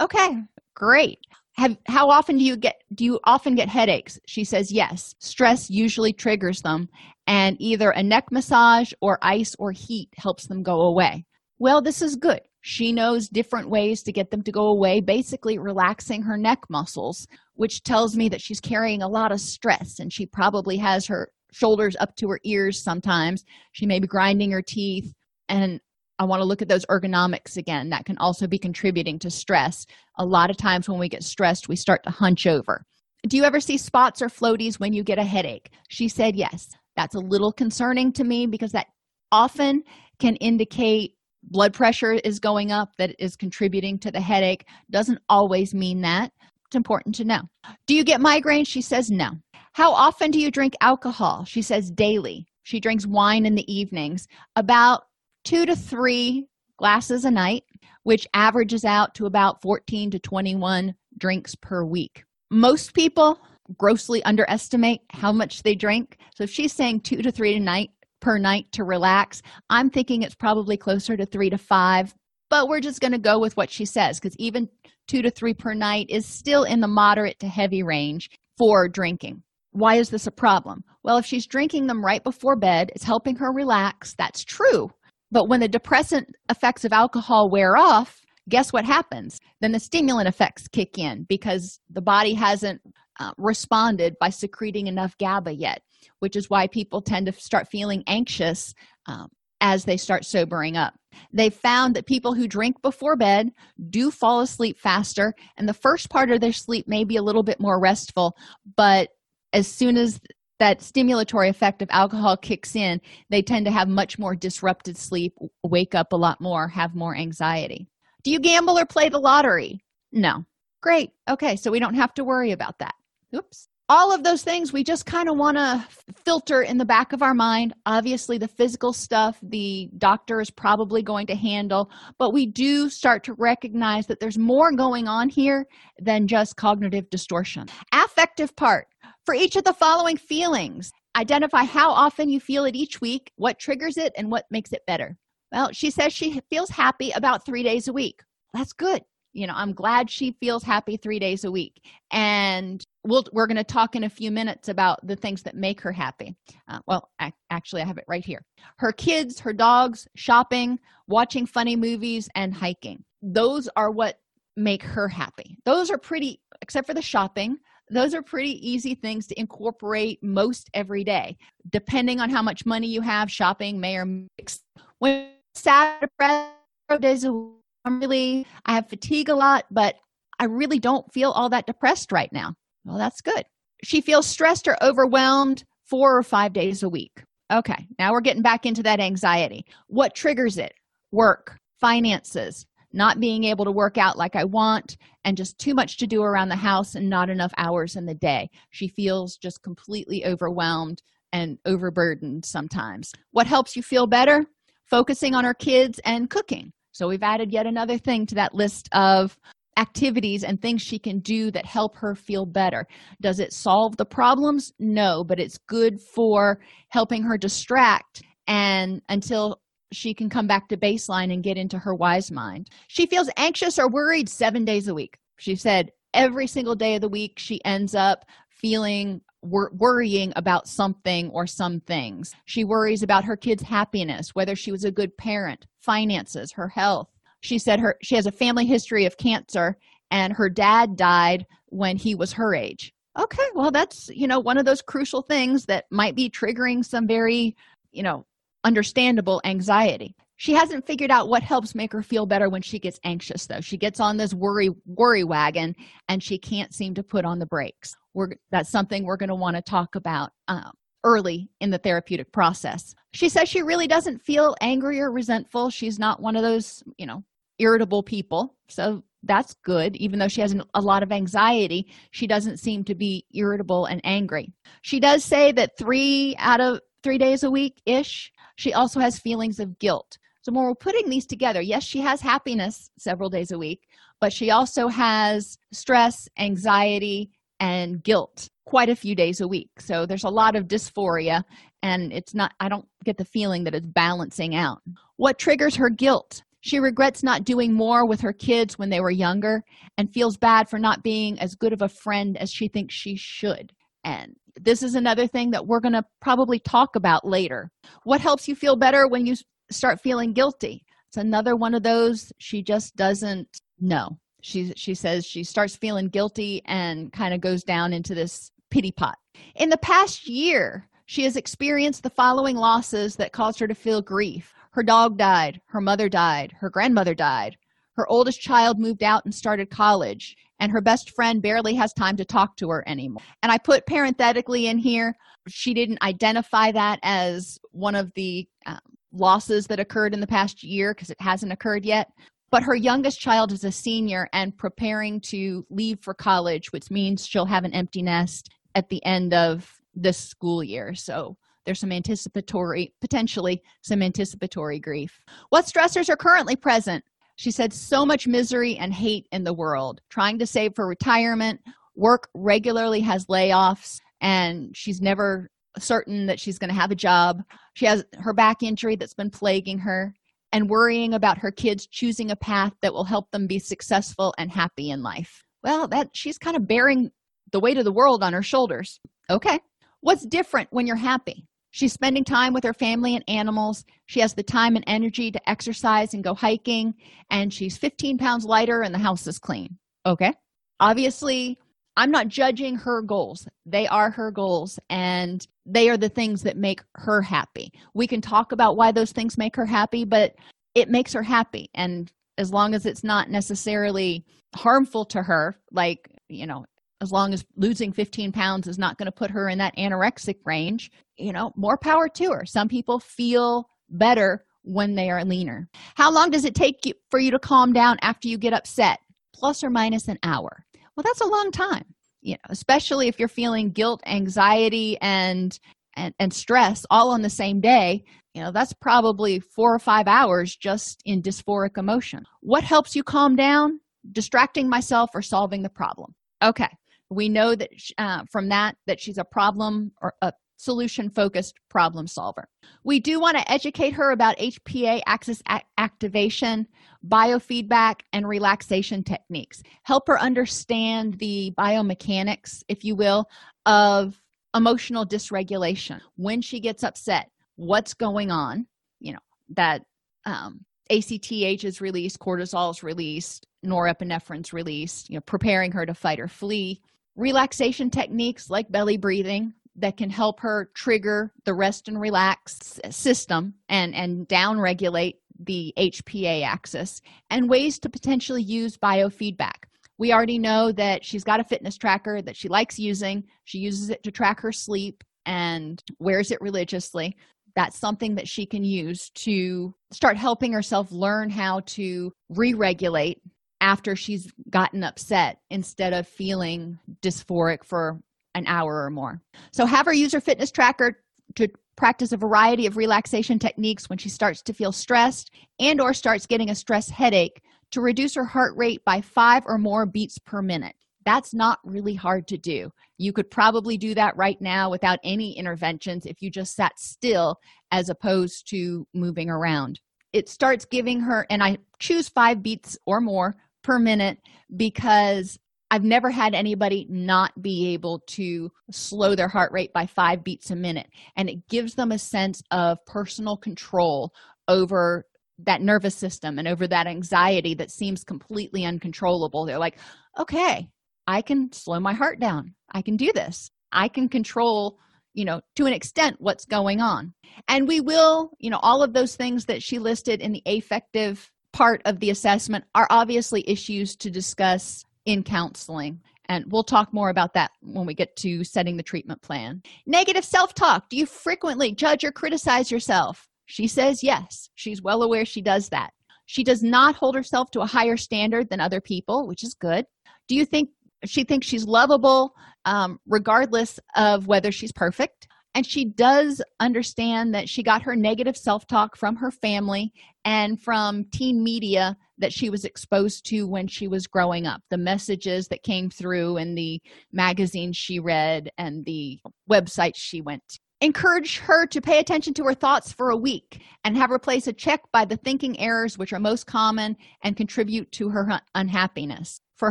Okay 0.00 0.42
great 0.74 1.18
have 1.54 1.76
how 1.86 2.08
often 2.08 2.38
do 2.38 2.44
you 2.44 2.56
get 2.56 2.76
do 2.94 3.04
you 3.04 3.20
often 3.24 3.54
get 3.54 3.68
headaches? 3.68 4.18
She 4.26 4.44
says 4.44 4.72
yes. 4.72 5.14
Stress 5.18 5.70
usually 5.70 6.12
triggers 6.12 6.62
them 6.62 6.88
and 7.26 7.56
either 7.60 7.90
a 7.90 8.02
neck 8.02 8.24
massage 8.30 8.92
or 9.00 9.18
ice 9.22 9.54
or 9.58 9.72
heat 9.72 10.08
helps 10.16 10.46
them 10.46 10.62
go 10.62 10.80
away. 10.82 11.24
Well 11.58 11.82
this 11.82 12.02
is 12.02 12.16
good. 12.16 12.40
She 12.62 12.92
knows 12.92 13.28
different 13.28 13.68
ways 13.68 14.02
to 14.04 14.12
get 14.12 14.30
them 14.30 14.42
to 14.42 14.52
go 14.52 14.66
away 14.66 15.00
basically 15.00 15.58
relaxing 15.58 16.22
her 16.22 16.36
neck 16.36 16.60
muscles 16.68 17.26
which 17.54 17.82
tells 17.82 18.16
me 18.16 18.28
that 18.28 18.40
she's 18.40 18.60
carrying 18.60 19.02
a 19.02 19.08
lot 19.08 19.32
of 19.32 19.40
stress 19.40 19.98
and 19.98 20.12
she 20.12 20.26
probably 20.26 20.76
has 20.78 21.06
her 21.06 21.30
shoulders 21.52 21.96
up 22.00 22.16
to 22.16 22.28
her 22.28 22.40
ears 22.44 22.82
sometimes. 22.82 23.44
She 23.72 23.86
may 23.86 24.00
be 24.00 24.06
grinding 24.06 24.50
her 24.52 24.62
teeth 24.62 25.12
and 25.48 25.80
I 26.18 26.24
want 26.24 26.40
to 26.40 26.46
look 26.46 26.62
at 26.62 26.68
those 26.68 26.86
ergonomics 26.86 27.56
again. 27.56 27.90
That 27.90 28.04
can 28.04 28.18
also 28.18 28.46
be 28.46 28.58
contributing 28.58 29.18
to 29.20 29.30
stress. 29.30 29.86
A 30.18 30.24
lot 30.24 30.50
of 30.50 30.56
times 30.56 30.88
when 30.88 30.98
we 30.98 31.08
get 31.08 31.22
stressed, 31.22 31.68
we 31.68 31.76
start 31.76 32.02
to 32.04 32.10
hunch 32.10 32.46
over. 32.46 32.84
Do 33.26 33.36
you 33.36 33.44
ever 33.44 33.60
see 33.60 33.78
spots 33.78 34.20
or 34.20 34.28
floaties 34.28 34.80
when 34.80 34.92
you 34.92 35.04
get 35.04 35.18
a 35.18 35.24
headache? 35.24 35.70
She 35.88 36.08
said 36.08 36.36
yes. 36.36 36.68
That's 36.96 37.14
a 37.14 37.20
little 37.20 37.52
concerning 37.52 38.12
to 38.14 38.24
me 38.24 38.46
because 38.46 38.72
that 38.72 38.88
often 39.30 39.82
can 40.18 40.36
indicate 40.36 41.14
blood 41.44 41.72
pressure 41.72 42.12
is 42.12 42.38
going 42.38 42.70
up 42.70 42.90
that 42.98 43.14
is 43.18 43.36
contributing 43.36 43.98
to 44.00 44.10
the 44.10 44.20
headache. 44.20 44.66
Doesn't 44.90 45.20
always 45.28 45.74
mean 45.74 46.02
that. 46.02 46.32
It's 46.66 46.76
important 46.76 47.14
to 47.16 47.24
know. 47.24 47.42
Do 47.86 47.94
you 47.94 48.04
get 48.04 48.20
migraines? 48.20 48.66
She 48.66 48.82
says 48.82 49.10
no. 49.10 49.30
How 49.72 49.92
often 49.92 50.30
do 50.30 50.38
you 50.38 50.50
drink 50.50 50.74
alcohol? 50.80 51.44
She 51.44 51.62
says 51.62 51.90
daily. 51.90 52.46
She 52.62 52.80
drinks 52.80 53.06
wine 53.06 53.46
in 53.46 53.54
the 53.54 53.72
evenings, 53.72 54.26
about 54.56 55.04
two 55.44 55.66
to 55.66 55.76
three 55.76 56.46
glasses 56.76 57.24
a 57.24 57.30
night, 57.30 57.64
which 58.02 58.26
averages 58.34 58.84
out 58.84 59.14
to 59.14 59.26
about 59.26 59.62
14 59.62 60.10
to 60.10 60.18
21 60.18 60.94
drinks 61.18 61.54
per 61.54 61.84
week. 61.84 62.24
Most 62.50 62.94
people 62.94 63.38
grossly 63.78 64.22
underestimate 64.24 65.00
how 65.10 65.32
much 65.32 65.62
they 65.62 65.74
drink. 65.74 66.18
So 66.34 66.44
if 66.44 66.50
she's 66.50 66.72
saying 66.72 67.00
two 67.00 67.22
to 67.22 67.30
three 67.30 67.54
a 67.54 67.60
night 67.60 67.90
per 68.20 68.38
night 68.38 68.66
to 68.72 68.84
relax, 68.84 69.42
I'm 69.70 69.90
thinking 69.90 70.22
it's 70.22 70.34
probably 70.34 70.76
closer 70.76 71.16
to 71.16 71.26
three 71.26 71.50
to 71.50 71.58
five. 71.58 72.14
But 72.50 72.68
we're 72.68 72.80
just 72.80 73.00
going 73.00 73.12
to 73.12 73.18
go 73.18 73.38
with 73.38 73.56
what 73.56 73.70
she 73.70 73.84
says 73.84 74.20
because 74.20 74.36
even 74.38 74.68
two 75.08 75.22
to 75.22 75.30
three 75.30 75.54
per 75.54 75.72
night 75.72 76.06
is 76.10 76.26
still 76.26 76.64
in 76.64 76.80
the 76.80 76.88
moderate 76.88 77.38
to 77.40 77.48
heavy 77.48 77.82
range 77.82 78.30
for 78.58 78.88
drinking. 78.88 79.42
Why 79.70 79.94
is 79.94 80.10
this 80.10 80.26
a 80.26 80.32
problem? 80.32 80.84
Well, 81.02 81.16
if 81.16 81.24
she's 81.24 81.46
drinking 81.46 81.86
them 81.86 82.04
right 82.04 82.22
before 82.22 82.56
bed, 82.56 82.92
it's 82.94 83.04
helping 83.04 83.36
her 83.36 83.52
relax. 83.52 84.14
That's 84.18 84.44
true. 84.44 84.90
But 85.32 85.48
when 85.48 85.60
the 85.60 85.68
depressant 85.68 86.28
effects 86.50 86.84
of 86.84 86.92
alcohol 86.92 87.50
wear 87.50 87.76
off, 87.76 88.20
guess 88.48 88.72
what 88.72 88.84
happens? 88.84 89.40
Then 89.60 89.72
the 89.72 89.80
stimulant 89.80 90.28
effects 90.28 90.68
kick 90.68 90.98
in 90.98 91.24
because 91.28 91.80
the 91.90 92.02
body 92.02 92.34
hasn't 92.34 92.82
uh, 93.18 93.32
responded 93.38 94.14
by 94.20 94.28
secreting 94.28 94.86
enough 94.86 95.16
GABA 95.18 95.54
yet, 95.54 95.80
which 96.18 96.36
is 96.36 96.50
why 96.50 96.66
people 96.66 97.00
tend 97.00 97.26
to 97.26 97.32
start 97.32 97.68
feeling 97.68 98.04
anxious 98.06 98.74
um, 99.06 99.28
as 99.62 99.84
they 99.84 99.96
start 99.96 100.24
sobering 100.26 100.76
up. 100.76 100.92
They 101.32 101.48
found 101.48 101.94
that 101.94 102.06
people 102.06 102.34
who 102.34 102.46
drink 102.46 102.82
before 102.82 103.16
bed 103.16 103.50
do 103.90 104.10
fall 104.10 104.40
asleep 104.40 104.78
faster, 104.78 105.34
and 105.56 105.68
the 105.68 105.74
first 105.74 106.10
part 106.10 106.30
of 106.30 106.40
their 106.40 106.52
sleep 106.52 106.86
may 106.88 107.04
be 107.04 107.16
a 107.16 107.22
little 107.22 107.42
bit 107.42 107.60
more 107.60 107.80
restful, 107.80 108.36
but 108.76 109.08
as 109.52 109.68
soon 109.68 109.96
as 109.96 110.20
that 110.62 110.78
stimulatory 110.78 111.48
effect 111.48 111.82
of 111.82 111.88
alcohol 111.90 112.36
kicks 112.36 112.76
in, 112.76 113.00
they 113.30 113.42
tend 113.42 113.66
to 113.66 113.72
have 113.72 113.88
much 113.88 114.16
more 114.16 114.36
disrupted 114.36 114.96
sleep, 114.96 115.34
wake 115.64 115.92
up 115.92 116.12
a 116.12 116.16
lot 116.16 116.40
more, 116.40 116.68
have 116.68 116.94
more 116.94 117.16
anxiety. 117.16 117.88
Do 118.22 118.30
you 118.30 118.38
gamble 118.38 118.78
or 118.78 118.86
play 118.86 119.08
the 119.08 119.18
lottery? 119.18 119.82
No. 120.12 120.44
Great. 120.80 121.10
Okay, 121.28 121.56
so 121.56 121.72
we 121.72 121.80
don't 121.80 121.96
have 121.96 122.14
to 122.14 122.22
worry 122.22 122.52
about 122.52 122.78
that. 122.78 122.94
Oops. 123.34 123.66
All 123.88 124.14
of 124.14 124.22
those 124.22 124.44
things 124.44 124.72
we 124.72 124.84
just 124.84 125.04
kind 125.04 125.28
of 125.28 125.36
want 125.36 125.56
to 125.56 125.84
filter 126.24 126.62
in 126.62 126.78
the 126.78 126.84
back 126.84 127.12
of 127.12 127.22
our 127.22 127.34
mind. 127.34 127.74
Obviously, 127.84 128.38
the 128.38 128.46
physical 128.46 128.92
stuff 128.92 129.40
the 129.42 129.90
doctor 129.98 130.40
is 130.40 130.50
probably 130.50 131.02
going 131.02 131.26
to 131.26 131.34
handle, 131.34 131.90
but 132.20 132.32
we 132.32 132.46
do 132.46 132.88
start 132.88 133.24
to 133.24 133.34
recognize 133.34 134.06
that 134.06 134.20
there's 134.20 134.38
more 134.38 134.70
going 134.70 135.08
on 135.08 135.28
here 135.28 135.66
than 135.98 136.28
just 136.28 136.54
cognitive 136.54 137.10
distortion. 137.10 137.66
Affective 137.92 138.54
part 138.54 138.86
for 139.24 139.34
each 139.34 139.56
of 139.56 139.64
the 139.64 139.72
following 139.72 140.16
feelings, 140.16 140.92
identify 141.16 141.64
how 141.64 141.90
often 141.90 142.28
you 142.28 142.40
feel 142.40 142.64
it 142.64 142.74
each 142.74 143.00
week, 143.00 143.32
what 143.36 143.58
triggers 143.58 143.96
it, 143.96 144.12
and 144.16 144.30
what 144.30 144.46
makes 144.50 144.72
it 144.72 144.86
better. 144.86 145.16
Well, 145.52 145.70
she 145.72 145.90
says 145.90 146.12
she 146.12 146.40
feels 146.50 146.70
happy 146.70 147.10
about 147.10 147.44
three 147.44 147.62
days 147.62 147.88
a 147.88 147.92
week. 147.92 148.22
That's 148.54 148.72
good. 148.72 149.02
You 149.34 149.46
know, 149.46 149.54
I'm 149.56 149.72
glad 149.72 150.10
she 150.10 150.36
feels 150.40 150.62
happy 150.62 150.96
three 150.96 151.18
days 151.18 151.44
a 151.44 151.50
week. 151.50 151.82
And 152.10 152.84
we'll, 153.04 153.24
we're 153.32 153.46
going 153.46 153.56
to 153.56 153.64
talk 153.64 153.96
in 153.96 154.04
a 154.04 154.10
few 154.10 154.30
minutes 154.30 154.68
about 154.68 155.06
the 155.06 155.16
things 155.16 155.42
that 155.42 155.54
make 155.54 155.80
her 155.80 155.92
happy. 155.92 156.34
Uh, 156.68 156.80
well, 156.86 157.10
I, 157.18 157.32
actually, 157.50 157.82
I 157.82 157.86
have 157.86 157.98
it 157.98 158.04
right 158.08 158.24
here 158.24 158.42
her 158.78 158.92
kids, 158.92 159.40
her 159.40 159.52
dogs, 159.52 160.06
shopping, 160.16 160.78
watching 161.06 161.46
funny 161.46 161.76
movies, 161.76 162.28
and 162.34 162.52
hiking. 162.52 163.04
Those 163.22 163.68
are 163.76 163.90
what 163.90 164.18
make 164.56 164.82
her 164.82 165.08
happy. 165.08 165.56
Those 165.64 165.90
are 165.90 165.98
pretty, 165.98 166.40
except 166.60 166.86
for 166.86 166.94
the 166.94 167.02
shopping, 167.02 167.56
those 167.90 168.14
are 168.14 168.22
pretty 168.22 168.68
easy 168.68 168.94
things 168.94 169.26
to 169.26 169.38
incorporate 169.38 170.22
most 170.22 170.70
every 170.74 171.04
day 171.04 171.36
depending 171.70 172.20
on 172.20 172.30
how 172.30 172.42
much 172.42 172.66
money 172.66 172.86
you 172.86 173.00
have 173.00 173.30
shopping 173.30 173.80
may 173.80 173.96
or 173.96 174.04
mix. 174.04 174.60
When 174.98 175.28
sad 175.54 176.00
depressed 176.00 176.52
days 177.00 177.24
i'm 177.24 178.00
really 178.00 178.46
i 178.66 178.74
have 178.74 178.88
fatigue 178.88 179.28
a 179.28 179.34
lot 179.34 179.64
but 179.70 179.96
i 180.38 180.44
really 180.44 180.78
don't 180.78 181.10
feel 181.12 181.30
all 181.30 181.48
that 181.48 181.66
depressed 181.66 182.12
right 182.12 182.32
now. 182.32 182.54
Well 182.84 182.98
that's 182.98 183.20
good. 183.20 183.44
She 183.84 184.00
feels 184.00 184.26
stressed 184.26 184.68
or 184.68 184.76
overwhelmed 184.82 185.64
four 185.84 186.16
or 186.16 186.22
five 186.22 186.52
days 186.52 186.82
a 186.82 186.88
week. 186.88 187.22
Okay 187.52 187.86
now 187.98 188.12
we're 188.12 188.20
getting 188.20 188.42
back 188.42 188.66
into 188.66 188.82
that 188.84 189.00
anxiety. 189.00 189.66
What 189.88 190.14
triggers 190.14 190.58
it? 190.58 190.74
Work 191.10 191.58
finances 191.80 192.66
not 192.92 193.20
being 193.20 193.44
able 193.44 193.64
to 193.64 193.72
work 193.72 193.98
out 193.98 194.16
like 194.16 194.36
I 194.36 194.44
want, 194.44 194.96
and 195.24 195.36
just 195.36 195.58
too 195.58 195.74
much 195.74 195.98
to 195.98 196.06
do 196.06 196.22
around 196.22 196.48
the 196.48 196.56
house 196.56 196.94
and 196.94 197.08
not 197.08 197.30
enough 197.30 197.52
hours 197.56 197.96
in 197.96 198.06
the 198.06 198.14
day. 198.14 198.50
She 198.70 198.88
feels 198.88 199.36
just 199.36 199.62
completely 199.62 200.24
overwhelmed 200.26 201.02
and 201.32 201.58
overburdened 201.64 202.44
sometimes. 202.44 203.12
What 203.30 203.46
helps 203.46 203.76
you 203.76 203.82
feel 203.82 204.06
better? 204.06 204.44
Focusing 204.84 205.34
on 205.34 205.44
our 205.44 205.54
kids 205.54 205.98
and 206.04 206.28
cooking. 206.28 206.72
So 206.92 207.08
we've 207.08 207.22
added 207.22 207.52
yet 207.52 207.66
another 207.66 207.96
thing 207.96 208.26
to 208.26 208.34
that 208.34 208.54
list 208.54 208.88
of 208.92 209.38
activities 209.78 210.44
and 210.44 210.60
things 210.60 210.82
she 210.82 210.98
can 210.98 211.20
do 211.20 211.50
that 211.50 211.64
help 211.64 211.96
her 211.96 212.14
feel 212.14 212.44
better. 212.44 212.86
Does 213.22 213.40
it 213.40 213.54
solve 213.54 213.96
the 213.96 214.04
problems? 214.04 214.70
No, 214.78 215.24
but 215.24 215.40
it's 215.40 215.56
good 215.66 215.98
for 215.98 216.60
helping 216.90 217.22
her 217.22 217.38
distract 217.38 218.22
and 218.46 219.00
until 219.08 219.61
she 219.92 220.14
can 220.14 220.28
come 220.28 220.46
back 220.46 220.68
to 220.68 220.76
baseline 220.76 221.32
and 221.32 221.42
get 221.42 221.56
into 221.56 221.78
her 221.78 221.94
wise 221.94 222.30
mind. 222.30 222.70
She 222.88 223.06
feels 223.06 223.30
anxious 223.36 223.78
or 223.78 223.88
worried 223.88 224.28
seven 224.28 224.64
days 224.64 224.88
a 224.88 224.94
week. 224.94 225.18
She 225.36 225.56
said 225.56 225.92
every 226.14 226.46
single 226.46 226.74
day 226.74 226.94
of 226.94 227.00
the 227.00 227.08
week, 227.08 227.38
she 227.38 227.64
ends 227.64 227.94
up 227.94 228.24
feeling 228.48 229.20
wor- 229.42 229.72
worrying 229.74 230.32
about 230.36 230.68
something 230.68 231.28
or 231.30 231.46
some 231.46 231.80
things. 231.80 232.34
She 232.44 232.64
worries 232.64 233.02
about 233.02 233.24
her 233.24 233.36
kids' 233.36 233.62
happiness, 233.62 234.34
whether 234.34 234.54
she 234.54 234.72
was 234.72 234.84
a 234.84 234.92
good 234.92 235.16
parent, 235.16 235.66
finances, 235.80 236.52
her 236.52 236.68
health. 236.68 237.08
She 237.40 237.58
said 237.58 237.80
her 237.80 237.96
she 238.02 238.14
has 238.14 238.26
a 238.26 238.32
family 238.32 238.66
history 238.66 239.04
of 239.04 239.16
cancer 239.16 239.76
and 240.12 240.32
her 240.32 240.48
dad 240.48 240.96
died 240.96 241.46
when 241.66 241.96
he 241.96 242.14
was 242.14 242.32
her 242.32 242.54
age. 242.54 242.94
Okay, 243.18 243.48
well 243.54 243.70
that's, 243.70 244.08
you 244.10 244.26
know, 244.26 244.38
one 244.38 244.58
of 244.58 244.64
those 244.64 244.80
crucial 244.80 245.22
things 245.22 245.66
that 245.66 245.86
might 245.90 246.14
be 246.14 246.30
triggering 246.30 246.84
some 246.84 247.06
very, 247.06 247.56
you 247.90 248.02
know, 248.02 248.24
understandable 248.64 249.40
anxiety. 249.44 250.14
She 250.36 250.54
hasn't 250.54 250.86
figured 250.86 251.12
out 251.12 251.28
what 251.28 251.44
helps 251.44 251.74
make 251.74 251.92
her 251.92 252.02
feel 252.02 252.26
better 252.26 252.48
when 252.48 252.62
she 252.62 252.80
gets 252.80 252.98
anxious 253.04 253.46
though. 253.46 253.60
She 253.60 253.76
gets 253.76 254.00
on 254.00 254.16
this 254.16 254.34
worry 254.34 254.70
worry 254.86 255.22
wagon 255.22 255.76
and 256.08 256.20
she 256.20 256.36
can't 256.36 256.74
seem 256.74 256.94
to 256.94 257.02
put 257.04 257.24
on 257.24 257.38
the 257.38 257.46
brakes. 257.46 257.94
We're 258.12 258.30
that's 258.50 258.68
something 258.68 259.04
we're 259.04 259.16
going 259.16 259.28
to 259.28 259.36
want 259.36 259.54
to 259.54 259.62
talk 259.62 259.94
about 259.94 260.32
um, 260.48 260.72
early 261.04 261.48
in 261.60 261.70
the 261.70 261.78
therapeutic 261.78 262.32
process. 262.32 262.92
She 263.12 263.28
says 263.28 263.48
she 263.48 263.62
really 263.62 263.86
doesn't 263.86 264.24
feel 264.24 264.56
angry 264.60 265.00
or 265.00 265.12
resentful. 265.12 265.70
She's 265.70 266.00
not 266.00 266.20
one 266.20 266.34
of 266.34 266.42
those 266.42 266.82
you 266.96 267.06
know 267.06 267.22
irritable 267.60 268.02
people. 268.02 268.56
So 268.68 269.04
that's 269.22 269.54
good. 269.64 269.94
Even 269.98 270.18
though 270.18 270.26
she 270.26 270.40
has 270.40 270.50
an, 270.50 270.64
a 270.74 270.80
lot 270.80 271.04
of 271.04 271.12
anxiety 271.12 271.86
she 272.10 272.26
doesn't 272.26 272.56
seem 272.56 272.82
to 272.84 272.96
be 272.96 273.24
irritable 273.32 273.84
and 273.84 274.00
angry. 274.02 274.52
She 274.80 274.98
does 274.98 275.24
say 275.24 275.52
that 275.52 275.78
three 275.78 276.34
out 276.38 276.60
of 276.60 276.80
three 277.04 277.18
days 277.18 277.44
a 277.44 277.50
week 277.50 277.80
ish 277.86 278.32
she 278.62 278.72
also 278.72 279.00
has 279.00 279.18
feelings 279.18 279.58
of 279.58 279.78
guilt. 279.80 280.18
So 280.42 280.52
when 280.52 280.64
we're 280.64 280.74
putting 280.74 281.08
these 281.08 281.26
together 281.26 281.60
yes 281.60 281.82
she 281.82 282.00
has 282.00 282.20
happiness 282.20 282.90
several 282.98 283.28
days 283.28 283.50
a 283.50 283.58
week 283.58 283.88
but 284.20 284.32
she 284.32 284.50
also 284.50 284.86
has 284.88 285.58
stress 285.72 286.28
anxiety 286.38 287.30
and 287.58 288.02
guilt 288.02 288.48
quite 288.64 288.88
a 288.88 288.96
few 288.96 289.14
days 289.14 289.40
a 289.40 289.48
week. 289.48 289.70
So 289.80 290.06
there's 290.06 290.24
a 290.24 290.28
lot 290.28 290.54
of 290.54 290.68
dysphoria 290.68 291.42
and 291.82 292.12
it's 292.12 292.34
not 292.34 292.54
i 292.60 292.68
don't 292.68 292.86
get 293.04 293.16
the 293.18 293.24
feeling 293.24 293.64
that 293.64 293.74
it's 293.74 293.86
balancing 293.86 294.54
out. 294.54 294.80
What 295.16 295.38
triggers 295.38 295.76
her 295.76 295.90
guilt? 295.90 296.42
She 296.60 296.78
regrets 296.78 297.24
not 297.24 297.42
doing 297.42 297.72
more 297.72 298.06
with 298.06 298.20
her 298.20 298.32
kids 298.32 298.78
when 298.78 298.90
they 298.90 299.00
were 299.00 299.10
younger 299.10 299.64
and 299.98 300.12
feels 300.12 300.36
bad 300.36 300.68
for 300.68 300.78
not 300.78 301.02
being 301.02 301.38
as 301.40 301.56
good 301.56 301.72
of 301.72 301.82
a 301.82 301.88
friend 301.88 302.36
as 302.36 302.52
she 302.52 302.68
thinks 302.68 302.94
she 302.94 303.16
should 303.16 303.72
and 304.04 304.36
this 304.60 304.82
is 304.82 304.94
another 304.94 305.26
thing 305.26 305.50
that 305.50 305.66
we're 305.66 305.80
going 305.80 305.94
to 305.94 306.04
probably 306.20 306.58
talk 306.58 306.96
about 306.96 307.26
later. 307.26 307.70
What 308.04 308.20
helps 308.20 308.48
you 308.48 308.54
feel 308.54 308.76
better 308.76 309.08
when 309.08 309.26
you 309.26 309.34
start 309.70 310.00
feeling 310.00 310.32
guilty? 310.32 310.84
It's 311.08 311.16
another 311.16 311.56
one 311.56 311.74
of 311.74 311.82
those 311.82 312.32
she 312.38 312.62
just 312.62 312.96
doesn't 312.96 313.60
know. 313.80 314.18
She 314.42 314.72
she 314.76 314.94
says 314.94 315.24
she 315.24 315.44
starts 315.44 315.76
feeling 315.76 316.08
guilty 316.08 316.62
and 316.64 317.12
kind 317.12 317.32
of 317.32 317.40
goes 317.40 317.62
down 317.62 317.92
into 317.92 318.14
this 318.14 318.50
pity 318.70 318.90
pot. 318.90 319.16
In 319.54 319.68
the 319.68 319.78
past 319.78 320.28
year 320.28 320.88
she 321.06 321.24
has 321.24 321.36
experienced 321.36 322.02
the 322.02 322.10
following 322.10 322.56
losses 322.56 323.16
that 323.16 323.32
caused 323.32 323.58
her 323.60 323.68
to 323.68 323.74
feel 323.74 324.02
grief. 324.02 324.52
Her 324.72 324.82
dog 324.82 325.18
died 325.18 325.60
her 325.66 325.80
mother 325.80 326.08
died 326.08 326.54
her 326.60 326.70
grandmother 326.70 327.14
died 327.14 327.56
her 327.94 328.08
oldest 328.08 328.40
child 328.40 328.78
moved 328.78 329.02
out 329.02 329.24
and 329.24 329.34
started 329.34 329.70
college 329.70 330.36
and 330.62 330.70
her 330.70 330.80
best 330.80 331.10
friend 331.10 331.42
barely 331.42 331.74
has 331.74 331.92
time 331.92 332.16
to 332.16 332.24
talk 332.24 332.56
to 332.56 332.70
her 332.70 332.84
anymore. 332.86 333.20
And 333.42 333.50
I 333.50 333.58
put 333.58 333.84
parenthetically 333.84 334.68
in 334.68 334.78
here, 334.78 335.16
she 335.48 335.74
didn't 335.74 336.00
identify 336.02 336.70
that 336.70 337.00
as 337.02 337.58
one 337.72 337.96
of 337.96 338.12
the 338.14 338.46
um, 338.64 338.78
losses 339.12 339.66
that 339.66 339.80
occurred 339.80 340.14
in 340.14 340.20
the 340.20 340.26
past 340.26 340.62
year 340.62 340.94
because 340.94 341.10
it 341.10 341.20
hasn't 341.20 341.50
occurred 341.50 341.84
yet. 341.84 342.12
But 342.52 342.62
her 342.62 342.76
youngest 342.76 343.18
child 343.18 343.50
is 343.50 343.64
a 343.64 343.72
senior 343.72 344.28
and 344.32 344.56
preparing 344.56 345.20
to 345.22 345.66
leave 345.68 345.98
for 346.00 346.14
college, 346.14 346.70
which 346.70 346.92
means 346.92 347.26
she'll 347.26 347.44
have 347.46 347.64
an 347.64 347.72
empty 347.72 348.00
nest 348.00 348.48
at 348.76 348.88
the 348.88 349.04
end 349.04 349.34
of 349.34 349.68
this 349.96 350.16
school 350.16 350.62
year. 350.62 350.94
So 350.94 351.36
there's 351.66 351.80
some 351.80 351.90
anticipatory, 351.90 352.94
potentially 353.00 353.62
some 353.80 354.00
anticipatory 354.00 354.78
grief. 354.78 355.18
What 355.48 355.64
stressors 355.64 356.08
are 356.08 356.16
currently 356.16 356.54
present? 356.54 357.04
She 357.36 357.50
said, 357.50 357.72
So 357.72 358.04
much 358.04 358.26
misery 358.26 358.76
and 358.76 358.92
hate 358.92 359.26
in 359.32 359.44
the 359.44 359.54
world, 359.54 360.00
trying 360.10 360.38
to 360.38 360.46
save 360.46 360.74
for 360.74 360.86
retirement. 360.86 361.60
Work 361.94 362.28
regularly 362.34 363.00
has 363.00 363.26
layoffs, 363.26 363.98
and 364.20 364.76
she's 364.76 365.00
never 365.00 365.50
certain 365.78 366.26
that 366.26 366.40
she's 366.40 366.58
going 366.58 366.68
to 366.68 366.80
have 366.80 366.90
a 366.90 366.96
job. 366.96 367.42
She 367.74 367.86
has 367.86 368.04
her 368.18 368.32
back 368.32 368.62
injury 368.62 368.96
that's 368.96 369.14
been 369.14 369.30
plaguing 369.30 369.78
her, 369.78 370.14
and 370.52 370.68
worrying 370.68 371.14
about 371.14 371.38
her 371.38 371.50
kids 371.50 371.86
choosing 371.86 372.30
a 372.30 372.36
path 372.36 372.72
that 372.82 372.92
will 372.92 373.04
help 373.04 373.30
them 373.30 373.46
be 373.46 373.58
successful 373.58 374.34
and 374.38 374.50
happy 374.50 374.90
in 374.90 375.02
life. 375.02 375.42
Well, 375.62 375.88
that 375.88 376.10
she's 376.12 376.38
kind 376.38 376.56
of 376.56 376.68
bearing 376.68 377.10
the 377.52 377.60
weight 377.60 377.78
of 377.78 377.84
the 377.84 377.92
world 377.92 378.22
on 378.22 378.32
her 378.32 378.42
shoulders. 378.42 379.00
Okay. 379.30 379.58
What's 380.00 380.26
different 380.26 380.68
when 380.72 380.86
you're 380.86 380.96
happy? 380.96 381.46
She's 381.72 381.92
spending 381.92 382.22
time 382.22 382.52
with 382.52 382.64
her 382.64 382.74
family 382.74 383.16
and 383.16 383.24
animals. 383.28 383.84
She 384.06 384.20
has 384.20 384.34
the 384.34 384.42
time 384.42 384.76
and 384.76 384.84
energy 384.86 385.30
to 385.30 385.50
exercise 385.50 386.14
and 386.14 386.22
go 386.22 386.34
hiking, 386.34 386.94
and 387.30 387.52
she's 387.52 387.78
15 387.78 388.18
pounds 388.18 388.44
lighter, 388.44 388.82
and 388.82 388.94
the 388.94 388.98
house 388.98 389.26
is 389.26 389.38
clean. 389.38 389.78
Okay. 390.06 390.34
Obviously, 390.80 391.58
I'm 391.96 392.10
not 392.10 392.28
judging 392.28 392.76
her 392.76 393.02
goals. 393.02 393.48
They 393.66 393.86
are 393.86 394.10
her 394.10 394.30
goals, 394.30 394.78
and 394.90 395.46
they 395.64 395.88
are 395.88 395.96
the 395.96 396.08
things 396.08 396.42
that 396.42 396.56
make 396.56 396.82
her 396.96 397.22
happy. 397.22 397.72
We 397.94 398.06
can 398.06 398.20
talk 398.20 398.52
about 398.52 398.76
why 398.76 398.92
those 398.92 399.12
things 399.12 399.38
make 399.38 399.56
her 399.56 399.66
happy, 399.66 400.04
but 400.04 400.34
it 400.74 400.90
makes 400.90 401.12
her 401.12 401.22
happy. 401.22 401.70
And 401.74 402.12
as 402.36 402.52
long 402.52 402.74
as 402.74 402.84
it's 402.84 403.04
not 403.04 403.30
necessarily 403.30 404.24
harmful 404.54 405.04
to 405.06 405.22
her, 405.22 405.56
like, 405.70 406.10
you 406.28 406.46
know, 406.46 406.66
as 407.02 407.12
long 407.12 407.34
as 407.34 407.44
losing 407.56 407.92
15 407.92 408.32
pounds 408.32 408.68
is 408.68 408.78
not 408.78 408.96
going 408.96 409.06
to 409.06 409.12
put 409.12 409.30
her 409.30 409.48
in 409.48 409.58
that 409.58 409.76
anorexic 409.76 410.36
range 410.46 410.90
you 411.18 411.32
know 411.32 411.52
more 411.56 411.76
power 411.76 412.08
to 412.08 412.32
her. 412.32 412.46
Some 412.46 412.68
people 412.68 412.98
feel 412.98 413.68
better 413.90 414.44
when 414.62 414.94
they 414.94 415.10
are 415.10 415.24
leaner. 415.24 415.68
How 415.94 416.10
long 416.10 416.30
does 416.30 416.44
it 416.44 416.54
take 416.54 416.86
you 416.86 416.94
for 417.10 417.18
you 417.18 417.30
to 417.32 417.38
calm 417.38 417.72
down 417.72 417.98
after 418.02 418.28
you 418.28 418.38
get 418.38 418.52
upset? 418.52 419.00
Plus 419.34 419.64
or 419.64 419.70
minus 419.70 420.08
an 420.08 420.18
hour. 420.22 420.64
Well 420.96 421.04
that's 421.04 421.20
a 421.20 421.26
long 421.26 421.50
time 421.50 421.84
you 422.20 422.34
know 422.34 422.48
especially 422.50 423.08
if 423.08 423.18
you're 423.18 423.28
feeling 423.28 423.70
guilt 423.70 424.00
anxiety 424.06 424.96
and 425.00 425.58
and, 425.96 426.14
and 426.20 426.32
stress 426.32 426.86
all 426.88 427.10
on 427.10 427.22
the 427.22 427.30
same 427.30 427.60
day 427.60 428.04
you 428.34 428.42
know 428.42 428.52
that's 428.52 428.72
probably 428.72 429.40
four 429.40 429.74
or 429.74 429.80
five 429.80 430.06
hours 430.06 430.56
just 430.56 431.02
in 431.04 431.20
dysphoric 431.20 431.76
emotion. 431.76 432.24
What 432.40 432.64
helps 432.64 432.96
you 432.96 433.02
calm 433.02 433.36
down? 433.36 433.80
Distracting 434.10 434.68
myself 434.68 435.10
or 435.14 435.22
solving 435.22 435.62
the 435.62 435.68
problem. 435.68 436.14
Okay 436.42 436.68
we 437.12 437.28
know 437.28 437.54
that 437.54 437.70
uh, 437.98 438.22
from 438.30 438.48
that 438.48 438.76
that 438.86 439.00
she's 439.00 439.18
a 439.18 439.24
problem 439.24 439.92
or 440.00 440.14
a 440.22 440.32
solution 440.56 441.10
focused 441.10 441.54
problem 441.68 442.06
solver. 442.06 442.48
We 442.84 443.00
do 443.00 443.18
want 443.18 443.36
to 443.36 443.50
educate 443.50 443.92
her 443.94 444.12
about 444.12 444.38
hpa 444.38 445.02
axis 445.06 445.42
a- 445.48 445.62
activation 445.76 446.68
biofeedback 447.06 448.00
and 448.12 448.28
relaxation 448.28 449.02
techniques. 449.02 449.62
Help 449.82 450.06
her 450.06 450.20
understand 450.20 451.18
the 451.18 451.52
biomechanics 451.58 452.62
if 452.68 452.84
you 452.84 452.94
will 452.94 453.26
of 453.66 454.20
emotional 454.54 455.04
dysregulation. 455.04 456.00
When 456.16 456.40
she 456.40 456.60
gets 456.60 456.84
upset 456.84 457.28
what's 457.56 457.94
going 457.94 458.30
on? 458.30 458.66
You 459.00 459.14
know 459.14 459.20
that 459.50 459.82
um, 460.26 460.60
ACTH 460.90 461.64
is 461.64 461.80
released, 461.80 462.20
cortisol 462.20 462.70
is 462.70 462.82
released, 462.82 463.46
norepinephrine's 463.64 464.52
released, 464.52 465.10
you 465.10 465.16
know, 465.16 465.22
preparing 465.22 465.72
her 465.72 465.86
to 465.86 465.94
fight 465.94 466.20
or 466.20 466.28
flee 466.28 466.80
relaxation 467.16 467.90
techniques 467.90 468.50
like 468.50 468.70
belly 468.70 468.96
breathing 468.96 469.52
that 469.76 469.96
can 469.96 470.10
help 470.10 470.40
her 470.40 470.70
trigger 470.74 471.32
the 471.44 471.54
rest 471.54 471.88
and 471.88 472.00
relax 472.00 472.80
system 472.90 473.54
and 473.68 473.94
and 473.94 474.28
down 474.28 474.60
regulate 474.60 475.16
the 475.38 475.72
HPA 475.76 476.44
axis 476.44 477.00
and 477.30 477.48
ways 477.48 477.78
to 477.80 477.88
potentially 477.88 478.42
use 478.42 478.76
biofeedback. 478.76 479.64
We 479.98 480.12
already 480.12 480.38
know 480.38 480.72
that 480.72 481.04
she's 481.04 481.24
got 481.24 481.40
a 481.40 481.44
fitness 481.44 481.76
tracker 481.76 482.22
that 482.22 482.36
she 482.36 482.48
likes 482.48 482.78
using. 482.78 483.24
She 483.44 483.58
uses 483.58 483.90
it 483.90 484.02
to 484.04 484.10
track 484.10 484.40
her 484.40 484.52
sleep 484.52 485.04
and 485.26 485.82
wears 485.98 486.30
it 486.30 486.40
religiously. 486.40 487.16
That's 487.54 487.78
something 487.78 488.14
that 488.14 488.28
she 488.28 488.46
can 488.46 488.64
use 488.64 489.10
to 489.10 489.74
start 489.92 490.16
helping 490.16 490.52
herself 490.52 490.90
learn 490.90 491.28
how 491.28 491.60
to 491.66 492.12
re 492.30 492.54
regulate 492.54 493.20
after 493.62 493.96
she's 493.96 494.30
gotten 494.50 494.84
upset 494.84 495.38
instead 495.48 495.94
of 495.94 496.06
feeling 496.06 496.78
dysphoric 497.00 497.64
for 497.64 498.00
an 498.34 498.44
hour 498.46 498.84
or 498.84 498.90
more. 498.90 499.22
So, 499.52 499.64
have 499.64 499.86
her 499.86 499.92
use 499.92 500.12
her 500.12 500.20
fitness 500.20 500.50
tracker 500.50 501.02
to 501.36 501.48
practice 501.76 502.12
a 502.12 502.16
variety 502.16 502.66
of 502.66 502.76
relaxation 502.76 503.38
techniques 503.38 503.88
when 503.88 503.98
she 503.98 504.08
starts 504.08 504.42
to 504.42 504.52
feel 504.52 504.72
stressed 504.72 505.30
and 505.58 505.80
or 505.80 505.94
starts 505.94 506.26
getting 506.26 506.50
a 506.50 506.54
stress 506.54 506.90
headache 506.90 507.40
to 507.70 507.80
reduce 507.80 508.14
her 508.14 508.24
heart 508.24 508.54
rate 508.56 508.84
by 508.84 509.00
5 509.00 509.44
or 509.46 509.56
more 509.56 509.86
beats 509.86 510.18
per 510.18 510.42
minute. 510.42 510.74
That's 511.06 511.32
not 511.32 511.58
really 511.64 511.94
hard 511.94 512.28
to 512.28 512.38
do. 512.38 512.70
You 512.98 513.12
could 513.12 513.30
probably 513.30 513.76
do 513.76 513.94
that 513.94 514.16
right 514.16 514.40
now 514.40 514.70
without 514.70 514.98
any 515.02 515.36
interventions 515.36 516.04
if 516.04 516.20
you 516.20 516.30
just 516.30 516.54
sat 516.54 516.78
still 516.78 517.38
as 517.70 517.88
opposed 517.88 518.48
to 518.50 518.86
moving 518.92 519.30
around. 519.30 519.80
It 520.12 520.28
starts 520.28 520.66
giving 520.66 521.00
her, 521.00 521.26
and 521.30 521.42
I 521.42 521.58
choose 521.78 522.08
five 522.08 522.42
beats 522.42 522.76
or 522.86 523.00
more 523.00 523.34
per 523.62 523.78
minute 523.78 524.18
because 524.54 525.38
I've 525.70 525.84
never 525.84 526.10
had 526.10 526.34
anybody 526.34 526.86
not 526.90 527.40
be 527.40 527.72
able 527.72 528.00
to 528.08 528.50
slow 528.70 529.14
their 529.14 529.28
heart 529.28 529.52
rate 529.52 529.72
by 529.72 529.86
five 529.86 530.22
beats 530.22 530.50
a 530.50 530.56
minute. 530.56 530.88
And 531.16 531.30
it 531.30 531.48
gives 531.48 531.74
them 531.74 531.92
a 531.92 531.98
sense 531.98 532.42
of 532.50 532.84
personal 532.84 533.38
control 533.38 534.12
over 534.48 535.06
that 535.38 535.62
nervous 535.62 535.94
system 535.94 536.38
and 536.38 536.46
over 536.46 536.68
that 536.68 536.86
anxiety 536.86 537.54
that 537.54 537.70
seems 537.70 538.04
completely 538.04 538.66
uncontrollable. 538.66 539.46
They're 539.46 539.58
like, 539.58 539.78
okay, 540.18 540.68
I 541.06 541.22
can 541.22 541.50
slow 541.52 541.80
my 541.80 541.94
heart 541.94 542.20
down. 542.20 542.54
I 542.70 542.82
can 542.82 542.96
do 542.96 543.10
this. 543.14 543.50
I 543.72 543.88
can 543.88 544.08
control, 544.08 544.78
you 545.14 545.24
know, 545.24 545.40
to 545.56 545.64
an 545.66 545.72
extent 545.72 546.16
what's 546.18 546.44
going 546.44 546.80
on. 546.80 547.14
And 547.48 547.66
we 547.66 547.80
will, 547.80 548.32
you 548.38 548.50
know, 548.50 548.60
all 548.62 548.82
of 548.82 548.92
those 548.92 549.16
things 549.16 549.46
that 549.46 549.62
she 549.62 549.78
listed 549.78 550.20
in 550.20 550.32
the 550.32 550.42
affective 550.44 551.30
part 551.62 551.80
of 551.84 552.00
the 552.00 552.10
assessment 552.10 552.64
are 552.74 552.88
obviously 552.90 553.48
issues 553.48 553.94
to 553.94 554.10
discuss 554.10 554.84
in 555.06 555.22
counseling. 555.22 556.00
And 556.28 556.44
we'll 556.50 556.64
talk 556.64 556.92
more 556.92 557.08
about 557.08 557.34
that 557.34 557.52
when 557.60 557.86
we 557.86 557.94
get 557.94 558.16
to 558.16 558.42
setting 558.42 558.76
the 558.76 558.82
treatment 558.82 559.22
plan. 559.22 559.62
Negative 559.86 560.24
self 560.24 560.54
talk. 560.54 560.88
Do 560.88 560.96
you 560.96 561.06
frequently 561.06 561.72
judge 561.72 562.02
or 562.02 562.10
criticize 562.10 562.72
yourself? 562.72 563.28
She 563.46 563.68
says 563.68 564.02
yes. 564.02 564.50
She's 564.56 564.82
well 564.82 565.04
aware 565.04 565.24
she 565.24 565.40
does 565.40 565.68
that. 565.68 565.90
She 566.26 566.42
does 566.42 566.64
not 566.64 566.96
hold 566.96 567.14
herself 567.14 567.52
to 567.52 567.60
a 567.60 567.66
higher 567.66 567.96
standard 567.96 568.50
than 568.50 568.58
other 568.58 568.80
people, 568.80 569.28
which 569.28 569.44
is 569.44 569.54
good. 569.54 569.86
Do 570.26 570.34
you 570.34 570.44
think 570.44 570.70
she 571.04 571.22
thinks 571.22 571.46
she's 571.46 571.64
lovable 571.64 572.34
um, 572.64 572.98
regardless 573.06 573.78
of 573.94 574.26
whether 574.26 574.50
she's 574.50 574.72
perfect? 574.72 575.28
And 575.54 575.66
she 575.66 575.84
does 575.84 576.40
understand 576.60 577.34
that 577.34 577.48
she 577.48 577.62
got 577.62 577.82
her 577.82 577.94
negative 577.94 578.36
self 578.36 578.66
talk 578.66 578.96
from 578.96 579.16
her 579.16 579.30
family 579.30 579.92
and 580.24 580.60
from 580.60 581.04
teen 581.12 581.42
media 581.42 581.96
that 582.18 582.32
she 582.32 582.48
was 582.48 582.64
exposed 582.64 583.26
to 583.26 583.46
when 583.46 583.66
she 583.66 583.88
was 583.88 584.06
growing 584.06 584.46
up 584.46 584.62
the 584.70 584.78
messages 584.78 585.48
that 585.48 585.62
came 585.62 585.90
through 585.90 586.38
in 586.38 586.54
the 586.54 586.80
magazines 587.12 587.76
she 587.76 587.98
read 587.98 588.50
and 588.56 588.84
the 588.86 589.18
websites 589.50 589.96
she 589.96 590.20
went 590.20 590.42
to. 590.48 590.58
Encourage 590.80 591.38
her 591.38 591.64
to 591.66 591.80
pay 591.80 591.98
attention 591.98 592.34
to 592.34 592.44
her 592.44 592.54
thoughts 592.54 592.92
for 592.92 593.10
a 593.10 593.16
week 593.16 593.62
and 593.84 593.96
have 593.96 594.10
her 594.10 594.18
place 594.18 594.48
a 594.48 594.52
check 594.52 594.80
by 594.92 595.04
the 595.04 595.16
thinking 595.18 595.58
errors 595.60 595.96
which 595.96 596.12
are 596.12 596.18
most 596.18 596.46
common 596.46 596.96
and 597.22 597.36
contribute 597.36 597.90
to 597.92 598.08
her 598.08 598.40
unhappiness. 598.56 599.40
For 599.56 599.70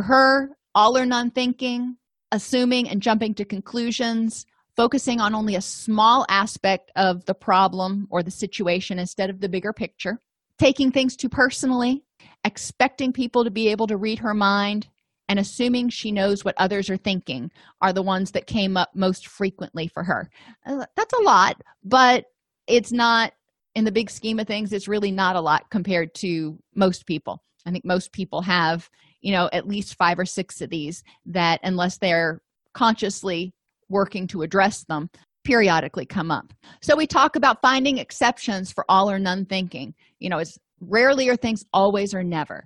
her, 0.00 0.56
all 0.74 0.96
or 0.96 1.04
none 1.04 1.30
thinking, 1.30 1.96
assuming 2.30 2.88
and 2.88 3.02
jumping 3.02 3.34
to 3.34 3.44
conclusions, 3.44 4.46
focusing 4.82 5.20
on 5.20 5.32
only 5.32 5.54
a 5.54 5.60
small 5.60 6.26
aspect 6.28 6.90
of 6.96 7.24
the 7.26 7.34
problem 7.34 8.08
or 8.10 8.20
the 8.20 8.32
situation 8.32 8.98
instead 8.98 9.30
of 9.30 9.40
the 9.40 9.48
bigger 9.48 9.72
picture, 9.72 10.18
taking 10.58 10.90
things 10.90 11.14
too 11.14 11.28
personally, 11.28 12.02
expecting 12.42 13.12
people 13.12 13.44
to 13.44 13.50
be 13.52 13.68
able 13.68 13.86
to 13.86 13.96
read 13.96 14.18
her 14.18 14.34
mind, 14.34 14.88
and 15.28 15.38
assuming 15.38 15.88
she 15.88 16.10
knows 16.10 16.44
what 16.44 16.56
others 16.58 16.90
are 16.90 16.96
thinking 16.96 17.48
are 17.80 17.92
the 17.92 18.02
ones 18.02 18.32
that 18.32 18.48
came 18.48 18.76
up 18.76 18.90
most 18.92 19.28
frequently 19.28 19.86
for 19.86 20.02
her. 20.02 20.28
Uh, 20.66 20.84
that's 20.96 21.14
a 21.14 21.22
lot, 21.22 21.62
but 21.84 22.24
it's 22.66 22.90
not, 22.90 23.32
in 23.76 23.84
the 23.84 23.92
big 23.92 24.10
scheme 24.10 24.40
of 24.40 24.48
things, 24.48 24.72
it's 24.72 24.88
really 24.88 25.12
not 25.12 25.36
a 25.36 25.40
lot 25.40 25.70
compared 25.70 26.12
to 26.12 26.58
most 26.74 27.06
people. 27.06 27.40
I 27.64 27.70
think 27.70 27.84
most 27.84 28.12
people 28.12 28.42
have, 28.42 28.90
you 29.20 29.30
know, 29.30 29.48
at 29.52 29.68
least 29.68 29.94
five 29.94 30.18
or 30.18 30.26
six 30.26 30.60
of 30.60 30.70
these 30.70 31.04
that, 31.26 31.60
unless 31.62 31.98
they're 31.98 32.42
consciously 32.74 33.54
working 33.92 34.26
to 34.28 34.42
address 34.42 34.84
them 34.88 35.08
periodically 35.44 36.06
come 36.06 36.30
up. 36.30 36.52
So 36.80 36.96
we 36.96 37.06
talk 37.06 37.36
about 37.36 37.62
finding 37.62 37.98
exceptions 37.98 38.72
for 38.72 38.84
all 38.88 39.10
or 39.10 39.18
none 39.18 39.44
thinking. 39.44 39.94
You 40.18 40.30
know, 40.30 40.38
it's 40.38 40.58
rarely 40.80 41.28
are 41.28 41.36
things 41.36 41.64
always 41.72 42.14
or 42.14 42.24
never. 42.24 42.64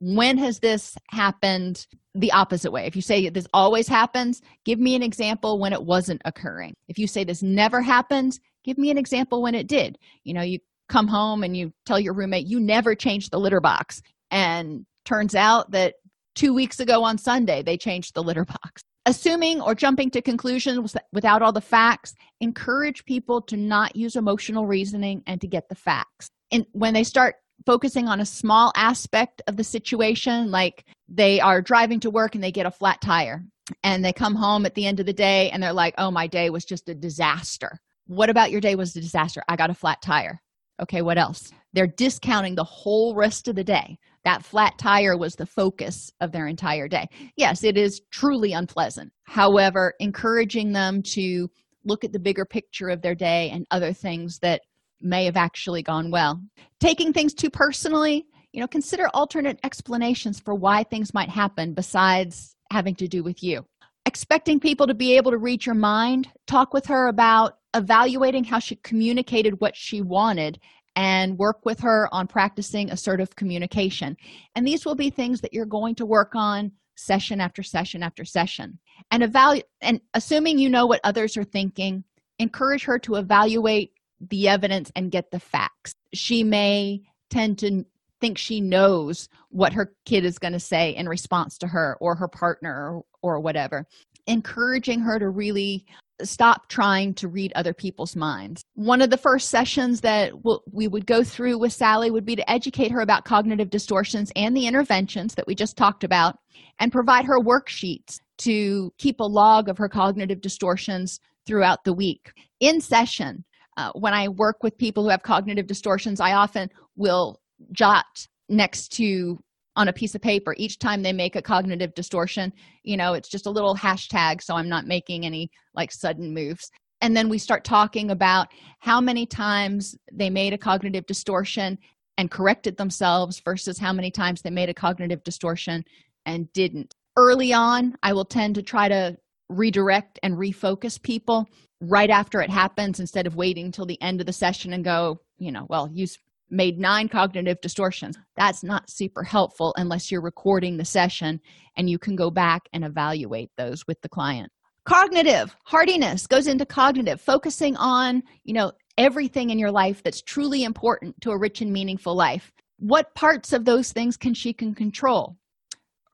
When 0.00 0.38
has 0.38 0.60
this 0.60 0.96
happened 1.10 1.86
the 2.14 2.32
opposite 2.32 2.72
way? 2.72 2.86
If 2.86 2.96
you 2.96 3.02
say 3.02 3.28
this 3.28 3.48
always 3.52 3.88
happens, 3.88 4.40
give 4.64 4.78
me 4.78 4.94
an 4.94 5.02
example 5.02 5.58
when 5.60 5.72
it 5.72 5.82
wasn't 5.82 6.22
occurring. 6.24 6.74
If 6.88 6.98
you 6.98 7.06
say 7.06 7.24
this 7.24 7.42
never 7.42 7.80
happens, 7.80 8.40
give 8.64 8.78
me 8.78 8.90
an 8.90 8.98
example 8.98 9.42
when 9.42 9.54
it 9.54 9.66
did. 9.66 9.98
You 10.24 10.34
know, 10.34 10.42
you 10.42 10.60
come 10.88 11.08
home 11.08 11.42
and 11.42 11.56
you 11.56 11.72
tell 11.84 12.00
your 12.00 12.14
roommate 12.14 12.46
you 12.46 12.60
never 12.60 12.94
changed 12.94 13.30
the 13.30 13.40
litter 13.40 13.60
box 13.60 14.00
and 14.30 14.86
turns 15.04 15.34
out 15.34 15.70
that 15.72 15.94
2 16.36 16.54
weeks 16.54 16.78
ago 16.80 17.02
on 17.02 17.18
Sunday 17.18 17.62
they 17.62 17.76
changed 17.76 18.14
the 18.14 18.22
litter 18.22 18.44
box 18.44 18.82
assuming 19.06 19.60
or 19.60 19.74
jumping 19.74 20.10
to 20.10 20.22
conclusions 20.22 20.96
without 21.12 21.42
all 21.42 21.52
the 21.52 21.60
facts 21.60 22.14
encourage 22.40 23.04
people 23.04 23.40
to 23.42 23.56
not 23.56 23.96
use 23.96 24.16
emotional 24.16 24.66
reasoning 24.66 25.22
and 25.26 25.40
to 25.40 25.46
get 25.46 25.68
the 25.68 25.74
facts. 25.74 26.28
And 26.50 26.66
when 26.72 26.94
they 26.94 27.04
start 27.04 27.36
focusing 27.66 28.08
on 28.08 28.20
a 28.20 28.26
small 28.26 28.72
aspect 28.76 29.42
of 29.46 29.56
the 29.56 29.64
situation 29.64 30.50
like 30.50 30.84
they 31.08 31.40
are 31.40 31.60
driving 31.60 32.00
to 32.00 32.10
work 32.10 32.34
and 32.34 32.44
they 32.44 32.52
get 32.52 32.66
a 32.66 32.70
flat 32.70 33.00
tire 33.00 33.44
and 33.82 34.04
they 34.04 34.12
come 34.12 34.34
home 34.34 34.64
at 34.64 34.74
the 34.74 34.86
end 34.86 35.00
of 35.00 35.06
the 35.06 35.12
day 35.12 35.50
and 35.50 35.62
they're 35.62 35.72
like 35.72 35.94
oh 35.98 36.10
my 36.10 36.26
day 36.26 36.50
was 36.50 36.64
just 36.64 36.88
a 36.88 36.94
disaster. 36.94 37.80
What 38.06 38.30
about 38.30 38.50
your 38.50 38.60
day 38.60 38.74
was 38.74 38.94
a 38.96 39.00
disaster? 39.00 39.42
I 39.48 39.56
got 39.56 39.70
a 39.70 39.74
flat 39.74 40.00
tire. 40.02 40.40
Okay 40.80 41.02
what 41.02 41.18
else 41.18 41.52
they're 41.72 41.86
discounting 41.86 42.54
the 42.54 42.64
whole 42.64 43.14
rest 43.14 43.48
of 43.48 43.56
the 43.56 43.64
day 43.64 43.98
that 44.24 44.44
flat 44.44 44.76
tire 44.78 45.16
was 45.16 45.36
the 45.36 45.46
focus 45.46 46.12
of 46.20 46.32
their 46.32 46.46
entire 46.46 46.86
day. 46.86 47.08
Yes, 47.36 47.64
it 47.64 47.78
is 47.78 48.02
truly 48.10 48.52
unpleasant. 48.52 49.10
However, 49.24 49.94
encouraging 50.00 50.72
them 50.72 51.02
to 51.14 51.48
look 51.84 52.04
at 52.04 52.12
the 52.12 52.18
bigger 52.18 52.44
picture 52.44 52.88
of 52.88 53.00
their 53.00 53.14
day 53.14 53.50
and 53.50 53.66
other 53.70 53.92
things 53.92 54.38
that 54.40 54.60
may 55.00 55.24
have 55.24 55.36
actually 55.36 55.82
gone 55.82 56.10
well. 56.10 56.42
Taking 56.80 57.12
things 57.12 57.32
too 57.32 57.48
personally, 57.48 58.26
you 58.52 58.60
know, 58.60 58.66
consider 58.66 59.08
alternate 59.14 59.58
explanations 59.64 60.40
for 60.40 60.54
why 60.54 60.82
things 60.82 61.14
might 61.14 61.30
happen 61.30 61.72
besides 61.72 62.56
having 62.70 62.94
to 62.96 63.08
do 63.08 63.22
with 63.22 63.42
you. 63.42 63.64
Expecting 64.04 64.58
people 64.58 64.86
to 64.86 64.94
be 64.94 65.16
able 65.16 65.30
to 65.30 65.38
read 65.38 65.64
your 65.64 65.74
mind, 65.74 66.28
talk 66.46 66.74
with 66.74 66.86
her 66.86 67.08
about 67.08 67.58
evaluating 67.74 68.44
how 68.44 68.58
she 68.58 68.76
communicated 68.76 69.60
what 69.60 69.76
she 69.76 70.00
wanted 70.00 70.58
and 70.96 71.38
work 71.38 71.64
with 71.64 71.80
her 71.80 72.08
on 72.12 72.26
practicing 72.26 72.90
assertive 72.90 73.34
communication. 73.36 74.16
And 74.54 74.66
these 74.66 74.84
will 74.84 74.94
be 74.94 75.10
things 75.10 75.40
that 75.40 75.52
you're 75.52 75.66
going 75.66 75.94
to 75.96 76.06
work 76.06 76.32
on 76.34 76.72
session 76.96 77.40
after 77.40 77.62
session 77.62 78.02
after 78.02 78.24
session. 78.24 78.78
And 79.10 79.22
evaluate 79.22 79.66
and 79.80 80.00
assuming 80.14 80.58
you 80.58 80.68
know 80.68 80.86
what 80.86 81.00
others 81.04 81.36
are 81.36 81.44
thinking, 81.44 82.04
encourage 82.38 82.84
her 82.84 82.98
to 83.00 83.16
evaluate 83.16 83.92
the 84.20 84.48
evidence 84.48 84.90
and 84.96 85.12
get 85.12 85.30
the 85.30 85.40
facts. 85.40 85.94
She 86.12 86.42
may 86.42 87.02
tend 87.30 87.58
to 87.58 87.84
think 88.20 88.36
she 88.36 88.60
knows 88.60 89.28
what 89.50 89.72
her 89.72 89.94
kid 90.04 90.24
is 90.24 90.40
going 90.40 90.52
to 90.52 90.58
say 90.58 90.90
in 90.96 91.08
response 91.08 91.56
to 91.58 91.68
her 91.68 91.96
or 92.00 92.16
her 92.16 92.26
partner 92.26 92.96
or, 92.96 93.04
or 93.22 93.40
whatever 93.40 93.86
encouraging 94.28 95.00
her 95.00 95.18
to 95.18 95.30
really 95.30 95.84
stop 96.22 96.68
trying 96.68 97.14
to 97.14 97.28
read 97.28 97.52
other 97.54 97.72
people's 97.72 98.16
minds. 98.16 98.64
One 98.74 99.02
of 99.02 99.10
the 99.10 99.16
first 99.16 99.50
sessions 99.50 100.00
that 100.02 100.32
we 100.72 100.88
would 100.88 101.06
go 101.06 101.22
through 101.22 101.58
with 101.58 101.72
Sally 101.72 102.10
would 102.10 102.24
be 102.24 102.36
to 102.36 102.50
educate 102.50 102.90
her 102.90 103.00
about 103.00 103.24
cognitive 103.24 103.70
distortions 103.70 104.32
and 104.36 104.56
the 104.56 104.66
interventions 104.66 105.34
that 105.34 105.46
we 105.46 105.54
just 105.54 105.76
talked 105.76 106.04
about 106.04 106.36
and 106.80 106.92
provide 106.92 107.24
her 107.24 107.40
worksheets 107.40 108.18
to 108.38 108.92
keep 108.98 109.20
a 109.20 109.24
log 109.24 109.68
of 109.68 109.78
her 109.78 109.88
cognitive 109.88 110.40
distortions 110.40 111.20
throughout 111.46 111.84
the 111.84 111.92
week. 111.92 112.32
In 112.60 112.80
session, 112.80 113.44
uh, 113.76 113.92
when 113.94 114.14
I 114.14 114.28
work 114.28 114.62
with 114.62 114.76
people 114.76 115.04
who 115.04 115.10
have 115.10 115.22
cognitive 115.22 115.66
distortions, 115.66 116.20
I 116.20 116.32
often 116.32 116.68
will 116.96 117.40
jot 117.72 118.26
next 118.48 118.88
to 118.92 119.38
on 119.78 119.88
a 119.88 119.92
piece 119.92 120.14
of 120.14 120.20
paper. 120.20 120.54
Each 120.58 120.78
time 120.78 121.02
they 121.02 121.12
make 121.12 121.36
a 121.36 121.42
cognitive 121.42 121.94
distortion 121.94 122.52
you 122.82 122.96
know 122.96 123.14
it's 123.14 123.28
just 123.28 123.46
a 123.46 123.50
little 123.50 123.74
hashtag 123.74 124.42
so 124.42 124.54
i'm 124.54 124.68
not 124.68 124.86
making 124.86 125.24
any 125.24 125.50
like 125.74 125.92
sudden 125.92 126.34
moves. 126.34 126.70
And 127.00 127.16
then 127.16 127.28
we 127.28 127.38
start 127.38 127.64
talking 127.64 128.10
about 128.10 128.48
how 128.80 129.00
many 129.00 129.24
times 129.24 129.96
they 130.12 130.30
made 130.30 130.52
a 130.52 130.58
cognitive 130.58 131.06
distortion 131.06 131.78
and 132.16 132.28
corrected 132.28 132.76
themselves 132.76 133.40
versus 133.44 133.78
how 133.78 133.92
many 133.92 134.10
times 134.10 134.42
they 134.42 134.50
made 134.50 134.68
a 134.68 134.74
cognitive 134.74 135.22
distortion 135.22 135.84
and 136.26 136.52
didn't. 136.52 136.92
Early 137.16 137.52
on 137.52 137.96
i 138.02 138.12
will 138.12 138.24
tend 138.24 138.54
to 138.56 138.62
try 138.62 138.88
to 138.88 139.16
redirect 139.48 140.18
and 140.22 140.34
refocus 140.34 141.00
people 141.00 141.48
right 141.80 142.10
after 142.10 142.40
it 142.42 142.50
happens 142.50 143.00
instead 143.00 143.26
of 143.26 143.36
waiting 143.36 143.70
till 143.72 143.86
the 143.86 144.00
end 144.02 144.20
of 144.20 144.26
the 144.26 144.32
session 144.32 144.72
and 144.72 144.84
go 144.84 145.20
you 145.38 145.50
know 145.50 145.66
well 145.68 145.88
you 145.92 146.06
made 146.50 146.78
nine 146.78 147.08
cognitive 147.08 147.60
distortions. 147.60 148.16
That's 148.36 148.62
not 148.62 148.90
super 148.90 149.22
helpful 149.22 149.74
unless 149.76 150.10
you're 150.10 150.22
recording 150.22 150.76
the 150.76 150.84
session 150.84 151.40
and 151.76 151.88
you 151.88 151.98
can 151.98 152.16
go 152.16 152.30
back 152.30 152.62
and 152.72 152.84
evaluate 152.84 153.50
those 153.56 153.86
with 153.86 154.00
the 154.00 154.08
client. 154.08 154.50
Cognitive 154.84 155.54
hardiness 155.64 156.26
goes 156.26 156.46
into 156.46 156.64
cognitive 156.64 157.20
focusing 157.20 157.76
on 157.76 158.22
you 158.44 158.54
know 158.54 158.72
everything 158.96 159.50
in 159.50 159.58
your 159.58 159.70
life 159.70 160.02
that's 160.02 160.22
truly 160.22 160.64
important 160.64 161.14
to 161.20 161.30
a 161.30 161.38
rich 161.38 161.60
and 161.60 161.72
meaningful 161.72 162.16
life. 162.16 162.50
What 162.78 163.14
parts 163.14 163.52
of 163.52 163.64
those 163.64 163.92
things 163.92 164.16
can 164.16 164.34
she 164.34 164.52
can 164.52 164.74
control? 164.74 165.36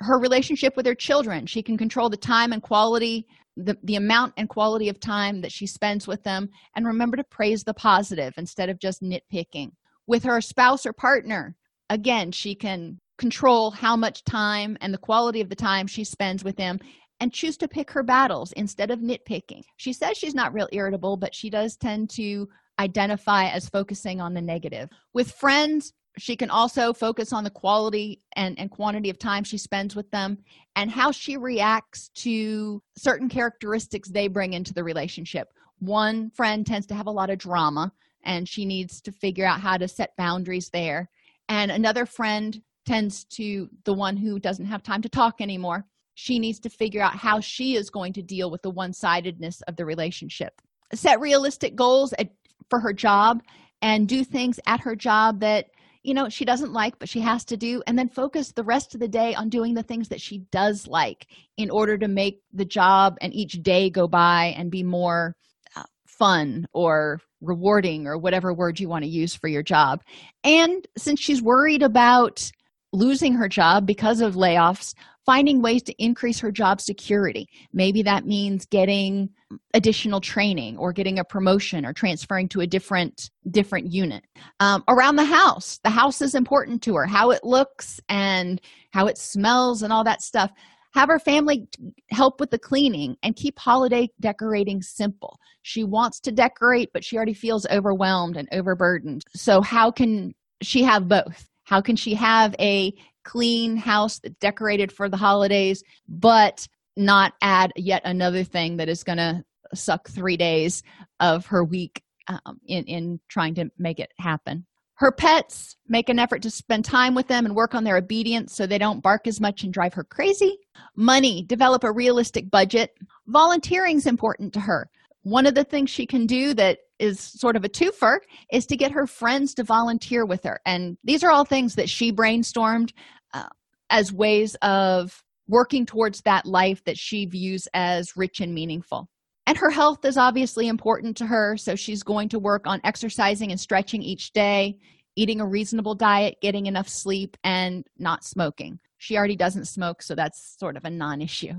Her 0.01 0.19
relationship 0.19 0.77
with 0.77 0.87
her 0.87 0.95
children 0.95 1.47
she 1.47 1.63
can 1.63 1.79
control 1.79 2.11
the 2.11 2.17
time 2.17 2.53
and 2.53 2.63
quality 2.63 3.27
the, 3.57 3.79
the 3.85 3.95
amount 3.95 4.35
and 4.37 4.49
quality 4.49 4.89
of 4.89 4.99
time 4.99 5.41
that 5.43 5.53
she 5.53 5.67
spends 5.67 6.09
with 6.09 6.23
them. 6.25 6.49
And 6.75 6.87
remember 6.87 7.17
to 7.17 7.25
praise 7.25 7.63
the 7.63 7.75
positive 7.75 8.35
instead 8.37 8.69
of 8.69 8.81
just 8.81 9.01
nitpicking 9.01 9.71
with 10.07 10.25
her 10.25 10.41
spouse 10.41 10.87
or 10.87 10.93
partner 10.93 11.57
again 11.91 12.33
she 12.33 12.55
can 12.55 12.99
control 13.19 13.71
how 13.71 13.97
much 13.97 14.25
time 14.25 14.77
and 14.81 14.93
the 14.93 14.99
quality 14.99 15.41
of 15.41 15.49
the 15.49 15.57
time 15.57 15.87
she 15.87 16.05
spends 16.05 16.43
with 16.43 16.57
them 16.57 16.79
and 17.21 17.33
choose 17.33 17.57
to 17.57 17.69
pick 17.69 17.91
her 17.91 18.03
battles 18.03 18.53
instead 18.53 18.91
of 18.91 18.99
nitpicking. 18.99 19.63
She 19.77 19.93
says 19.93 20.17
she's 20.17 20.35
not 20.35 20.53
real 20.53 20.69
irritable 20.73 21.17
but 21.17 21.35
she 21.35 21.49
does 21.51 21.77
tend 21.77 22.11
to 22.11 22.49
identify 22.81 23.49
as 23.49 23.69
focusing 23.69 24.21
on 24.21 24.35
the 24.35 24.43
negative. 24.43 24.89
With 25.13 25.31
friends 25.33 25.93
she 26.17 26.37
can 26.37 26.51
also 26.51 26.93
focus 26.93 27.33
on 27.33 27.43
the 27.43 27.51
quality 27.51 28.21
and, 28.37 28.59
and 28.59 28.71
quantity 28.71 29.11
of 29.11 29.19
time 29.19 29.43
she 29.43 29.59
spends 29.59 29.97
with 29.97 30.11
them 30.11 30.39
and 30.77 30.91
how 30.91 31.11
she 31.11 31.37
reacts 31.37 32.09
to 32.15 32.83
certain 32.97 33.29
characteristics 33.29 34.09
they 34.09 34.29
bring 34.29 34.53
into 34.53 34.73
the 34.73 34.85
relationship. 34.85 35.49
One 35.81 36.31
friend 36.31 36.65
tends 36.65 36.87
to 36.89 36.95
have 36.95 37.07
a 37.07 37.13
lot 37.13 37.31
of 37.31 37.39
drama 37.39 37.93
and 38.25 38.49
she 38.49 38.65
needs 38.65 39.01
to 39.03 39.13
figure 39.13 39.47
out 39.47 39.61
how 39.61 39.77
to 39.77 39.89
set 39.89 40.17
boundaries 40.17 40.71
there. 40.73 41.09
And 41.49 41.71
another 41.71 42.07
friend 42.07 42.61
tends 42.87 43.25
to 43.25 43.69
the 43.85 43.95
one 43.95 44.17
who 44.17 44.39
doesn't 44.39 44.67
have 44.67 44.83
time 44.83 45.03
to 45.03 45.09
talk 45.09 45.41
anymore. 45.41 45.85
She 46.15 46.39
needs 46.39 46.61
to 46.61 46.71
figure 46.71 47.03
out 47.03 47.17
how 47.17 47.41
she 47.41 47.77
is 47.77 47.91
going 47.91 48.13
to 48.15 48.23
deal 48.23 48.51
with 48.51 48.63
the 48.63 48.71
one-sidedness 48.71 49.63
of 49.63 49.77
the 49.77 49.85
relationship. 49.85 50.61
Set 50.93 51.21
realistic 51.21 51.75
goals 51.75 52.13
at, 52.19 52.31
for 52.71 52.81
her 52.81 52.93
job 52.93 53.43
and 53.83 54.09
do 54.09 54.25
things 54.25 54.61
at 54.67 54.81
her 54.81 54.95
job 54.95 55.41
that 55.41 55.67
you 56.03 56.15
know 56.15 56.29
she 56.29 56.45
doesn't 56.45 56.73
like 56.73 56.99
but 56.99 57.09
she 57.09 57.21
has 57.21 57.45
to 57.45 57.57
do 57.57 57.83
and 57.87 57.99
then 57.99 58.09
focus 58.09 58.53
the 58.53 58.63
rest 58.63 58.95
of 58.95 59.01
the 59.01 59.09
day 59.09 59.35
on 59.35 59.49
doing 59.49 59.75
the 59.75 59.83
things 59.83 60.09
that 60.09 60.21
she 60.21 60.39
does 60.53 60.87
like 60.87 61.27
in 61.57 61.71
order 61.71 61.99
to 61.99 62.09
make 62.09 62.43
the 62.53 62.65
job 62.65 63.17
and 63.21 63.35
each 63.35 63.63
day 63.63 63.91
go 63.91 64.07
by 64.07 64.55
and 64.57 64.71
be 64.71 64.83
more 64.83 65.35
uh, 65.77 65.83
fun 66.07 66.67
or 66.73 67.21
rewarding 67.45 68.07
or 68.07 68.19
whatever 68.19 68.53
word 68.53 68.81
you 68.81 68.89
want 68.89 69.05
to 69.05 69.11
use 69.11 69.35
for 69.35 69.49
your 69.49 69.63
job. 69.63 70.03
And 70.43 70.87
since 70.97 71.21
she's 71.21 71.43
worried 71.43 71.83
about 71.83 72.51
losing 72.93 73.35
her 73.35 73.49
job 73.49 73.87
because 73.87 74.21
of 74.21 74.35
layoffs 74.35 74.95
finding 75.25 75.63
ways 75.63 75.83
to 75.83 75.95
increase 76.03 76.39
her 76.41 76.53
job 76.53 76.81
security. 76.81 77.49
Maybe 77.73 78.03
that 78.03 78.27
means 78.27 78.67
getting 78.67 79.31
additional 79.73 80.21
training 80.21 80.77
or 80.79 80.93
getting 80.93 81.19
a 81.19 81.25
promotion 81.25 81.87
or 81.87 81.93
transferring 81.93 82.49
to 82.51 82.61
a 82.61 82.67
different 82.67 83.31
different 83.51 83.93
unit. 83.93 84.25
Um, 84.61 84.85
around 84.89 85.17
the 85.17 85.25
house. 85.25 85.79
The 85.83 85.91
house 85.91 86.21
is 86.21 86.35
important 86.35 86.83
to 86.83 86.95
her. 86.97 87.07
How 87.07 87.31
it 87.31 87.45
looks 87.45 88.01
and 88.09 88.61
how 88.93 89.07
it 89.07 89.19
smells 89.19 89.83
and 89.83 89.93
all 89.93 90.05
that 90.05 90.23
stuff 90.23 90.51
have 90.95 91.09
her 91.09 91.19
family 91.19 91.67
help 92.11 92.41
with 92.41 92.51
the 92.51 92.59
cleaning 92.59 93.17
and 93.23 93.37
keep 93.37 93.59
holiday 93.59 94.09
decorating 94.21 94.81
simple. 94.81 95.39
She 95.63 95.85
wants 95.85 96.21
to 96.21 96.33
decorate 96.33 96.91
but 96.93 97.05
she 97.05 97.17
already 97.17 97.35
feels 97.35 97.67
overwhelmed 97.67 98.37
and 98.37 98.49
overburdened. 98.53 99.25
So 99.35 99.61
how 99.61 99.91
can 99.91 100.35
she 100.63 100.83
have 100.83 101.09
both? 101.09 101.49
How 101.65 101.81
can 101.81 101.97
she 101.97 102.15
have 102.15 102.55
a 102.61 102.95
clean 103.25 103.77
house 103.77 104.21
that's 104.21 104.37
decorated 104.37 104.93
for 104.93 105.09
the 105.09 105.17
holidays 105.17 105.83
but 106.09 106.69
not 106.97 107.33
add 107.43 107.73
yet 107.77 108.03
another 108.05 108.45
thing 108.45 108.77
that 108.77 108.89
is 108.89 109.03
going 109.03 109.19
to 109.19 109.43
suck 109.75 110.09
three 110.09 110.37
days 110.37 110.83
of 111.21 111.47
her 111.47 111.65
week 111.65 112.03
um, 112.29 112.61
in 112.67 112.85
in 112.85 113.21
trying 113.29 113.55
to 113.55 113.71
make 113.79 113.99
it 113.99 114.13
happen 114.19 114.65
her 114.97 115.11
pets 115.13 115.77
make 115.89 116.09
an 116.09 116.19
effort 116.19 116.43
to 116.43 116.51
spend 116.51 116.85
time 116.85 117.15
with 117.15 117.27
them 117.27 117.45
and 117.45 117.55
work 117.55 117.75
on 117.75 117.85
their 117.85 117.97
obedience 117.97 118.55
so 118.55 118.67
they 118.67 118.79
don't 118.79 119.03
bark 119.03 119.27
as 119.27 119.41
much 119.41 119.65
and 119.65 119.73
drive 119.73 119.95
her 119.95 120.05
crazy. 120.05 120.57
Money 120.97 121.45
develop 121.47 121.85
a 121.85 121.93
realistic 121.93 122.51
budget. 122.51 122.91
Volunteering 123.27 123.97
is 123.97 124.07
important 124.07 124.53
to 124.53 124.61
her. 124.61 124.89
One 125.23 125.47
of 125.47 125.55
the 125.55 125.65
things 125.65 125.91
she 125.91 126.07
can 126.07 126.27
do 126.27 126.55
that 126.55 126.79
is 126.99 127.19
sort 127.19 127.57
of 127.57 127.65
a 127.65 127.69
twofer 127.69 128.19
is 128.53 128.67
to 128.67 128.77
get 128.77 128.93
her 128.93 129.07
friends 129.07 129.55
to 129.55 129.65
volunteer 129.65 130.25
with 130.25 130.45
her. 130.45 130.61
And 130.65 130.97
these 131.03 131.25
are 131.25 131.31
all 131.31 131.45
things 131.45 131.75
that 131.75 131.89
she 131.89 132.13
brainstormed 132.13 132.93
uh, 133.33 133.49
as 133.91 134.13
ways 134.13 134.55
of 134.63 135.23
working 135.49 135.87
towards 135.87 136.21
that 136.23 136.47
life 136.47 136.85
that 136.85 136.99
she 136.99 137.27
views 137.27 137.67
as 137.75 138.17
rich 138.17 138.41
and 138.41 138.55
meaningful 138.55 139.09
and 139.47 139.59
her 139.59 139.71
health 139.71 140.05
is 140.05 140.17
obviously 140.17 140.69
important 140.69 141.17
to 141.17 141.27
her 141.27 141.57
so 141.57 141.75
she's 141.75 142.03
going 142.03 142.29
to 142.29 142.39
work 142.39 142.67
on 142.67 142.81
exercising 142.85 143.51
and 143.51 143.61
stretching 143.61 144.03
each 144.03 144.33
day 144.33 144.77
eating 145.17 145.41
a 145.41 145.47
reasonable 145.47 145.95
diet 145.95 146.37
getting 146.41 146.67
enough 146.67 146.89
sleep 146.89 147.37
and 147.45 147.87
not 147.99 148.25
smoking. 148.25 148.79
She 148.99 149.17
already 149.17 149.37
doesn't 149.37 149.67
smoke 149.67 150.03
so 150.03 150.15
that's 150.15 150.57
sort 150.59 150.77
of 150.77 150.85
a 150.85 150.91
non-issue. 150.91 151.55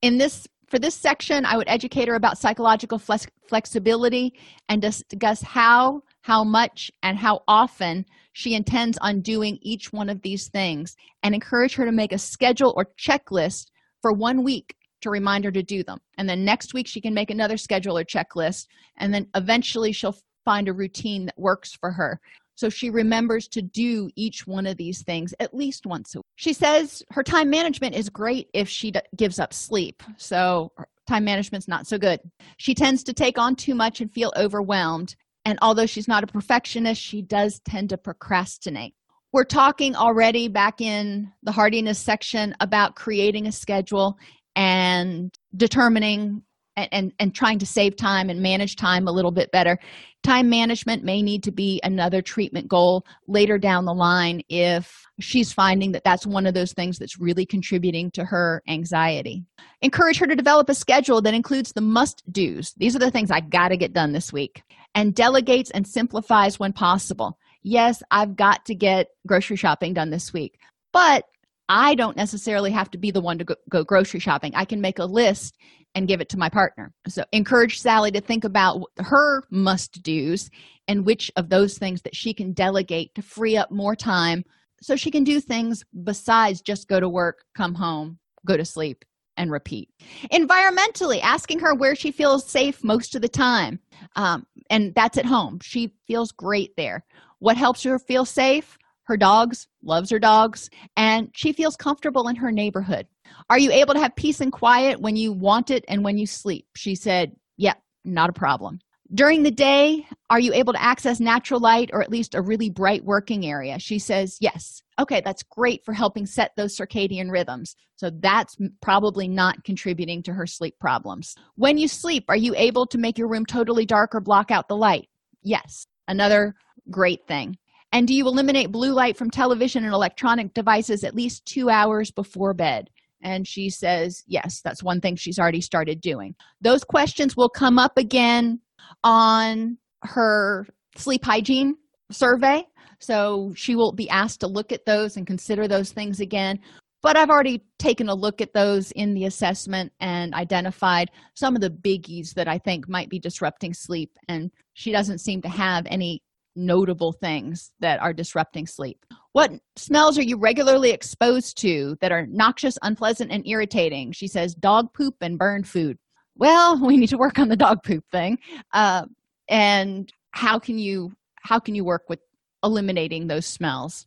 In 0.00 0.18
this 0.18 0.46
for 0.68 0.78
this 0.78 0.94
section 0.94 1.44
i 1.44 1.54
would 1.54 1.68
educate 1.68 2.08
her 2.08 2.14
about 2.14 2.38
psychological 2.38 2.98
flex- 2.98 3.26
flexibility 3.46 4.32
and 4.70 4.80
discuss 4.80 5.42
how 5.42 6.00
how 6.22 6.42
much 6.42 6.90
and 7.02 7.18
how 7.18 7.42
often 7.46 8.06
she 8.32 8.54
intends 8.54 8.96
on 9.02 9.20
doing 9.20 9.58
each 9.60 9.92
one 9.92 10.08
of 10.08 10.22
these 10.22 10.48
things 10.48 10.96
and 11.22 11.34
encourage 11.34 11.74
her 11.74 11.84
to 11.84 11.92
make 11.92 12.10
a 12.10 12.16
schedule 12.16 12.72
or 12.74 12.86
checklist 12.98 13.66
for 14.00 14.14
one 14.14 14.42
week 14.42 14.74
to 15.02 15.10
remind 15.10 15.44
her 15.44 15.52
to 15.52 15.62
do 15.62 15.82
them. 15.82 15.98
And 16.18 16.28
then 16.28 16.44
next 16.44 16.74
week 16.74 16.86
she 16.86 17.00
can 17.00 17.14
make 17.14 17.30
another 17.30 17.56
schedule 17.56 17.98
or 17.98 18.04
checklist 18.04 18.66
and 18.96 19.12
then 19.12 19.28
eventually 19.34 19.92
she'll 19.92 20.16
find 20.44 20.68
a 20.68 20.72
routine 20.72 21.26
that 21.26 21.38
works 21.38 21.72
for 21.72 21.92
her. 21.92 22.20
So 22.54 22.68
she 22.68 22.90
remembers 22.90 23.48
to 23.48 23.62
do 23.62 24.10
each 24.14 24.46
one 24.46 24.66
of 24.66 24.76
these 24.76 25.02
things 25.02 25.34
at 25.40 25.54
least 25.54 25.86
once 25.86 26.14
a 26.14 26.18
week. 26.18 26.26
She 26.36 26.52
says 26.52 27.02
her 27.10 27.22
time 27.22 27.50
management 27.50 27.94
is 27.94 28.08
great 28.08 28.48
if 28.52 28.68
she 28.68 28.90
d- 28.90 29.00
gives 29.16 29.38
up 29.38 29.52
sleep. 29.54 30.02
So 30.16 30.72
time 31.08 31.24
management's 31.24 31.68
not 31.68 31.86
so 31.86 31.98
good. 31.98 32.20
She 32.58 32.74
tends 32.74 33.02
to 33.04 33.12
take 33.12 33.38
on 33.38 33.56
too 33.56 33.74
much 33.74 34.00
and 34.00 34.12
feel 34.12 34.32
overwhelmed. 34.36 35.16
And 35.44 35.58
although 35.62 35.86
she's 35.86 36.08
not 36.08 36.24
a 36.24 36.28
perfectionist 36.28 37.00
she 37.00 37.22
does 37.22 37.60
tend 37.64 37.90
to 37.90 37.98
procrastinate. 37.98 38.94
We're 39.32 39.44
talking 39.44 39.96
already 39.96 40.48
back 40.48 40.82
in 40.82 41.32
the 41.42 41.52
hardiness 41.52 41.98
section 41.98 42.54
about 42.60 42.96
creating 42.96 43.46
a 43.46 43.52
schedule 43.52 44.18
and 44.56 45.34
determining 45.56 46.42
and, 46.76 46.88
and, 46.92 47.12
and 47.18 47.34
trying 47.34 47.58
to 47.58 47.66
save 47.66 47.96
time 47.96 48.30
and 48.30 48.40
manage 48.40 48.76
time 48.76 49.06
a 49.06 49.12
little 49.12 49.30
bit 49.30 49.50
better. 49.52 49.78
Time 50.22 50.48
management 50.48 51.04
may 51.04 51.22
need 51.22 51.42
to 51.42 51.52
be 51.52 51.80
another 51.82 52.22
treatment 52.22 52.68
goal 52.68 53.04
later 53.26 53.58
down 53.58 53.84
the 53.84 53.94
line 53.94 54.42
if 54.48 55.04
she's 55.20 55.52
finding 55.52 55.92
that 55.92 56.04
that's 56.04 56.26
one 56.26 56.46
of 56.46 56.54
those 56.54 56.72
things 56.72 56.98
that's 56.98 57.18
really 57.18 57.44
contributing 57.44 58.10
to 58.12 58.24
her 58.24 58.62
anxiety. 58.68 59.44
Encourage 59.82 60.18
her 60.18 60.26
to 60.26 60.36
develop 60.36 60.68
a 60.68 60.74
schedule 60.74 61.20
that 61.20 61.34
includes 61.34 61.72
the 61.72 61.80
must 61.80 62.22
do's 62.32 62.72
these 62.76 62.96
are 62.96 63.00
the 63.00 63.10
things 63.10 63.30
i 63.30 63.40
got 63.40 63.68
to 63.68 63.76
get 63.76 63.92
done 63.92 64.12
this 64.12 64.32
week. 64.32 64.62
And 64.94 65.14
delegates 65.14 65.70
and 65.70 65.86
simplifies 65.86 66.58
when 66.58 66.72
possible. 66.72 67.38
Yes 67.62 68.02
i've 68.10 68.36
got 68.36 68.64
to 68.66 68.74
get 68.74 69.08
grocery 69.26 69.56
shopping 69.56 69.94
done 69.94 70.10
this 70.10 70.32
week 70.32 70.58
but 70.92 71.24
i 71.68 71.94
don't 71.94 72.16
necessarily 72.16 72.70
have 72.70 72.90
to 72.90 72.98
be 72.98 73.10
the 73.10 73.20
one 73.20 73.38
to 73.38 73.44
go, 73.44 73.54
go 73.68 73.84
grocery 73.84 74.20
shopping 74.20 74.52
i 74.54 74.64
can 74.64 74.80
make 74.80 74.98
a 74.98 75.04
list 75.04 75.56
and 75.94 76.08
give 76.08 76.20
it 76.20 76.28
to 76.30 76.38
my 76.38 76.48
partner. 76.48 76.92
So 77.08 77.24
encourage 77.32 77.78
Sally 77.78 78.10
to 78.12 78.20
think 78.20 78.44
about 78.44 78.82
her 78.98 79.42
must 79.50 80.02
do's 80.02 80.50
and 80.88 81.04
which 81.04 81.30
of 81.36 81.48
those 81.48 81.78
things 81.78 82.02
that 82.02 82.16
she 82.16 82.34
can 82.34 82.52
delegate 82.52 83.14
to 83.14 83.22
free 83.22 83.56
up 83.56 83.70
more 83.70 83.94
time 83.94 84.44
so 84.80 84.96
she 84.96 85.10
can 85.10 85.24
do 85.24 85.40
things 85.40 85.84
besides 86.04 86.60
just 86.60 86.88
go 86.88 86.98
to 86.98 87.08
work, 87.08 87.44
come 87.56 87.74
home, 87.74 88.18
go 88.46 88.56
to 88.56 88.64
sleep, 88.64 89.04
and 89.36 89.50
repeat. 89.50 89.88
Environmentally, 90.32 91.20
asking 91.22 91.60
her 91.60 91.74
where 91.74 91.94
she 91.94 92.10
feels 92.10 92.50
safe 92.50 92.82
most 92.82 93.14
of 93.14 93.22
the 93.22 93.28
time. 93.28 93.78
Um, 94.16 94.46
and 94.70 94.94
that's 94.94 95.18
at 95.18 95.26
home. 95.26 95.60
She 95.62 95.94
feels 96.06 96.32
great 96.32 96.74
there. 96.76 97.04
What 97.38 97.56
helps 97.56 97.82
her 97.84 97.98
feel 97.98 98.24
safe? 98.24 98.76
Her 99.04 99.16
dogs, 99.16 99.66
loves 99.82 100.10
her 100.10 100.18
dogs, 100.18 100.70
and 100.96 101.28
she 101.34 101.52
feels 101.52 101.76
comfortable 101.76 102.28
in 102.28 102.36
her 102.36 102.52
neighborhood. 102.52 103.06
Are 103.50 103.58
you 103.58 103.70
able 103.72 103.94
to 103.94 104.00
have 104.00 104.16
peace 104.16 104.40
and 104.40 104.52
quiet 104.52 105.00
when 105.00 105.16
you 105.16 105.32
want 105.32 105.70
it 105.70 105.84
and 105.88 106.04
when 106.04 106.18
you 106.18 106.26
sleep? 106.26 106.66
She 106.76 106.94
said, 106.94 107.32
Yep, 107.56 107.76
yeah, 107.76 108.10
not 108.12 108.30
a 108.30 108.32
problem. 108.32 108.80
During 109.14 109.42
the 109.42 109.50
day, 109.50 110.06
are 110.30 110.40
you 110.40 110.54
able 110.54 110.72
to 110.72 110.82
access 110.82 111.20
natural 111.20 111.60
light 111.60 111.90
or 111.92 112.02
at 112.02 112.10
least 112.10 112.34
a 112.34 112.40
really 112.40 112.70
bright 112.70 113.04
working 113.04 113.44
area? 113.44 113.78
She 113.78 113.98
says, 113.98 114.38
Yes. 114.40 114.82
Okay, 114.98 115.20
that's 115.24 115.42
great 115.42 115.84
for 115.84 115.92
helping 115.92 116.26
set 116.26 116.52
those 116.56 116.76
circadian 116.76 117.30
rhythms. 117.30 117.74
So 117.96 118.10
that's 118.10 118.56
probably 118.80 119.28
not 119.28 119.64
contributing 119.64 120.22
to 120.24 120.32
her 120.32 120.46
sleep 120.46 120.78
problems. 120.80 121.34
When 121.56 121.78
you 121.78 121.88
sleep, 121.88 122.24
are 122.28 122.36
you 122.36 122.54
able 122.56 122.86
to 122.86 122.98
make 122.98 123.18
your 123.18 123.28
room 123.28 123.46
totally 123.46 123.86
dark 123.86 124.14
or 124.14 124.20
block 124.20 124.50
out 124.50 124.68
the 124.68 124.76
light? 124.76 125.08
Yes. 125.42 125.86
Another 126.08 126.54
great 126.90 127.26
thing. 127.26 127.56
And 127.92 128.08
do 128.08 128.14
you 128.14 128.26
eliminate 128.26 128.72
blue 128.72 128.92
light 128.92 129.16
from 129.16 129.30
television 129.30 129.84
and 129.84 129.92
electronic 129.92 130.54
devices 130.54 131.04
at 131.04 131.14
least 131.14 131.44
two 131.44 131.68
hours 131.68 132.10
before 132.10 132.54
bed? 132.54 132.88
And 133.22 133.46
she 133.46 133.70
says, 133.70 134.24
yes, 134.26 134.60
that's 134.62 134.82
one 134.82 135.00
thing 135.00 135.14
she's 135.14 135.38
already 135.38 135.60
started 135.60 136.00
doing. 136.00 136.34
Those 136.60 136.82
questions 136.84 137.36
will 137.36 137.48
come 137.48 137.78
up 137.78 137.96
again 137.96 138.60
on 139.04 139.78
her 140.02 140.66
sleep 140.96 141.24
hygiene 141.24 141.76
survey. 142.10 142.64
So 142.98 143.52
she 143.56 143.76
will 143.76 143.92
be 143.92 144.08
asked 144.08 144.40
to 144.40 144.46
look 144.46 144.72
at 144.72 144.86
those 144.86 145.16
and 145.16 145.26
consider 145.26 145.68
those 145.68 145.92
things 145.92 146.20
again. 146.20 146.58
But 147.02 147.16
I've 147.16 147.30
already 147.30 147.64
taken 147.78 148.08
a 148.08 148.14
look 148.14 148.40
at 148.40 148.54
those 148.54 148.92
in 148.92 149.14
the 149.14 149.24
assessment 149.24 149.92
and 150.00 150.34
identified 150.34 151.10
some 151.34 151.56
of 151.56 151.60
the 151.60 151.70
biggies 151.70 152.34
that 152.34 152.48
I 152.48 152.58
think 152.58 152.88
might 152.88 153.08
be 153.08 153.18
disrupting 153.18 153.74
sleep. 153.74 154.16
And 154.28 154.50
she 154.74 154.92
doesn't 154.92 155.18
seem 155.18 155.42
to 155.42 155.48
have 155.48 155.84
any 155.86 156.22
notable 156.54 157.12
things 157.12 157.72
that 157.80 158.00
are 158.00 158.12
disrupting 158.12 158.66
sleep. 158.66 159.04
What 159.32 159.52
smells 159.76 160.18
are 160.18 160.22
you 160.22 160.36
regularly 160.36 160.90
exposed 160.90 161.56
to 161.58 161.96
that 162.00 162.12
are 162.12 162.26
noxious, 162.26 162.78
unpleasant, 162.82 163.30
and 163.30 163.46
irritating? 163.46 164.12
She 164.12 164.28
says 164.28 164.54
dog 164.54 164.92
poop 164.92 165.16
and 165.20 165.38
burned 165.38 165.66
food. 165.66 165.98
Well, 166.36 166.78
we 166.86 166.96
need 166.96 167.08
to 167.08 167.18
work 167.18 167.38
on 167.38 167.48
the 167.48 167.56
dog 167.56 167.82
poop 167.82 168.04
thing. 168.10 168.38
Uh, 168.72 169.06
and 169.48 170.12
how 170.32 170.58
can 170.58 170.78
you 170.78 171.12
how 171.42 171.58
can 171.58 171.74
you 171.74 171.84
work 171.84 172.02
with 172.08 172.20
eliminating 172.62 173.26
those 173.26 173.46
smells? 173.46 174.06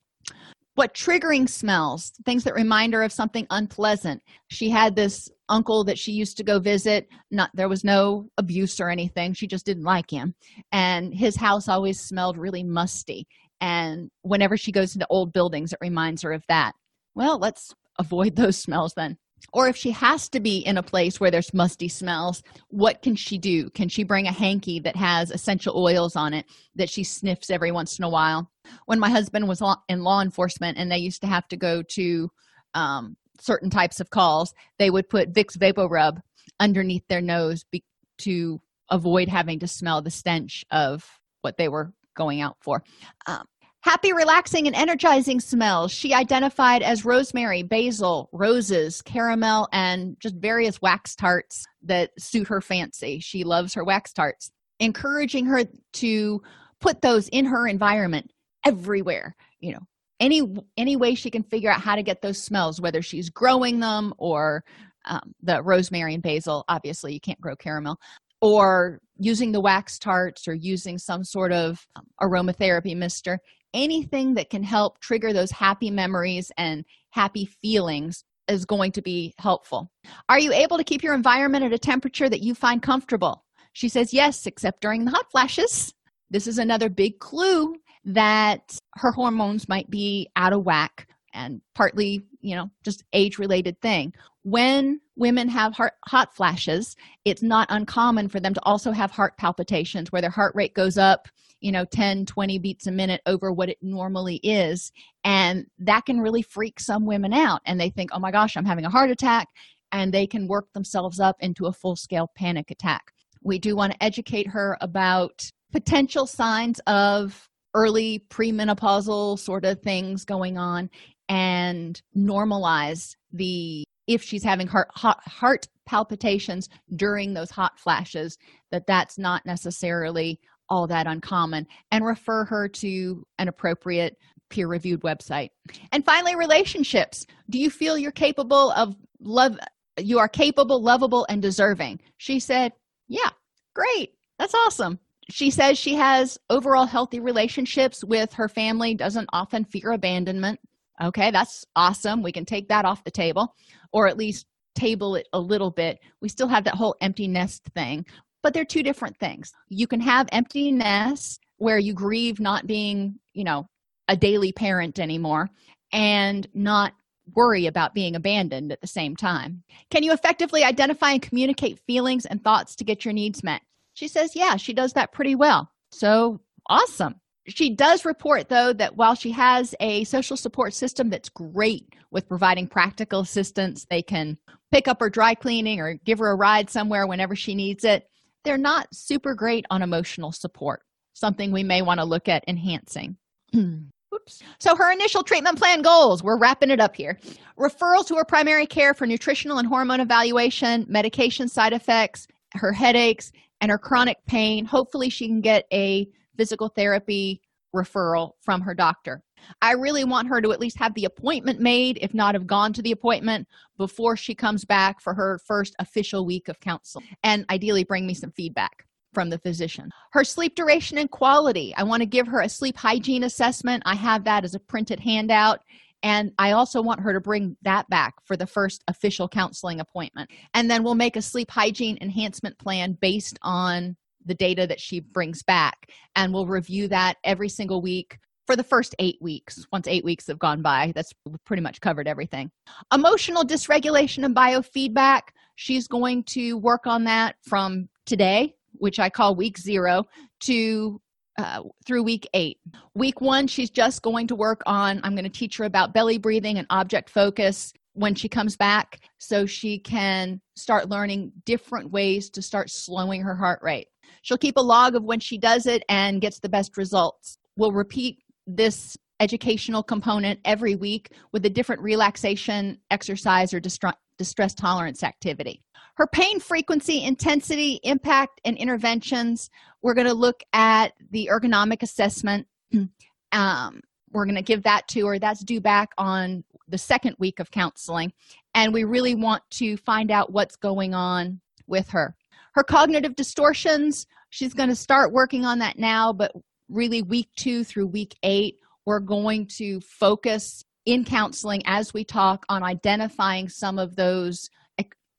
What 0.76 0.93
triggering 0.93 1.49
smells 1.49 2.11
things 2.26 2.43
that 2.43 2.53
remind 2.53 2.93
her 2.93 3.01
of 3.01 3.11
something 3.11 3.47
unpleasant. 3.49 4.21
She 4.49 4.69
had 4.69 4.95
this 4.95 5.30
uncle 5.49 5.84
that 5.86 5.97
she 5.97 6.11
used 6.11 6.38
to 6.38 6.43
go 6.43 6.59
visit. 6.59 7.07
Not 7.32 7.49
there 7.53 7.69
was 7.69 7.84
no 7.84 8.28
abuse 8.38 8.80
or 8.80 8.89
anything. 8.89 9.34
She 9.34 9.47
just 9.47 9.65
didn't 9.65 9.84
like 9.84 10.11
him. 10.11 10.36
And 10.71 11.13
his 11.13 11.36
house 11.36 11.67
always 11.67 11.99
smelled 11.99 12.38
really 12.38 12.63
musty. 12.63 13.26
And 13.61 14.11
whenever 14.21 14.57
she 14.57 14.71
goes 14.71 14.95
into 14.95 15.07
old 15.09 15.34
buildings 15.34 15.71
it 15.71 15.80
reminds 15.82 16.21
her 16.21 16.34
of 16.34 16.43
that. 16.49 16.73
Well 17.15 17.39
let's 17.39 17.73
avoid 17.97 18.36
those 18.36 18.57
smells 18.57 18.93
then 18.93 19.17
or 19.54 19.68
if 19.68 19.76
she 19.76 19.92
has 19.92 20.28
to 20.30 20.40
be 20.40 20.60
in 20.60 20.78
a 20.78 20.84
place 20.84 21.20
where 21.20 21.32
there's 21.32 21.54
musty 21.54 21.88
smells 21.88 22.44
what 22.70 23.02
can 23.02 23.16
she 23.16 23.38
do? 23.38 23.70
Can 23.70 23.90
she 23.90 24.04
bring 24.04 24.28
a 24.28 24.32
hanky 24.32 24.80
that 24.80 24.96
has 24.96 25.32
essential 25.32 25.78
oils 25.78 26.16
on 26.16 26.34
it 26.34 26.46
that 26.76 26.90
she 26.90 27.04
sniffs 27.04 27.50
every 27.50 27.72
once 27.72 27.98
in 27.98 28.04
a 28.04 28.10
while? 28.10 28.50
When 28.86 29.00
my 29.00 29.10
husband 29.10 29.48
was 29.48 29.62
in 29.88 30.04
law 30.04 30.22
enforcement 30.22 30.78
and 30.78 30.92
they 30.92 30.98
used 30.98 31.22
to 31.22 31.28
have 31.28 31.48
to 31.50 31.58
go 31.58 31.82
to 31.82 32.30
um, 32.74 33.16
certain 33.40 33.70
types 33.70 34.00
of 34.00 34.10
calls 34.10 34.54
they 34.80 34.90
would 34.90 35.10
put 35.10 35.34
Vicks 35.34 35.58
VapoRub 35.58 36.20
underneath 36.60 37.08
their 37.08 37.22
nose 37.22 37.64
be- 37.72 37.84
to 38.20 38.60
avoid 38.90 39.28
having 39.28 39.60
to 39.60 39.68
smell 39.68 40.02
the 40.02 40.12
stench 40.12 40.64
of 40.72 41.04
what 41.42 41.58
they 41.58 41.68
were 41.68 41.94
going 42.16 42.42
out 42.42 42.58
for. 42.62 42.82
Um, 43.28 43.46
Happy, 43.86 44.14
relaxing, 44.14 44.66
and 44.66 44.76
energizing 44.76 45.40
smells 45.40 45.92
she 45.92 46.12
identified 46.12 46.82
as 46.82 47.06
rosemary, 47.06 47.62
basil, 47.62 48.30
roses, 48.34 49.00
caramel, 49.04 49.68
and 49.72 50.18
just 50.20 50.34
various 50.38 50.82
wax 50.82 51.14
tarts 51.14 51.64
that 51.84 52.10
suit 52.18 52.48
her 52.48 52.62
fancy. 52.62 53.20
She 53.20 53.44
loves 53.44 53.76
her 53.76 53.84
wax 53.84 54.12
tarts. 54.12 54.52
Encouraging 54.80 55.46
her 55.46 55.66
to 55.94 56.42
put 56.82 57.04
those 57.04 57.28
in 57.28 57.46
her 57.46 57.68
environment 57.68 58.32
everywhere, 58.66 59.36
you 59.60 59.74
know, 59.74 59.82
any 60.20 60.42
any 60.78 60.96
way 60.96 61.14
she 61.14 61.30
can 61.30 61.44
figure 61.44 61.70
out 61.70 61.80
how 61.80 61.96
to 61.96 62.02
get 62.02 62.24
those 62.24 62.42
smells, 62.42 62.82
whether 62.82 63.04
she's 63.04 63.30
growing 63.30 63.80
them 63.82 64.16
or 64.18 64.64
um, 65.06 65.32
the 65.44 65.62
rosemary 65.62 66.16
and 66.16 66.24
basil. 66.24 66.66
Obviously, 66.68 67.14
you 67.14 67.20
can't 67.20 67.40
grow 67.40 67.56
caramel, 67.56 67.98
or 68.42 69.00
using 69.18 69.52
the 69.52 69.62
wax 69.62 70.00
tarts 70.00 70.48
or 70.48 70.56
using 70.56 70.98
some 70.98 71.24
sort 71.24 71.52
of 71.52 71.86
um, 71.96 72.06
aromatherapy 72.20 72.98
mister 72.98 73.38
anything 73.76 74.34
that 74.36 74.49
can 74.49 74.63
help 74.63 74.99
trigger 74.99 75.34
those 75.34 75.51
happy 75.51 75.91
memories 75.91 76.51
and 76.57 76.84
happy 77.11 77.45
feelings 77.45 78.23
is 78.47 78.65
going 78.65 78.91
to 78.93 79.01
be 79.01 79.34
helpful. 79.38 79.91
Are 80.30 80.39
you 80.39 80.53
able 80.53 80.78
to 80.78 80.84
keep 80.84 81.03
your 81.03 81.13
environment 81.13 81.65
at 81.65 81.73
a 81.73 81.80
temperature 81.80 82.30
that 82.30 82.41
you 82.41 82.55
find 82.55 82.82
comfortable? 82.82 83.43
She 83.73 83.89
says, 83.89 84.13
Yes, 84.13 84.47
except 84.47 84.82
during 84.82 85.05
the 85.05 85.11
hot 85.11 85.30
flashes. 85.30 85.93
This 86.32 86.47
is 86.47 86.57
another 86.57 86.89
big 86.89 87.19
clue 87.19 87.76
that 88.05 88.80
her 88.95 89.11
hormones 89.11 89.67
might 89.67 89.89
be 89.89 90.30
out 90.36 90.53
of 90.53 90.63
whack 90.63 91.07
and 91.36 91.62
partly, 91.76 92.24
you 92.42 92.56
know, 92.56 92.70
just 92.84 93.04
age 93.14 93.38
related 93.38 93.80
thing. 93.82 94.14
When 94.44 95.00
women 95.16 95.50
have 95.50 95.74
heart, 95.74 95.94
hot 96.08 96.36
flashes, 96.36 96.96
it's 97.26 97.44
not 97.44 97.68
uncommon 97.70 98.30
for 98.30 98.40
them 98.40 98.54
to 98.54 98.62
also 98.64 98.92
have 98.92 99.12
heart 99.12 99.38
palpitations 99.38 100.12
where 100.12 100.22
their 100.22 100.32
heart 100.32 100.56
rate 100.56 100.74
goes 100.74 100.98
up 100.98 101.28
you 101.62 101.72
know 101.72 101.86
10 101.86 102.26
20 102.26 102.60
beats 102.60 102.86
a 102.86 102.92
minute 102.92 103.22
over 103.26 103.52
what 103.52 103.70
it 103.70 103.78
normally 103.82 104.36
is 104.44 104.92
and 105.24 105.66
that 105.80 106.06
can 106.06 106.20
really 106.20 106.42
freak 106.42 106.80
some 106.80 107.06
women 107.06 107.34
out 107.34 107.62
and 107.66 107.80
they 107.80 107.90
think 107.90 108.10
oh 108.14 108.20
my 108.20 108.30
gosh 108.30 108.56
i'm 108.56 108.66
having 108.66 108.86
a 108.86 108.90
heart 108.90 109.10
attack 109.10 109.48
and 109.92 110.14
they 110.14 110.28
can 110.28 110.48
work 110.48 110.72
themselves 110.74 111.20
up 111.20 111.38
into 111.40 111.66
a 111.66 111.74
full 111.74 111.96
scale 111.96 112.30
panic 112.36 112.70
attack 112.72 113.12
we 113.42 113.58
do 113.58 113.76
want 113.76 113.94
to 113.94 114.04
educate 114.04 114.48
her 114.48 114.78
about 114.82 115.50
potential 115.72 116.28
signs 116.28 116.80
of 116.88 117.50
early 117.74 118.24
premenopausal 118.30 119.38
sort 119.38 119.66
of 119.66 119.82
things 119.82 120.24
going 120.24 120.58
on 120.58 120.90
and 121.30 122.01
normalize 122.15 123.15
the 123.32 123.86
if 124.07 124.21
she's 124.21 124.43
having 124.43 124.67
heart, 124.67 124.88
heart, 124.91 125.17
heart 125.26 125.67
palpitations 125.86 126.69
during 126.95 127.34
those 127.34 127.49
hot 127.49 127.80
flashes 127.80 128.38
that 128.71 128.86
that's 128.88 129.17
not 129.17 129.45
necessarily 129.45 130.39
all 130.69 130.88
that 130.88 131.07
uncommon 131.07 131.65
and 131.91 132.05
refer 132.05 132.45
her 132.45 132.67
to 132.67 133.26
an 133.39 133.47
appropriate 133.47 134.17
peer 134.49 134.67
reviewed 134.67 135.01
website. 135.01 135.49
And 135.91 136.05
finally, 136.05 136.36
relationships. 136.36 137.26
Do 137.49 137.59
you 137.59 137.69
feel 137.69 137.97
you're 137.97 138.11
capable 138.11 138.71
of 138.71 138.95
love? 139.19 139.57
You 139.97 140.19
are 140.19 140.28
capable, 140.28 140.82
lovable, 140.82 141.26
and 141.30 141.41
deserving. 141.41 142.01
She 142.17 142.39
said, 142.39 142.73
Yeah, 143.07 143.30
great. 143.73 144.13
That's 144.38 144.53
awesome. 144.53 144.99
She 145.30 145.49
says 145.49 145.80
she 145.80 145.95
has 145.95 146.38
overall 146.49 146.86
healthy 146.86 147.19
relationships 147.19 148.03
with 148.03 148.34
her 148.34 148.47
family, 148.47 148.93
doesn't 148.93 149.30
often 149.34 149.65
fear 149.65 149.91
abandonment. 149.91 150.59
Okay, 151.02 151.32
that's 151.32 151.66
awesome. 151.76 152.24
We 152.24 152.32
can 152.32 152.46
take 152.46 152.70
that 152.70 152.86
off 152.86 153.04
the 153.04 153.12
table 153.12 153.54
or 153.91 154.08
at 154.08 154.18
least 154.18 154.46
table 154.76 155.16
it 155.16 155.28
a 155.34 155.39
little 155.39 155.72
bit. 155.72 156.00
We 156.22 156.30
still 156.30 156.48
have 156.48 156.64
that 156.66 156.76
whole 156.76 156.96
empty 157.02 157.28
nest 157.28 157.64
thing, 157.74 158.06
but 158.43 158.54
they're 158.54 158.66
two 158.66 158.84
different 158.84 159.18
things. 159.18 159.52
You 159.70 159.88
can 159.88 160.02
have 160.02 160.28
emptiness 160.32 161.39
where 161.58 161.80
you 161.80 161.93
grieve 161.93 162.39
not 162.39 162.68
being 162.68 163.20
you 163.34 163.43
know 163.43 163.68
a 164.08 164.16
daily 164.16 164.52
parent 164.52 165.00
anymore 165.00 165.50
and 165.91 166.48
not 166.54 166.93
worry 167.34 167.66
about 167.66 167.96
being 167.96 168.16
abandoned 168.16 168.72
at 168.72 168.82
the 168.82 168.88
same 168.88 169.16
time. 169.16 169.64
Can 169.89 170.04
you 170.04 170.14
effectively 170.14 170.64
identify 170.64 171.12
and 171.12 171.22
communicate 171.22 171.80
feelings 171.88 172.26
and 172.26 172.43
thoughts 172.43 172.76
to 172.76 172.84
get 172.84 173.04
your 173.04 173.14
needs 173.14 173.43
met? 173.43 173.62
She 173.93 174.08
says 174.08 174.36
yeah 174.36 174.58
she 174.58 174.74
does 174.74 174.93
that 174.93 175.12
pretty 175.12 175.36
well. 175.36 175.72
So 175.91 176.41
awesome 176.70 177.16
she 177.48 177.76
does 177.76 178.06
report 178.06 178.50
though 178.50 178.74
that 178.74 178.96
while 178.96 179.16
she 179.16 179.32
has 179.32 179.76
a 179.80 180.04
social 180.06 180.38
support 180.38 180.74
system 180.74 181.10
that's 181.10 181.30
great 181.30 181.88
with 182.12 182.28
providing 182.28 182.68
practical 182.68 183.20
assistance 183.20 183.86
they 183.89 184.02
can 184.02 184.38
pick 184.72 184.88
up 184.88 185.00
her 185.00 185.10
dry 185.10 185.36
cleaning 185.36 185.80
or 185.80 185.96
give 186.06 186.20
her 186.20 186.32
a 186.32 186.36
ride 186.36 186.70
somewhere 186.70 187.08
whenever 187.08 187.36
she 187.36 187.56
needs 187.56 187.84
it 187.84 188.08
they're 188.46 188.58
not 188.58 188.88
super 188.93 189.34
great 189.34 189.66
on 189.70 189.82
emotional 189.82 190.32
support, 190.32 190.84
something 191.14 191.52
we 191.52 191.64
may 191.64 191.82
want 191.82 192.00
to 192.00 192.06
look 192.06 192.30
at 192.30 192.46
enhancing. 192.48 193.18
Oops. 193.56 194.39
So, 194.60 194.76
her 194.76 194.93
initial 194.93 195.24
treatment 195.24 195.58
plan 195.58 195.82
goals, 195.82 196.24
we're 196.24 196.39
wrapping 196.39 196.70
it 196.70 196.80
up 196.80 196.96
here. 196.96 197.20
Referral 197.60 198.06
to 198.08 198.16
her 198.16 198.24
primary 198.24 198.66
care 198.66 198.93
for 198.93 199.06
nutritional 199.06 199.58
and 199.58 199.68
hormone 199.68 200.00
evaluation, 200.00 200.86
medication 200.88 201.50
side 201.50 201.74
effects, 201.74 202.28
her 202.54 202.72
headaches, 202.72 203.34
and 203.60 203.70
her 203.72 203.78
chronic 203.78 204.18
pain. 204.26 204.64
Hopefully, 204.64 205.10
she 205.10 205.28
can 205.28 205.41
get 205.41 205.66
a 205.74 206.08
physical 206.38 206.70
therapy 206.70 207.42
referral 207.76 208.32
from 208.42 208.62
her 208.62 208.74
doctor. 208.74 209.22
I 209.62 209.74
really 209.74 210.06
want 210.06 210.30
her 210.30 210.42
to 210.42 210.52
at 210.54 210.60
least 210.60 210.80
have 210.80 210.94
the 210.94 211.06
appointment 211.06 211.60
made, 211.60 212.00
if 212.02 212.14
not 212.14 212.34
have 212.36 212.48
gone 212.48 212.72
to 212.74 212.82
the 212.82 212.94
appointment 212.94 213.48
before 213.78 214.16
she 214.16 214.34
comes 214.34 214.64
back 214.64 215.02
for 215.02 215.14
her 215.14 215.40
first 215.46 215.76
official 215.80 216.26
week 216.26 216.48
of 216.48 216.60
counseling, 216.62 217.06
and 217.24 217.46
ideally 217.50 217.84
bring 217.84 218.08
me 218.08 218.14
some 218.14 218.32
feedback. 218.32 218.86
from 219.16 219.30
the 219.30 219.40
physician. 219.40 219.90
Her 220.12 220.24
sleep 220.24 220.56
duration 220.56 221.00
and 221.00 221.10
quality. 221.10 221.74
I 221.76 221.84
want 221.84 222.02
to 222.02 222.06
give 222.06 222.28
her 222.28 222.42
a 222.42 222.50
sleep 222.50 222.78
hygiene 222.78 223.24
assessment. 223.24 223.82
I 223.86 223.96
have 223.96 224.26
that 224.26 224.44
as 224.44 224.54
a 224.54 224.60
printed 224.60 225.00
handout. 225.00 225.62
And 226.04 226.34
I 226.38 226.52
also 226.52 226.84
want 226.84 227.00
her 227.00 227.14
to 227.14 227.22
bring 227.22 227.58
that 227.64 227.90
back 227.90 228.14
for 228.26 228.38
the 228.38 228.46
first 228.46 228.84
official 228.88 229.28
counseling 229.28 229.80
appointment. 229.80 230.30
And 230.54 230.70
then 230.70 230.84
we'll 230.84 230.94
make 230.94 231.16
a 231.16 231.22
sleep 231.22 231.50
hygiene 231.50 231.98
enhancement 232.02 232.60
plan 232.60 232.98
based 233.02 233.40
on 233.42 233.96
the 234.26 234.36
data 234.36 234.67
that 234.67 234.80
she 234.80 234.99
brings 234.99 235.43
back. 235.43 235.89
And 236.15 236.34
we'll 236.34 236.47
review 236.47 236.88
that 236.89 237.17
every 237.23 237.49
single 237.49 237.82
week 237.82 238.17
for 238.45 238.55
the 238.55 238.63
first 238.63 238.95
eight 238.99 239.17
weeks. 239.21 239.65
Once 239.71 239.88
eight 239.88 240.03
weeks 240.03 240.28
have 240.28 240.39
gone 240.39 240.61
by, 240.61 240.91
that's 240.95 241.13
pretty 241.45 241.61
much 241.61 241.82
covered 241.82 242.07
everything. 242.07 242.51
Emotional 242.93 243.43
dysregulation 243.43 244.23
and 244.23 244.36
biofeedback. 244.36 245.21
She's 245.55 245.88
going 245.88 246.23
to 246.26 246.57
work 246.57 246.86
on 246.86 247.05
that 247.05 247.36
from 247.41 247.89
today, 248.05 248.55
which 248.73 248.99
I 248.99 249.09
call 249.09 249.36
week 249.36 249.57
zero, 249.57 250.05
to 250.41 251.01
uh, 251.38 251.63
through 251.86 252.03
week 252.03 252.28
eight. 252.34 252.59
Week 252.93 253.19
one, 253.19 253.47
she's 253.47 253.69
just 253.69 254.01
going 254.01 254.28
to 254.28 254.36
work 254.36 254.61
on, 254.65 255.01
I'm 255.03 255.15
going 255.15 255.23
to 255.26 255.30
teach 255.30 255.57
her 255.57 255.65
about 255.65 255.93
belly 255.93 256.17
breathing 256.17 256.57
and 256.57 256.67
object 256.69 257.09
focus 257.09 257.73
when 257.93 258.15
she 258.15 258.30
comes 258.30 258.55
back 258.55 258.99
so 259.17 259.45
she 259.45 259.80
can 259.80 260.39
start 260.55 260.89
learning 260.89 261.32
different 261.45 261.91
ways 261.91 262.30
to 262.30 262.41
start 262.41 262.69
slowing 262.69 263.21
her 263.21 263.36
heart 263.36 263.59
rate. 263.63 263.88
She'll 264.26 264.39
keep 264.39 264.57
a 264.57 264.61
log 264.61 264.95
of 264.95 265.03
when 265.03 265.19
she 265.19 265.38
does 265.38 265.67
it 265.67 265.84
and 265.88 266.19
gets 266.19 266.39
the 266.39 266.49
best 266.49 266.78
results. 266.78 267.38
We'll 267.57 267.71
repeat 267.71 268.23
this 268.47 268.97
educational 269.19 269.84
component 269.84 270.39
every 270.45 270.73
week 270.73 271.11
with 271.32 271.45
a 271.45 271.49
different 271.49 271.84
relaxation 271.84 272.80
exercise 272.89 273.53
or 273.53 273.59
distress 273.59 274.55
tolerance 274.55 275.03
activity. 275.03 275.61
Her 275.97 276.07
pain 276.07 276.39
frequency, 276.39 277.03
intensity, 277.03 277.80
impact, 277.84 278.41
and 278.45 278.57
interventions. 278.57 279.51
We're 279.84 279.93
going 279.93 280.07
to 280.07 280.15
look 280.15 280.41
at 280.53 280.93
the 281.11 281.30
ergonomic 281.32 281.84
assessment. 281.84 282.47
Um, 283.32 283.82
we're 284.13 284.23
going 284.23 284.36
to 284.36 284.41
give 284.41 284.63
that 284.63 284.88
to 284.89 285.07
her. 285.07 285.19
That's 285.19 285.43
due 285.43 285.59
back 285.59 285.89
on 285.97 286.45
the 286.69 286.78
second 286.78 287.17
week 287.19 287.41
of 287.41 287.51
counseling. 287.51 288.13
And 288.53 288.73
we 288.73 288.86
really 288.86 289.13
want 289.13 289.43
to 289.55 289.76
find 289.76 290.09
out 290.09 290.32
what's 290.32 290.55
going 290.55 290.93
on 290.93 291.41
with 291.67 291.89
her. 291.89 292.15
Her 292.56 292.64
cognitive 292.64 293.16
distortions, 293.16 294.08
she's 294.30 294.53
going 294.53 294.70
to 294.70 294.76
start 294.76 295.14
working 295.14 295.45
on 295.45 295.60
that 295.60 295.78
now, 295.78 296.14
but 296.14 296.32
really 296.70 297.03
week 297.03 297.30
two 297.36 297.64
through 297.64 297.88
week 297.88 298.16
eight, 298.24 298.56
we're 298.86 298.99
going 298.99 299.47
to 299.58 299.82
focus 299.82 300.64
in 300.86 301.03
counseling 301.03 301.62
as 301.66 301.93
we 301.93 302.03
talk 302.03 302.45
on 302.49 302.64
identifying 302.64 303.49
some 303.49 303.78
of 303.78 303.95
those 303.95 304.49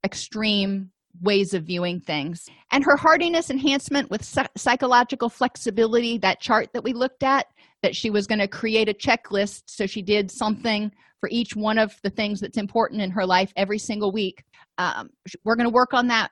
extreme 0.05 0.91
ways 1.21 1.53
of 1.55 1.65
viewing 1.65 2.01
things. 2.01 2.47
And 2.71 2.85
her 2.85 2.97
hardiness 2.97 3.51
enhancement 3.51 4.11
with 4.11 4.25
psychological 4.57 5.29
flexibility, 5.29 6.19
that 6.19 6.41
chart 6.41 6.69
that 6.73 6.85
we 6.85 6.93
looked 6.93 7.23
at, 7.23 7.47
that 7.83 7.97
she 7.97 8.11
was 8.11 8.27
going 8.27 8.39
to 8.39 8.49
create 8.49 8.89
a 8.89 8.95
checklist. 8.95 9.63
So 9.67 9.87
she 9.87 10.03
did 10.03 10.31
something 10.31 10.93
for 11.21 11.29
each 11.33 11.57
one 11.57 11.79
of 11.79 11.95
the 12.03 12.11
things 12.11 12.41
that's 12.41 12.59
important 12.59 13.03
in 13.03 13.11
her 13.11 13.27
life 13.27 13.53
every 13.57 13.79
single 13.79 14.13
week. 14.13 14.45
Um, 14.79 15.11
we're 15.45 15.57
going 15.57 15.69
to 15.69 15.75
work 15.75 15.93
on 15.93 16.07
that 16.09 16.31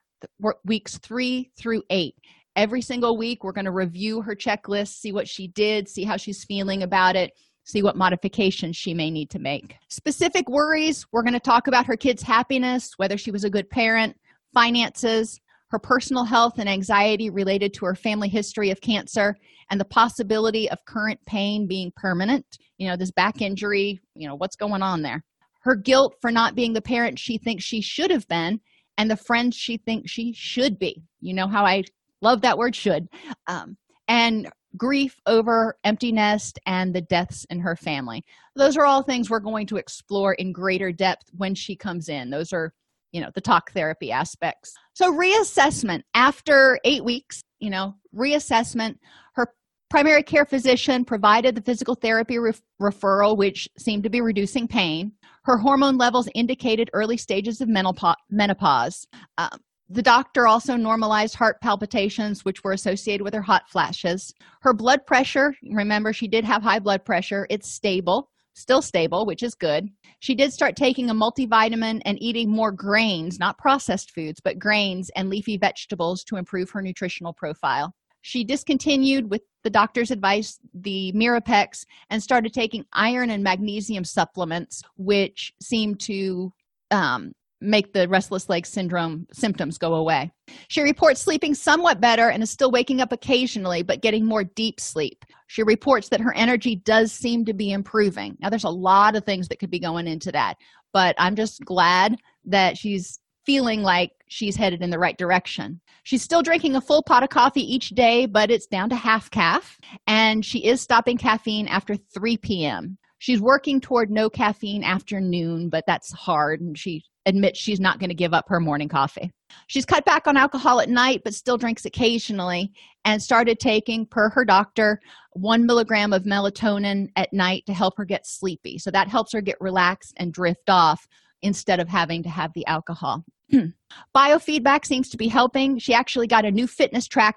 weeks 0.64 0.98
three 0.98 1.50
through 1.56 1.82
eight. 1.90 2.14
Every 2.56 2.82
single 2.82 3.16
week, 3.16 3.42
we're 3.42 3.52
going 3.52 3.64
to 3.64 3.72
review 3.72 4.22
her 4.22 4.36
checklist, 4.36 5.00
see 5.00 5.12
what 5.12 5.28
she 5.28 5.48
did, 5.48 5.88
see 5.88 6.04
how 6.04 6.16
she's 6.16 6.44
feeling 6.44 6.84
about 6.84 7.16
it, 7.16 7.32
see 7.64 7.82
what 7.82 7.96
modifications 7.96 8.76
she 8.76 8.94
may 8.94 9.10
need 9.10 9.30
to 9.30 9.38
make. 9.38 9.76
Specific 9.88 10.48
worries, 10.48 11.04
we're 11.12 11.22
going 11.22 11.32
to 11.32 11.40
talk 11.40 11.66
about 11.66 11.86
her 11.86 11.96
kids' 11.96 12.22
happiness, 12.22 12.92
whether 12.96 13.18
she 13.18 13.30
was 13.30 13.44
a 13.44 13.50
good 13.50 13.68
parent, 13.70 14.16
finances, 14.52 15.40
her 15.70 15.78
personal 15.80 16.22
health 16.22 16.58
and 16.58 16.68
anxiety 16.68 17.30
related 17.30 17.74
to 17.74 17.84
her 17.86 17.96
family 17.96 18.28
history 18.28 18.70
of 18.70 18.80
cancer, 18.80 19.34
and 19.70 19.80
the 19.80 19.86
possibility 19.86 20.70
of 20.70 20.78
current 20.86 21.18
pain 21.26 21.66
being 21.66 21.90
permanent. 21.96 22.46
You 22.78 22.88
know, 22.88 22.96
this 22.96 23.10
back 23.10 23.42
injury, 23.42 24.00
you 24.14 24.28
know, 24.28 24.36
what's 24.36 24.54
going 24.56 24.82
on 24.82 25.02
there? 25.02 25.24
Her 25.62 25.74
guilt 25.74 26.14
for 26.20 26.30
not 26.30 26.54
being 26.54 26.74
the 26.74 26.82
parent 26.82 27.18
she 27.18 27.38
thinks 27.38 27.64
she 27.64 27.80
should 27.80 28.12
have 28.12 28.28
been, 28.28 28.60
and 28.98 29.10
the 29.10 29.16
friend 29.16 29.54
she 29.54 29.76
thinks 29.76 30.10
she 30.10 30.32
should 30.32 30.78
be. 30.78 31.02
You 31.20 31.34
know 31.34 31.48
how 31.48 31.64
I 31.64 31.84
love 32.22 32.40
that 32.42 32.58
word 32.58 32.74
should. 32.74 33.08
Um, 33.46 33.76
and 34.08 34.48
grief 34.76 35.20
over 35.26 35.78
empty 35.84 36.12
nest 36.12 36.58
and 36.66 36.94
the 36.94 37.00
deaths 37.00 37.46
in 37.50 37.60
her 37.60 37.76
family. 37.76 38.24
Those 38.56 38.76
are 38.76 38.84
all 38.84 39.02
things 39.02 39.30
we're 39.30 39.40
going 39.40 39.66
to 39.68 39.76
explore 39.76 40.34
in 40.34 40.52
greater 40.52 40.92
depth 40.92 41.30
when 41.36 41.54
she 41.54 41.76
comes 41.76 42.08
in. 42.08 42.30
Those 42.30 42.52
are 42.52 42.72
you 43.12 43.20
know 43.20 43.30
the 43.34 43.40
talk 43.40 43.70
therapy 43.72 44.10
aspects. 44.10 44.74
So 44.94 45.12
reassessment 45.12 46.02
after 46.14 46.78
eight 46.84 47.04
weeks 47.04 47.42
you 47.60 47.70
know 47.70 47.94
reassessment. 48.14 48.96
Her 49.34 49.48
primary 49.90 50.22
care 50.22 50.44
physician 50.44 51.04
provided 51.04 51.54
the 51.54 51.62
physical 51.62 51.94
therapy 51.94 52.38
ref- 52.38 52.62
referral 52.80 53.36
which 53.36 53.68
seemed 53.78 54.02
to 54.02 54.10
be 54.10 54.20
reducing 54.20 54.66
pain 54.66 55.12
her 55.44 55.58
hormone 55.58 55.98
levels 55.98 56.28
indicated 56.34 56.90
early 56.92 57.16
stages 57.16 57.60
of 57.60 57.68
menopause 57.68 59.06
um, 59.38 59.58
the 59.90 60.02
doctor 60.02 60.46
also 60.46 60.76
normalized 60.76 61.34
heart 61.34 61.60
palpitations, 61.60 62.44
which 62.44 62.64
were 62.64 62.72
associated 62.72 63.22
with 63.22 63.34
her 63.34 63.42
hot 63.42 63.68
flashes. 63.68 64.32
Her 64.62 64.72
blood 64.72 65.06
pressure, 65.06 65.54
remember, 65.62 66.12
she 66.12 66.26
did 66.26 66.44
have 66.44 66.62
high 66.62 66.78
blood 66.78 67.04
pressure, 67.04 67.46
it's 67.50 67.68
stable, 67.68 68.30
still 68.54 68.80
stable, 68.80 69.26
which 69.26 69.42
is 69.42 69.54
good. 69.54 69.88
She 70.20 70.34
did 70.34 70.54
start 70.54 70.76
taking 70.76 71.10
a 71.10 71.14
multivitamin 71.14 72.00
and 72.06 72.22
eating 72.22 72.50
more 72.50 72.72
grains, 72.72 73.38
not 73.38 73.58
processed 73.58 74.12
foods, 74.12 74.40
but 74.42 74.58
grains 74.58 75.10
and 75.16 75.28
leafy 75.28 75.58
vegetables 75.58 76.24
to 76.24 76.36
improve 76.36 76.70
her 76.70 76.80
nutritional 76.80 77.34
profile. 77.34 77.94
She 78.26 78.42
discontinued, 78.42 79.30
with 79.30 79.42
the 79.64 79.70
doctor's 79.70 80.10
advice, 80.10 80.58
the 80.72 81.12
Mirapex 81.14 81.84
and 82.08 82.22
started 82.22 82.54
taking 82.54 82.86
iron 82.94 83.28
and 83.28 83.44
magnesium 83.44 84.02
supplements, 84.02 84.82
which 84.96 85.52
seemed 85.60 86.00
to 86.00 86.50
um, 86.90 87.32
make 87.60 87.92
the 87.92 88.08
restless 88.08 88.48
leg 88.48 88.64
syndrome 88.64 89.26
symptoms 89.30 89.76
go 89.76 89.96
away. 89.96 90.32
She 90.68 90.80
reports 90.80 91.20
sleeping 91.20 91.54
somewhat 91.54 92.00
better 92.00 92.30
and 92.30 92.42
is 92.42 92.50
still 92.50 92.70
waking 92.70 93.02
up 93.02 93.12
occasionally, 93.12 93.82
but 93.82 94.00
getting 94.00 94.24
more 94.24 94.42
deep 94.42 94.80
sleep. 94.80 95.26
She 95.48 95.62
reports 95.62 96.08
that 96.08 96.22
her 96.22 96.34
energy 96.34 96.76
does 96.76 97.12
seem 97.12 97.44
to 97.44 97.52
be 97.52 97.72
improving. 97.72 98.38
Now, 98.40 98.48
there's 98.48 98.64
a 98.64 98.70
lot 98.70 99.16
of 99.16 99.24
things 99.24 99.48
that 99.48 99.58
could 99.58 99.70
be 99.70 99.78
going 99.78 100.06
into 100.06 100.32
that, 100.32 100.56
but 100.94 101.14
I'm 101.18 101.36
just 101.36 101.62
glad 101.62 102.16
that 102.46 102.78
she's 102.78 103.20
feeling 103.44 103.82
like 103.82 104.12
she's 104.28 104.56
headed 104.56 104.82
in 104.82 104.90
the 104.90 104.98
right 104.98 105.16
direction. 105.16 105.80
She's 106.02 106.22
still 106.22 106.42
drinking 106.42 106.76
a 106.76 106.80
full 106.80 107.02
pot 107.02 107.22
of 107.22 107.28
coffee 107.28 107.62
each 107.62 107.90
day, 107.90 108.26
but 108.26 108.50
it's 108.50 108.66
down 108.66 108.88
to 108.90 108.96
half 108.96 109.30
caff, 109.30 109.78
and 110.06 110.44
she 110.44 110.64
is 110.64 110.80
stopping 110.80 111.16
caffeine 111.16 111.68
after 111.68 111.96
3 111.96 112.36
p.m. 112.38 112.98
She's 113.18 113.40
working 113.40 113.80
toward 113.80 114.10
no 114.10 114.28
caffeine 114.28 114.84
after 114.84 115.20
noon, 115.20 115.68
but 115.70 115.84
that's 115.86 116.12
hard, 116.12 116.60
and 116.60 116.76
she 116.76 117.02
admits 117.26 117.58
she's 117.58 117.80
not 117.80 117.98
going 117.98 118.10
to 118.10 118.14
give 118.14 118.34
up 118.34 118.44
her 118.48 118.60
morning 118.60 118.88
coffee. 118.88 119.30
She's 119.66 119.86
cut 119.86 120.04
back 120.04 120.26
on 120.26 120.36
alcohol 120.36 120.80
at 120.80 120.90
night, 120.90 121.22
but 121.24 121.32
still 121.32 121.56
drinks 121.56 121.86
occasionally, 121.86 122.72
and 123.04 123.22
started 123.22 123.58
taking, 123.60 124.04
per 124.04 124.28
her 124.30 124.44
doctor, 124.44 125.00
one 125.32 125.64
milligram 125.64 126.12
of 126.12 126.24
melatonin 126.24 127.08
at 127.16 127.32
night 127.32 127.64
to 127.66 127.72
help 127.72 127.96
her 127.96 128.04
get 128.04 128.26
sleepy. 128.26 128.78
So 128.78 128.90
that 128.90 129.08
helps 129.08 129.32
her 129.32 129.40
get 129.40 129.56
relaxed 129.60 130.12
and 130.18 130.32
drift 130.32 130.68
off 130.68 131.06
instead 131.44 131.78
of 131.78 131.88
having 131.88 132.22
to 132.22 132.28
have 132.28 132.52
the 132.54 132.66
alcohol. 132.66 133.24
Biofeedback 134.16 134.84
seems 134.84 135.08
to 135.10 135.16
be 135.16 135.28
helping. 135.28 135.78
She 135.78 135.94
actually 135.94 136.26
got 136.26 136.44
a 136.44 136.50
new 136.50 136.66
fitness 136.66 137.06
track, 137.06 137.36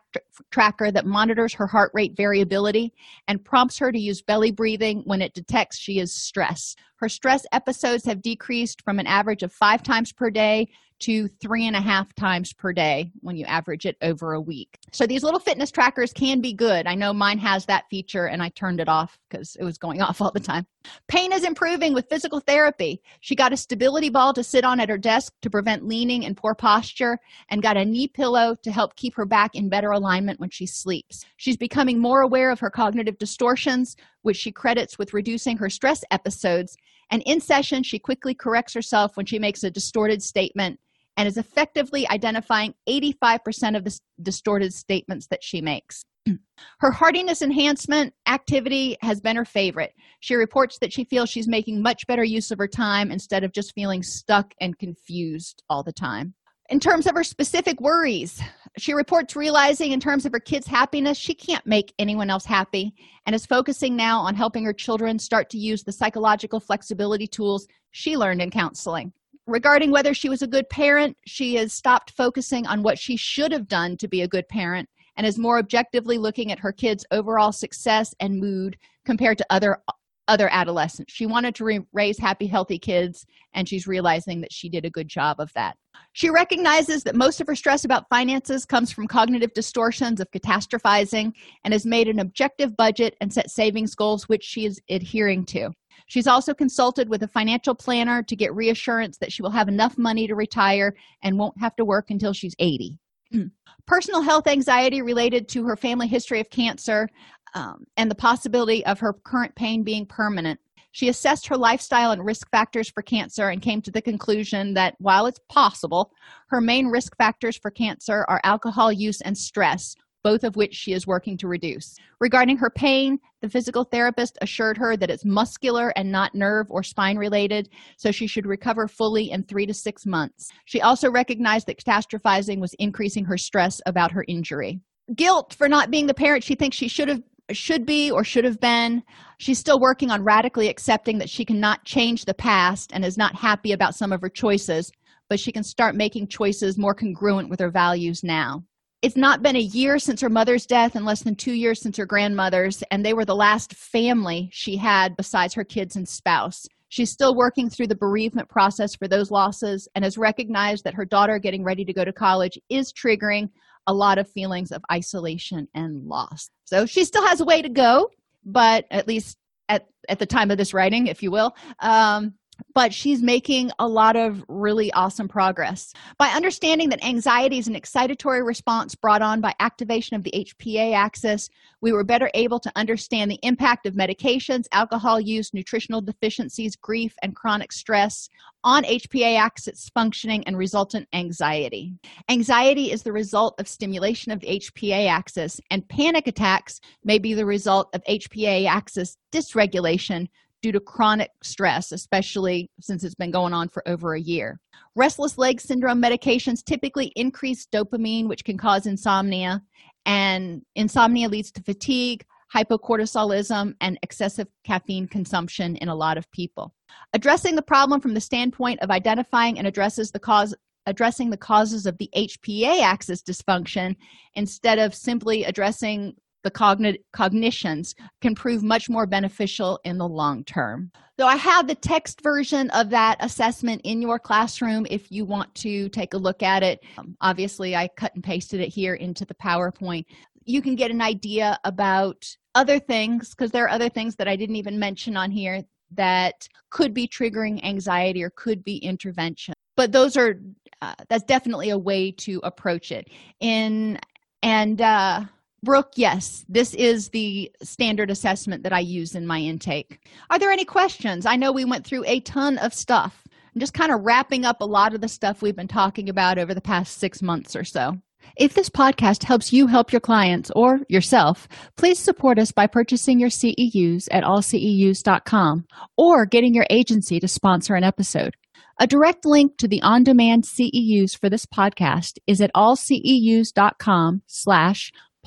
tracker 0.51 0.91
that 0.91 1.05
monitors 1.05 1.53
her 1.53 1.68
heart 1.68 1.91
rate 1.93 2.15
variability 2.15 2.93
and 3.28 3.43
prompts 3.43 3.78
her 3.80 3.91
to 3.91 3.99
use 3.99 4.22
belly 4.22 4.51
breathing 4.51 5.01
when 5.05 5.22
it 5.22 5.34
detects 5.34 5.78
she 5.78 5.99
is 5.99 6.13
stressed. 6.13 6.80
Her 6.97 7.09
stress 7.09 7.45
episodes 7.51 8.05
have 8.05 8.22
decreased 8.22 8.82
from 8.82 8.99
an 8.99 9.07
average 9.07 9.43
of 9.43 9.53
five 9.53 9.84
times 9.84 10.11
per 10.11 10.30
day 10.30 10.70
to 10.99 11.28
three 11.28 11.68
and 11.68 11.76
a 11.76 11.82
half 11.82 12.13
times 12.15 12.53
per 12.53 12.74
day 12.74 13.11
when 13.22 13.36
you 13.36 13.45
average 13.45 13.86
it 13.86 13.97
over 14.01 14.34
a 14.34 14.41
week. 14.41 14.80
So 14.91 15.05
these 15.05 15.24
little 15.24 15.39
fitness 15.39 15.72
trackers 15.72 16.11
can 16.11 16.41
be 16.41 16.53
good. 16.53 16.88
I 16.88 16.95
know 16.95 17.13
mine 17.13 17.38
has 17.39 17.65
that 17.65 17.86
feature 17.89 18.26
and 18.26 18.41
I 18.41 18.49
turned 18.49 18.80
it 18.80 18.89
off 18.89 19.20
because 19.30 19.55
it 19.59 19.63
was 19.63 19.78
going 19.78 20.01
off 20.07 20.22
all 20.22 20.32
the 20.32 20.39
time. 20.39 20.65
Pain 21.07 21.32
is 21.32 21.43
improving 21.43 21.93
with 21.93 22.09
physical 22.09 22.39
therapy. 22.39 23.01
She 23.20 23.36
got 23.36 23.53
a 23.53 23.57
stability 23.57 24.09
ball 24.09 24.34
to 24.34 24.43
sit 24.43 24.63
on 24.63 24.80
at 24.80 24.89
her 24.89 24.97
desk 24.97 25.34
to 25.41 25.49
prevent 25.49 25.86
leaning 26.08 26.26
and 26.26 26.38
poor 26.38 26.55
posture 26.55 27.20
and 27.49 27.62
got 27.62 27.76
a 27.76 27.84
knee 27.84 28.08
pillow 28.08 28.55
to 28.64 28.72
help 28.72 28.95
keep 28.95 29.14
her 29.16 29.26
back 29.26 29.55
in 29.55 29.68
better 29.68 29.91
alignment 29.91 30.39
when 30.39 30.49
she 30.49 30.66
sleeps. 30.66 31.26
She's 31.36 31.58
becoming 31.58 31.99
more 31.99 32.22
aware 32.22 32.49
of 32.49 32.62
her 32.62 32.70
cognitive 32.70 33.18
distortions, 33.18 33.97
which 34.22 34.38
she 34.38 34.51
credits 34.51 34.97
with 34.97 35.14
reducing 35.14 35.58
her 35.58 35.70
stress 35.70 36.05
episodes. 36.10 36.78
And 37.12 37.22
in 37.26 37.41
session, 37.41 37.84
she 37.84 37.99
quickly 37.99 38.34
corrects 38.34 38.74
herself 38.74 39.18
when 39.18 39.26
she 39.26 39.38
makes 39.38 39.66
a 39.66 39.72
distorted 39.72 40.24
statement 40.24 40.80
and 41.18 41.28
is 41.28 41.38
effectively 41.38 42.08
identifying 42.10 42.74
85% 42.88 43.76
of 43.76 43.84
the 43.84 43.99
distorted 44.22 44.74
statements 44.74 45.28
that 45.28 45.43
she 45.43 45.60
makes. 45.62 46.05
Her 46.80 46.91
hardiness 46.91 47.41
enhancement 47.41 48.13
activity 48.28 48.97
has 49.01 49.21
been 49.21 49.36
her 49.36 49.45
favorite. 49.45 49.93
She 50.19 50.36
reports 50.36 50.80
that 50.80 50.91
she 50.91 51.03
feels 51.03 51.30
she's 51.30 51.47
making 51.47 51.82
much 51.82 52.05
better 52.07 52.23
use 52.23 52.51
of 52.51 52.57
her 52.57 52.67
time 52.67 53.11
instead 53.11 53.43
of 53.43 53.51
just 53.51 53.73
feeling 53.73 54.01
stuck 54.03 54.53
and 54.59 54.78
confused 54.78 55.63
all 55.69 55.84
the 55.84 55.93
time. 55.93 56.34
In 56.69 56.80
terms 56.80 57.07
of 57.07 57.15
her 57.15 57.23
specific 57.23 57.80
worries, 57.80 58.41
She 58.78 58.93
reports 58.93 59.36
realizing, 59.36 59.91
in 59.91 59.99
terms 59.99 60.25
of 60.25 60.32
her 60.34 60.39
kids' 60.39 60.67
happiness, 60.67 61.17
she 61.17 61.34
can't 61.34 61.65
make 61.65 61.93
anyone 61.97 62.30
else 62.30 62.45
happy 62.45 62.93
and 63.25 63.34
is 63.34 63.45
focusing 63.45 63.95
now 63.95 64.19
on 64.19 64.36
helping 64.36 64.63
her 64.65 64.73
children 64.73 65.17
start 65.17 65.49
to 65.49 65.57
use 65.57 65.84
the 65.84 65.91
psychological 65.91 66.59
flexibility 66.59 67.25
tools 67.25 67.67
she 67.91 68.15
learned 68.15 68.41
in 68.41 68.51
counseling. 68.51 69.11
Regarding 69.47 69.89
whether 69.89 70.13
she 70.13 70.30
was 70.30 70.43
a 70.43 70.47
good 70.47 70.69
parent, 70.69 71.17
she 71.25 71.55
has 71.55 71.73
stopped 71.73 72.11
focusing 72.11 72.67
on 72.67 72.84
what 72.84 72.99
she 72.99 73.17
should 73.17 73.51
have 73.51 73.67
done 73.67 73.97
to 73.97 74.07
be 74.07 74.21
a 74.21 74.28
good 74.28 74.47
parent 74.47 74.88
and 75.18 75.28
is 75.28 75.38
more 75.38 75.57
objectively 75.57 76.18
looking 76.18 76.51
at 76.51 76.59
her 76.59 76.72
kids' 76.72 77.05
overall 77.11 77.51
success 77.51 78.15
and 78.20 78.39
mood 78.39 78.78
compared 79.05 79.38
to 79.39 79.45
other 79.49 79.80
other 80.28 80.49
adolescents. 80.51 81.13
She 81.13 81.26
wanted 81.26 81.55
to 81.55 81.63
re- 81.63 81.86
raise 81.93 82.20
happy, 82.20 82.47
healthy 82.47 82.78
kids, 82.78 83.26
and 83.53 83.68
she's 83.68 83.88
realizing 83.88 84.41
that 84.41 84.51
she 84.51 84.70
did 84.70 84.86
a 84.86 84.89
good 84.89 85.07
job 85.07 85.39
of 85.39 85.51
that. 85.53 85.78
She 86.13 86.30
recognizes 86.30 87.03
that 87.03 87.15
most 87.15 87.39
of 87.39 87.47
her 87.47 87.55
stress 87.55 87.86
about 87.86 88.09
finances 88.09 88.65
comes 88.65 88.91
from 88.91 89.07
cognitive 89.07 89.53
distortions 89.53 90.20
of 90.20 90.30
catastrophizing 90.32 91.32
and 91.63 91.74
has 91.74 91.86
made 91.86 92.07
an 92.07 92.20
objective 92.20 92.76
budget 92.76 93.15
and 93.22 93.32
set 93.32 93.49
savings 93.49 93.95
goals, 93.95 94.28
which 94.28 94.43
she 94.43 94.65
is 94.65 94.82
adhering 94.89 95.45
to. 95.45 95.70
She's 96.07 96.28
also 96.28 96.53
consulted 96.53 97.09
with 97.09 97.24
a 97.24 97.28
financial 97.28 97.74
planner 97.74 98.22
to 98.24 98.36
get 98.36 98.53
reassurance 98.53 99.18
that 99.18 99.32
she 99.32 99.41
will 99.41 99.49
have 99.49 99.68
enough 99.68 99.97
money 99.97 100.28
to 100.28 100.36
retire 100.36 100.93
and 101.24 101.39
won't 101.39 101.59
have 101.59 101.76
to 101.78 101.86
work 101.86 102.11
until 102.11 102.34
she's 102.34 102.55
80. 102.59 102.97
Personal 103.86 104.21
health 104.21 104.47
anxiety 104.47 105.01
related 105.01 105.47
to 105.49 105.65
her 105.65 105.78
family 105.78 106.07
history 106.07 106.39
of 106.39 106.49
cancer 106.49 107.09
um, 107.53 107.86
and 107.95 108.11
the 108.11 108.15
possibility 108.15 108.86
of 108.86 108.99
her 108.99 109.13
current 109.13 109.55
pain 109.55 109.84
being 109.84 110.05
permanent. 110.05 110.59
She 110.91 111.09
assessed 111.09 111.47
her 111.47 111.57
lifestyle 111.57 112.11
and 112.11 112.25
risk 112.25 112.49
factors 112.49 112.89
for 112.89 113.03
cancer 113.03 113.49
and 113.49 113.61
came 113.61 113.82
to 113.84 113.91
the 113.91 114.01
conclusion 114.01 114.73
that 114.73 114.95
while 114.97 115.28
it's 115.28 115.39
possible, 115.47 116.11
her 116.47 116.59
main 116.59 116.88
risk 116.88 117.15
factors 117.17 117.57
for 117.57 117.69
cancer 117.69 118.25
are 118.28 118.41
alcohol 118.43 118.91
use 118.91 119.21
and 119.21 119.38
stress, 119.38 119.95
both 120.28 120.43
of 120.43 120.57
which 120.57 120.75
she 120.75 120.91
is 120.91 121.07
working 121.07 121.38
to 121.38 121.47
reduce. 121.47 121.95
Regarding 122.19 122.57
her 122.57 122.69
pain, 122.69 123.17
the 123.41 123.47
physical 123.47 123.86
therapist 123.86 124.38
assured 124.41 124.78
her 124.78 124.97
that 124.97 125.09
it's 125.09 125.23
muscular 125.23 125.93
and 125.95 126.11
not 126.11 126.36
nerve 126.36 126.67
or 126.69 126.84
spine 126.84 127.15
related, 127.15 127.69
so 127.95 128.11
she 128.11 128.28
should 128.28 128.45
recover 128.45 128.89
fully 128.89 129.32
in 129.32 129.41
three 129.43 129.65
to 129.65 129.73
six 129.73 130.05
months. 130.05 130.49
She 130.65 130.82
also 130.82 131.09
recognized 131.09 131.65
that 131.67 131.82
catastrophizing 131.82 132.59
was 132.59 132.75
increasing 132.78 133.23
her 133.23 133.38
stress 133.38 133.80
about 133.86 134.11
her 134.11 134.25
injury. 134.28 134.82
Guilt 135.15 135.53
for 135.53 135.69
not 135.69 135.91
being 135.91 136.07
the 136.07 136.13
parent 136.13 136.43
she 136.43 136.55
thinks 136.55 136.75
she 136.75 136.89
should 136.89 137.07
have 137.07 137.23
should 137.51 137.86
be 137.86 138.11
or 138.11 138.25
should 138.25 138.43
have 138.43 138.59
been. 138.59 139.03
She's 139.38 139.59
still 139.59 139.80
working 139.80 140.11
on 140.11 140.25
radically 140.25 140.67
accepting 140.67 141.19
that 141.19 141.30
she 141.30 141.45
cannot 141.45 141.86
change 141.86 142.25
the 142.25 142.34
past 142.34 142.91
and 142.93 143.05
is 143.05 143.17
not 143.17 143.34
happy 143.34 143.71
about 143.71 143.95
some 143.95 144.11
of 144.11 144.19
her 144.19 144.30
choices, 144.30 144.91
but 145.30 145.39
she 145.39 145.53
can 145.53 145.63
start 145.63 145.95
making 145.95 146.28
choices 146.28 146.78
more 146.78 146.93
congruent 146.93 147.49
with 147.49 147.61
her 147.61 147.71
values 147.71 148.25
now 148.25 148.65
it's 149.02 149.16
not 149.16 149.43
been 149.43 149.56
a 149.56 149.60
year 149.60 150.00
since 150.00 150.22
her 150.22 150.30
mother's 150.30 150.66
death 150.66 150.95
and 150.95 151.06
less 151.06 151.22
than 151.22 151.36
two 151.36 151.54
years 151.54 151.82
since 151.82 151.98
her 151.98 152.06
grandmother's, 152.06 152.84
and 152.89 153.06
they 153.06 153.14
were 153.14 153.26
the 153.26 153.36
last 153.36 153.74
family 153.76 154.50
she 154.52 154.76
had 154.76 155.16
besides 155.16 155.54
her 155.54 155.64
kids 155.64 155.95
and 155.95 156.08
spouse. 156.08 156.66
She's 156.89 157.12
still 157.12 157.36
working 157.36 157.70
through 157.70 157.88
the 157.88 157.95
bereavement 157.95 158.50
process 158.50 158.95
for 158.95 159.08
those 159.08 159.30
losses 159.30 159.88
and 159.93 160.04
has 160.04 160.18
recognized 160.18 160.84
that 160.86 160.93
her 160.93 161.06
daughter 161.06 161.38
getting 161.38 161.64
ready 161.64 161.84
to 161.86 161.93
go 161.93 162.06
to 162.06 162.14
college 162.14 162.58
is 162.70 162.93
triggering 162.93 163.50
a 163.88 163.93
lot 163.93 164.18
of 164.18 164.30
feelings 164.30 164.72
of 164.72 164.84
isolation 164.91 165.68
and 165.74 166.06
loss. 166.06 166.50
So 166.66 166.86
she 166.86 167.04
still 167.04 167.26
has 167.26 167.41
a 167.41 167.45
way 167.45 167.62
to 167.62 167.70
go, 167.70 168.10
but 168.45 168.86
at 168.89 169.08
least 169.08 169.38
at, 169.70 169.86
at 170.10 170.20
the 170.20 170.26
time 170.26 170.50
of 170.50 170.58
this 170.58 170.74
writing, 170.74 171.08
if 171.08 171.22
you 171.22 171.30
will, 171.30 171.56
um, 171.80 172.34
but 172.74 172.93
she's 172.93 173.22
making 173.22 173.72
a 173.80 173.88
lot 173.88 174.16
of 174.16 174.43
really 174.47 174.91
awesome 174.93 175.28
progress. 175.28 175.93
By 176.18 176.28
understanding 176.30 176.89
that 176.89 177.03
anxiety 177.03 177.58
is 177.58 177.68
an 177.68 177.76
excitatory 177.76 178.45
response 178.45 178.95
brought 178.95 179.22
on 179.22 179.41
by 179.41 179.53
activation 179.60 180.16
of 180.16 180.24
the 180.24 180.32
HPA 180.32 180.93
axis, 180.93 181.49
we 181.82 181.91
were 181.91 182.03
better 182.03 182.30
able 182.34 182.60
to 182.60 182.72
understand 182.76 183.32
the 183.32 183.39
impact 183.43 183.86
of 183.86 183.93
medications, 183.93 184.66
alcohol 184.72 185.20
use, 185.20 185.53
nutritional 185.53 186.01
deficiencies, 186.01 186.76
grief, 186.76 187.14
and 187.22 187.36
chronic 187.36 187.72
stress 187.72 188.30
on 188.64 188.84
HPA 188.84 189.38
axis 189.38 189.89
functioning 189.93 190.43
and 190.45 190.58
resultant 190.58 191.08
anxiety. 191.14 191.93
Anxiety 192.30 192.91
is 192.91 193.03
the 193.03 193.12
result 193.12 193.60
of 193.60 193.68
stimulation 193.68 194.32
of 194.32 194.39
the 194.39 194.60
HPA 194.60 195.08
axis, 195.08 195.62
and 195.72 195.88
panic 195.88 196.28
attacks 196.28 196.80
may 197.03 197.18
be 197.18 197.34
the 197.34 197.45
result 197.45 197.89
of 197.93 198.03
HPA 198.10 198.68
axis 198.68 199.18
dysregulation 199.32 200.28
due 200.62 200.72
to 200.72 200.80
chronic 200.80 201.32
stress, 201.43 201.91
especially 201.91 202.70
since 202.82 203.03
it's 203.03 203.16
been 203.16 203.32
going 203.32 203.53
on 203.53 203.70
for 203.70 203.88
over 203.88 204.14
a 204.14 204.20
year. 204.20 204.60
Restless 204.95 205.38
leg 205.38 205.62
syndrome 205.62 206.01
medications 206.01 206.64
typically 206.64 207.12
increase 207.16 207.68
dopamine, 207.68 208.28
which 208.28 208.43
can 208.43 208.58
cause 208.58 208.86
insomnia, 208.86 209.62
and 210.05 210.62
insomnia 210.76 211.30
leads 211.30 211.51
to 211.51 211.64
fatigue, 211.64 212.26
hypocortisolism, 212.53 213.74
and 213.82 213.99
excessive 214.03 214.47
caffeine 214.64 215.08
consumption 215.08 215.76
in 215.78 215.89
a 215.89 215.95
lot 215.95 216.18
of 216.18 216.30
people. 216.32 216.74
Addressing 217.14 217.55
the 217.55 217.62
problem 217.62 217.99
from 217.99 218.14
the 218.14 218.22
standpoint 218.22 218.80
of 218.82 218.89
identifying 218.89 219.58
and 219.58 219.68
addresses 219.68 220.12
the 220.12 220.20
cause 220.20 220.55
addressing 220.88 221.30
the 221.30 221.38
causes 221.38 221.86
of 221.86 221.97
the 221.97 222.10
HPA 222.16 222.82
axis 222.82 223.22
dysfunction 223.22 223.93
instead 224.36 224.80
of 224.80 224.95
simply 224.95 225.43
addressing 225.43 226.16
the 226.48 226.52
cogn- 226.52 226.98
cognitions 227.12 227.93
can 228.22 228.34
prove 228.34 228.64
much 228.64 228.89
more 228.89 229.06
beneficial 229.06 229.80
in 229.84 229.98
the 229.98 230.08
long 230.08 230.45
term. 230.45 230.91
So, 231.20 231.28
I 231.28 231.36
have 231.36 231.68
the 231.68 231.76
text 231.76 232.22
version 232.22 232.70
of 232.70 232.89
that 232.91 233.18
assessment 233.20 233.82
in 233.84 234.02
your 234.02 234.18
classroom 234.18 234.88
if 234.89 235.12
you 235.12 235.26
want 235.26 235.54
to 235.56 235.89
take 235.89 236.14
a 236.14 236.18
look 236.18 236.41
at 236.43 236.64
it. 236.64 236.80
Um, 236.98 237.18
obviously, 237.20 237.76
I 237.76 237.89
cut 237.98 238.16
and 238.16 238.24
pasted 238.24 238.62
it 238.62 238.70
here 238.70 238.93
into 238.93 239.26
the 239.26 239.34
PowerPoint. 239.36 240.06
You 240.45 240.62
can 240.62 240.76
get 240.76 240.91
an 240.91 241.02
idea 241.02 241.60
about 241.66 242.26
other 242.56 242.80
things 242.80 243.32
because 243.32 243.52
there 243.52 243.66
are 243.66 243.70
other 243.70 243.89
things 243.89 244.16
that 244.16 244.30
I 244.30 244.38
didn't 244.38 244.56
even 244.56 244.80
mention 244.80 245.18
on 245.18 245.32
here 245.32 245.64
that 245.91 246.48
could 246.70 246.93
be 246.93 247.08
triggering 247.08 247.64
anxiety 247.64 248.24
or 248.24 248.30
could 248.30 248.64
be 248.64 248.78
intervention. 248.78 249.54
But 249.76 249.91
those 249.91 250.16
are 250.16 250.39
uh, 250.82 250.93
that's 251.10 251.24
definitely 251.24 251.72
a 251.72 251.78
way 251.78 252.12
to 252.12 252.39
approach 252.43 252.91
it. 252.91 253.10
In 253.39 254.00
and 254.43 254.82
uh, 254.82 255.26
Brooke, 255.64 255.93
yes, 255.95 256.45
this 256.47 256.74
is 256.76 257.10
the 257.10 257.51
standard 257.64 258.12
assessment 258.12 258.64
that 258.64 258.74
I 258.74 258.80
use 258.80 259.16
in 259.16 259.26
my 259.26 259.39
intake. 259.39 259.99
Are 260.30 260.38
there 260.38 260.51
any 260.51 260.66
questions? 260.66 261.26
I 261.26 261.36
know 261.36 261.51
we 261.51 261.66
went 261.66 261.86
through 261.86 262.03
a 262.05 262.20
ton 262.22 262.58
of 262.60 262.74
stuff. 262.74 263.24
I'm 263.55 263.60
just 263.60 263.74
kind 263.74 263.91
of 263.91 264.01
wrapping 264.01 264.45
up 264.45 264.62
a 264.62 264.66
lot 264.66 264.93
of 264.93 265.01
the 265.01 265.08
stuff 265.08 265.41
we've 265.41 265.55
been 265.55 265.68
talking 265.68 266.10
about 266.10 266.38
over 266.38 266.53
the 266.53 266.62
past 266.62 266.99
six 266.99 267.24
months 267.24 267.55
or 267.55 267.64
so. 267.64 267.97
If 268.36 268.53
this 268.53 268.70
podcast 268.70 269.24
helps 269.24 269.51
you 269.51 269.66
help 269.66 269.91
your 269.91 269.99
clients 269.99 270.51
or 270.55 270.82
yourself, 270.89 271.47
please 271.76 271.97
support 271.97 272.38
us 272.38 272.51
by 272.51 272.68
purchasing 272.68 273.20
your 273.20 273.30
CEUs 273.30 274.08
at 274.12 274.24
allceus.com 274.24 275.66
or 275.97 276.26
getting 276.26 276.53
your 276.53 276.68
agency 276.70 277.20
to 277.20 277.28
sponsor 277.28 277.74
an 277.74 277.84
episode. 277.84 278.36
A 278.80 278.86
direct 278.86 279.26
link 279.26 279.58
to 279.58 279.68
the 279.68 279.82
on-demand 279.82 280.43
CEUs 280.43 281.18
for 281.18 281.32
this 281.32 281.47
podcast 281.47 282.20
is 282.28 282.41
at 282.41 282.51
allceus.com 282.53 284.22
slash 284.28 284.91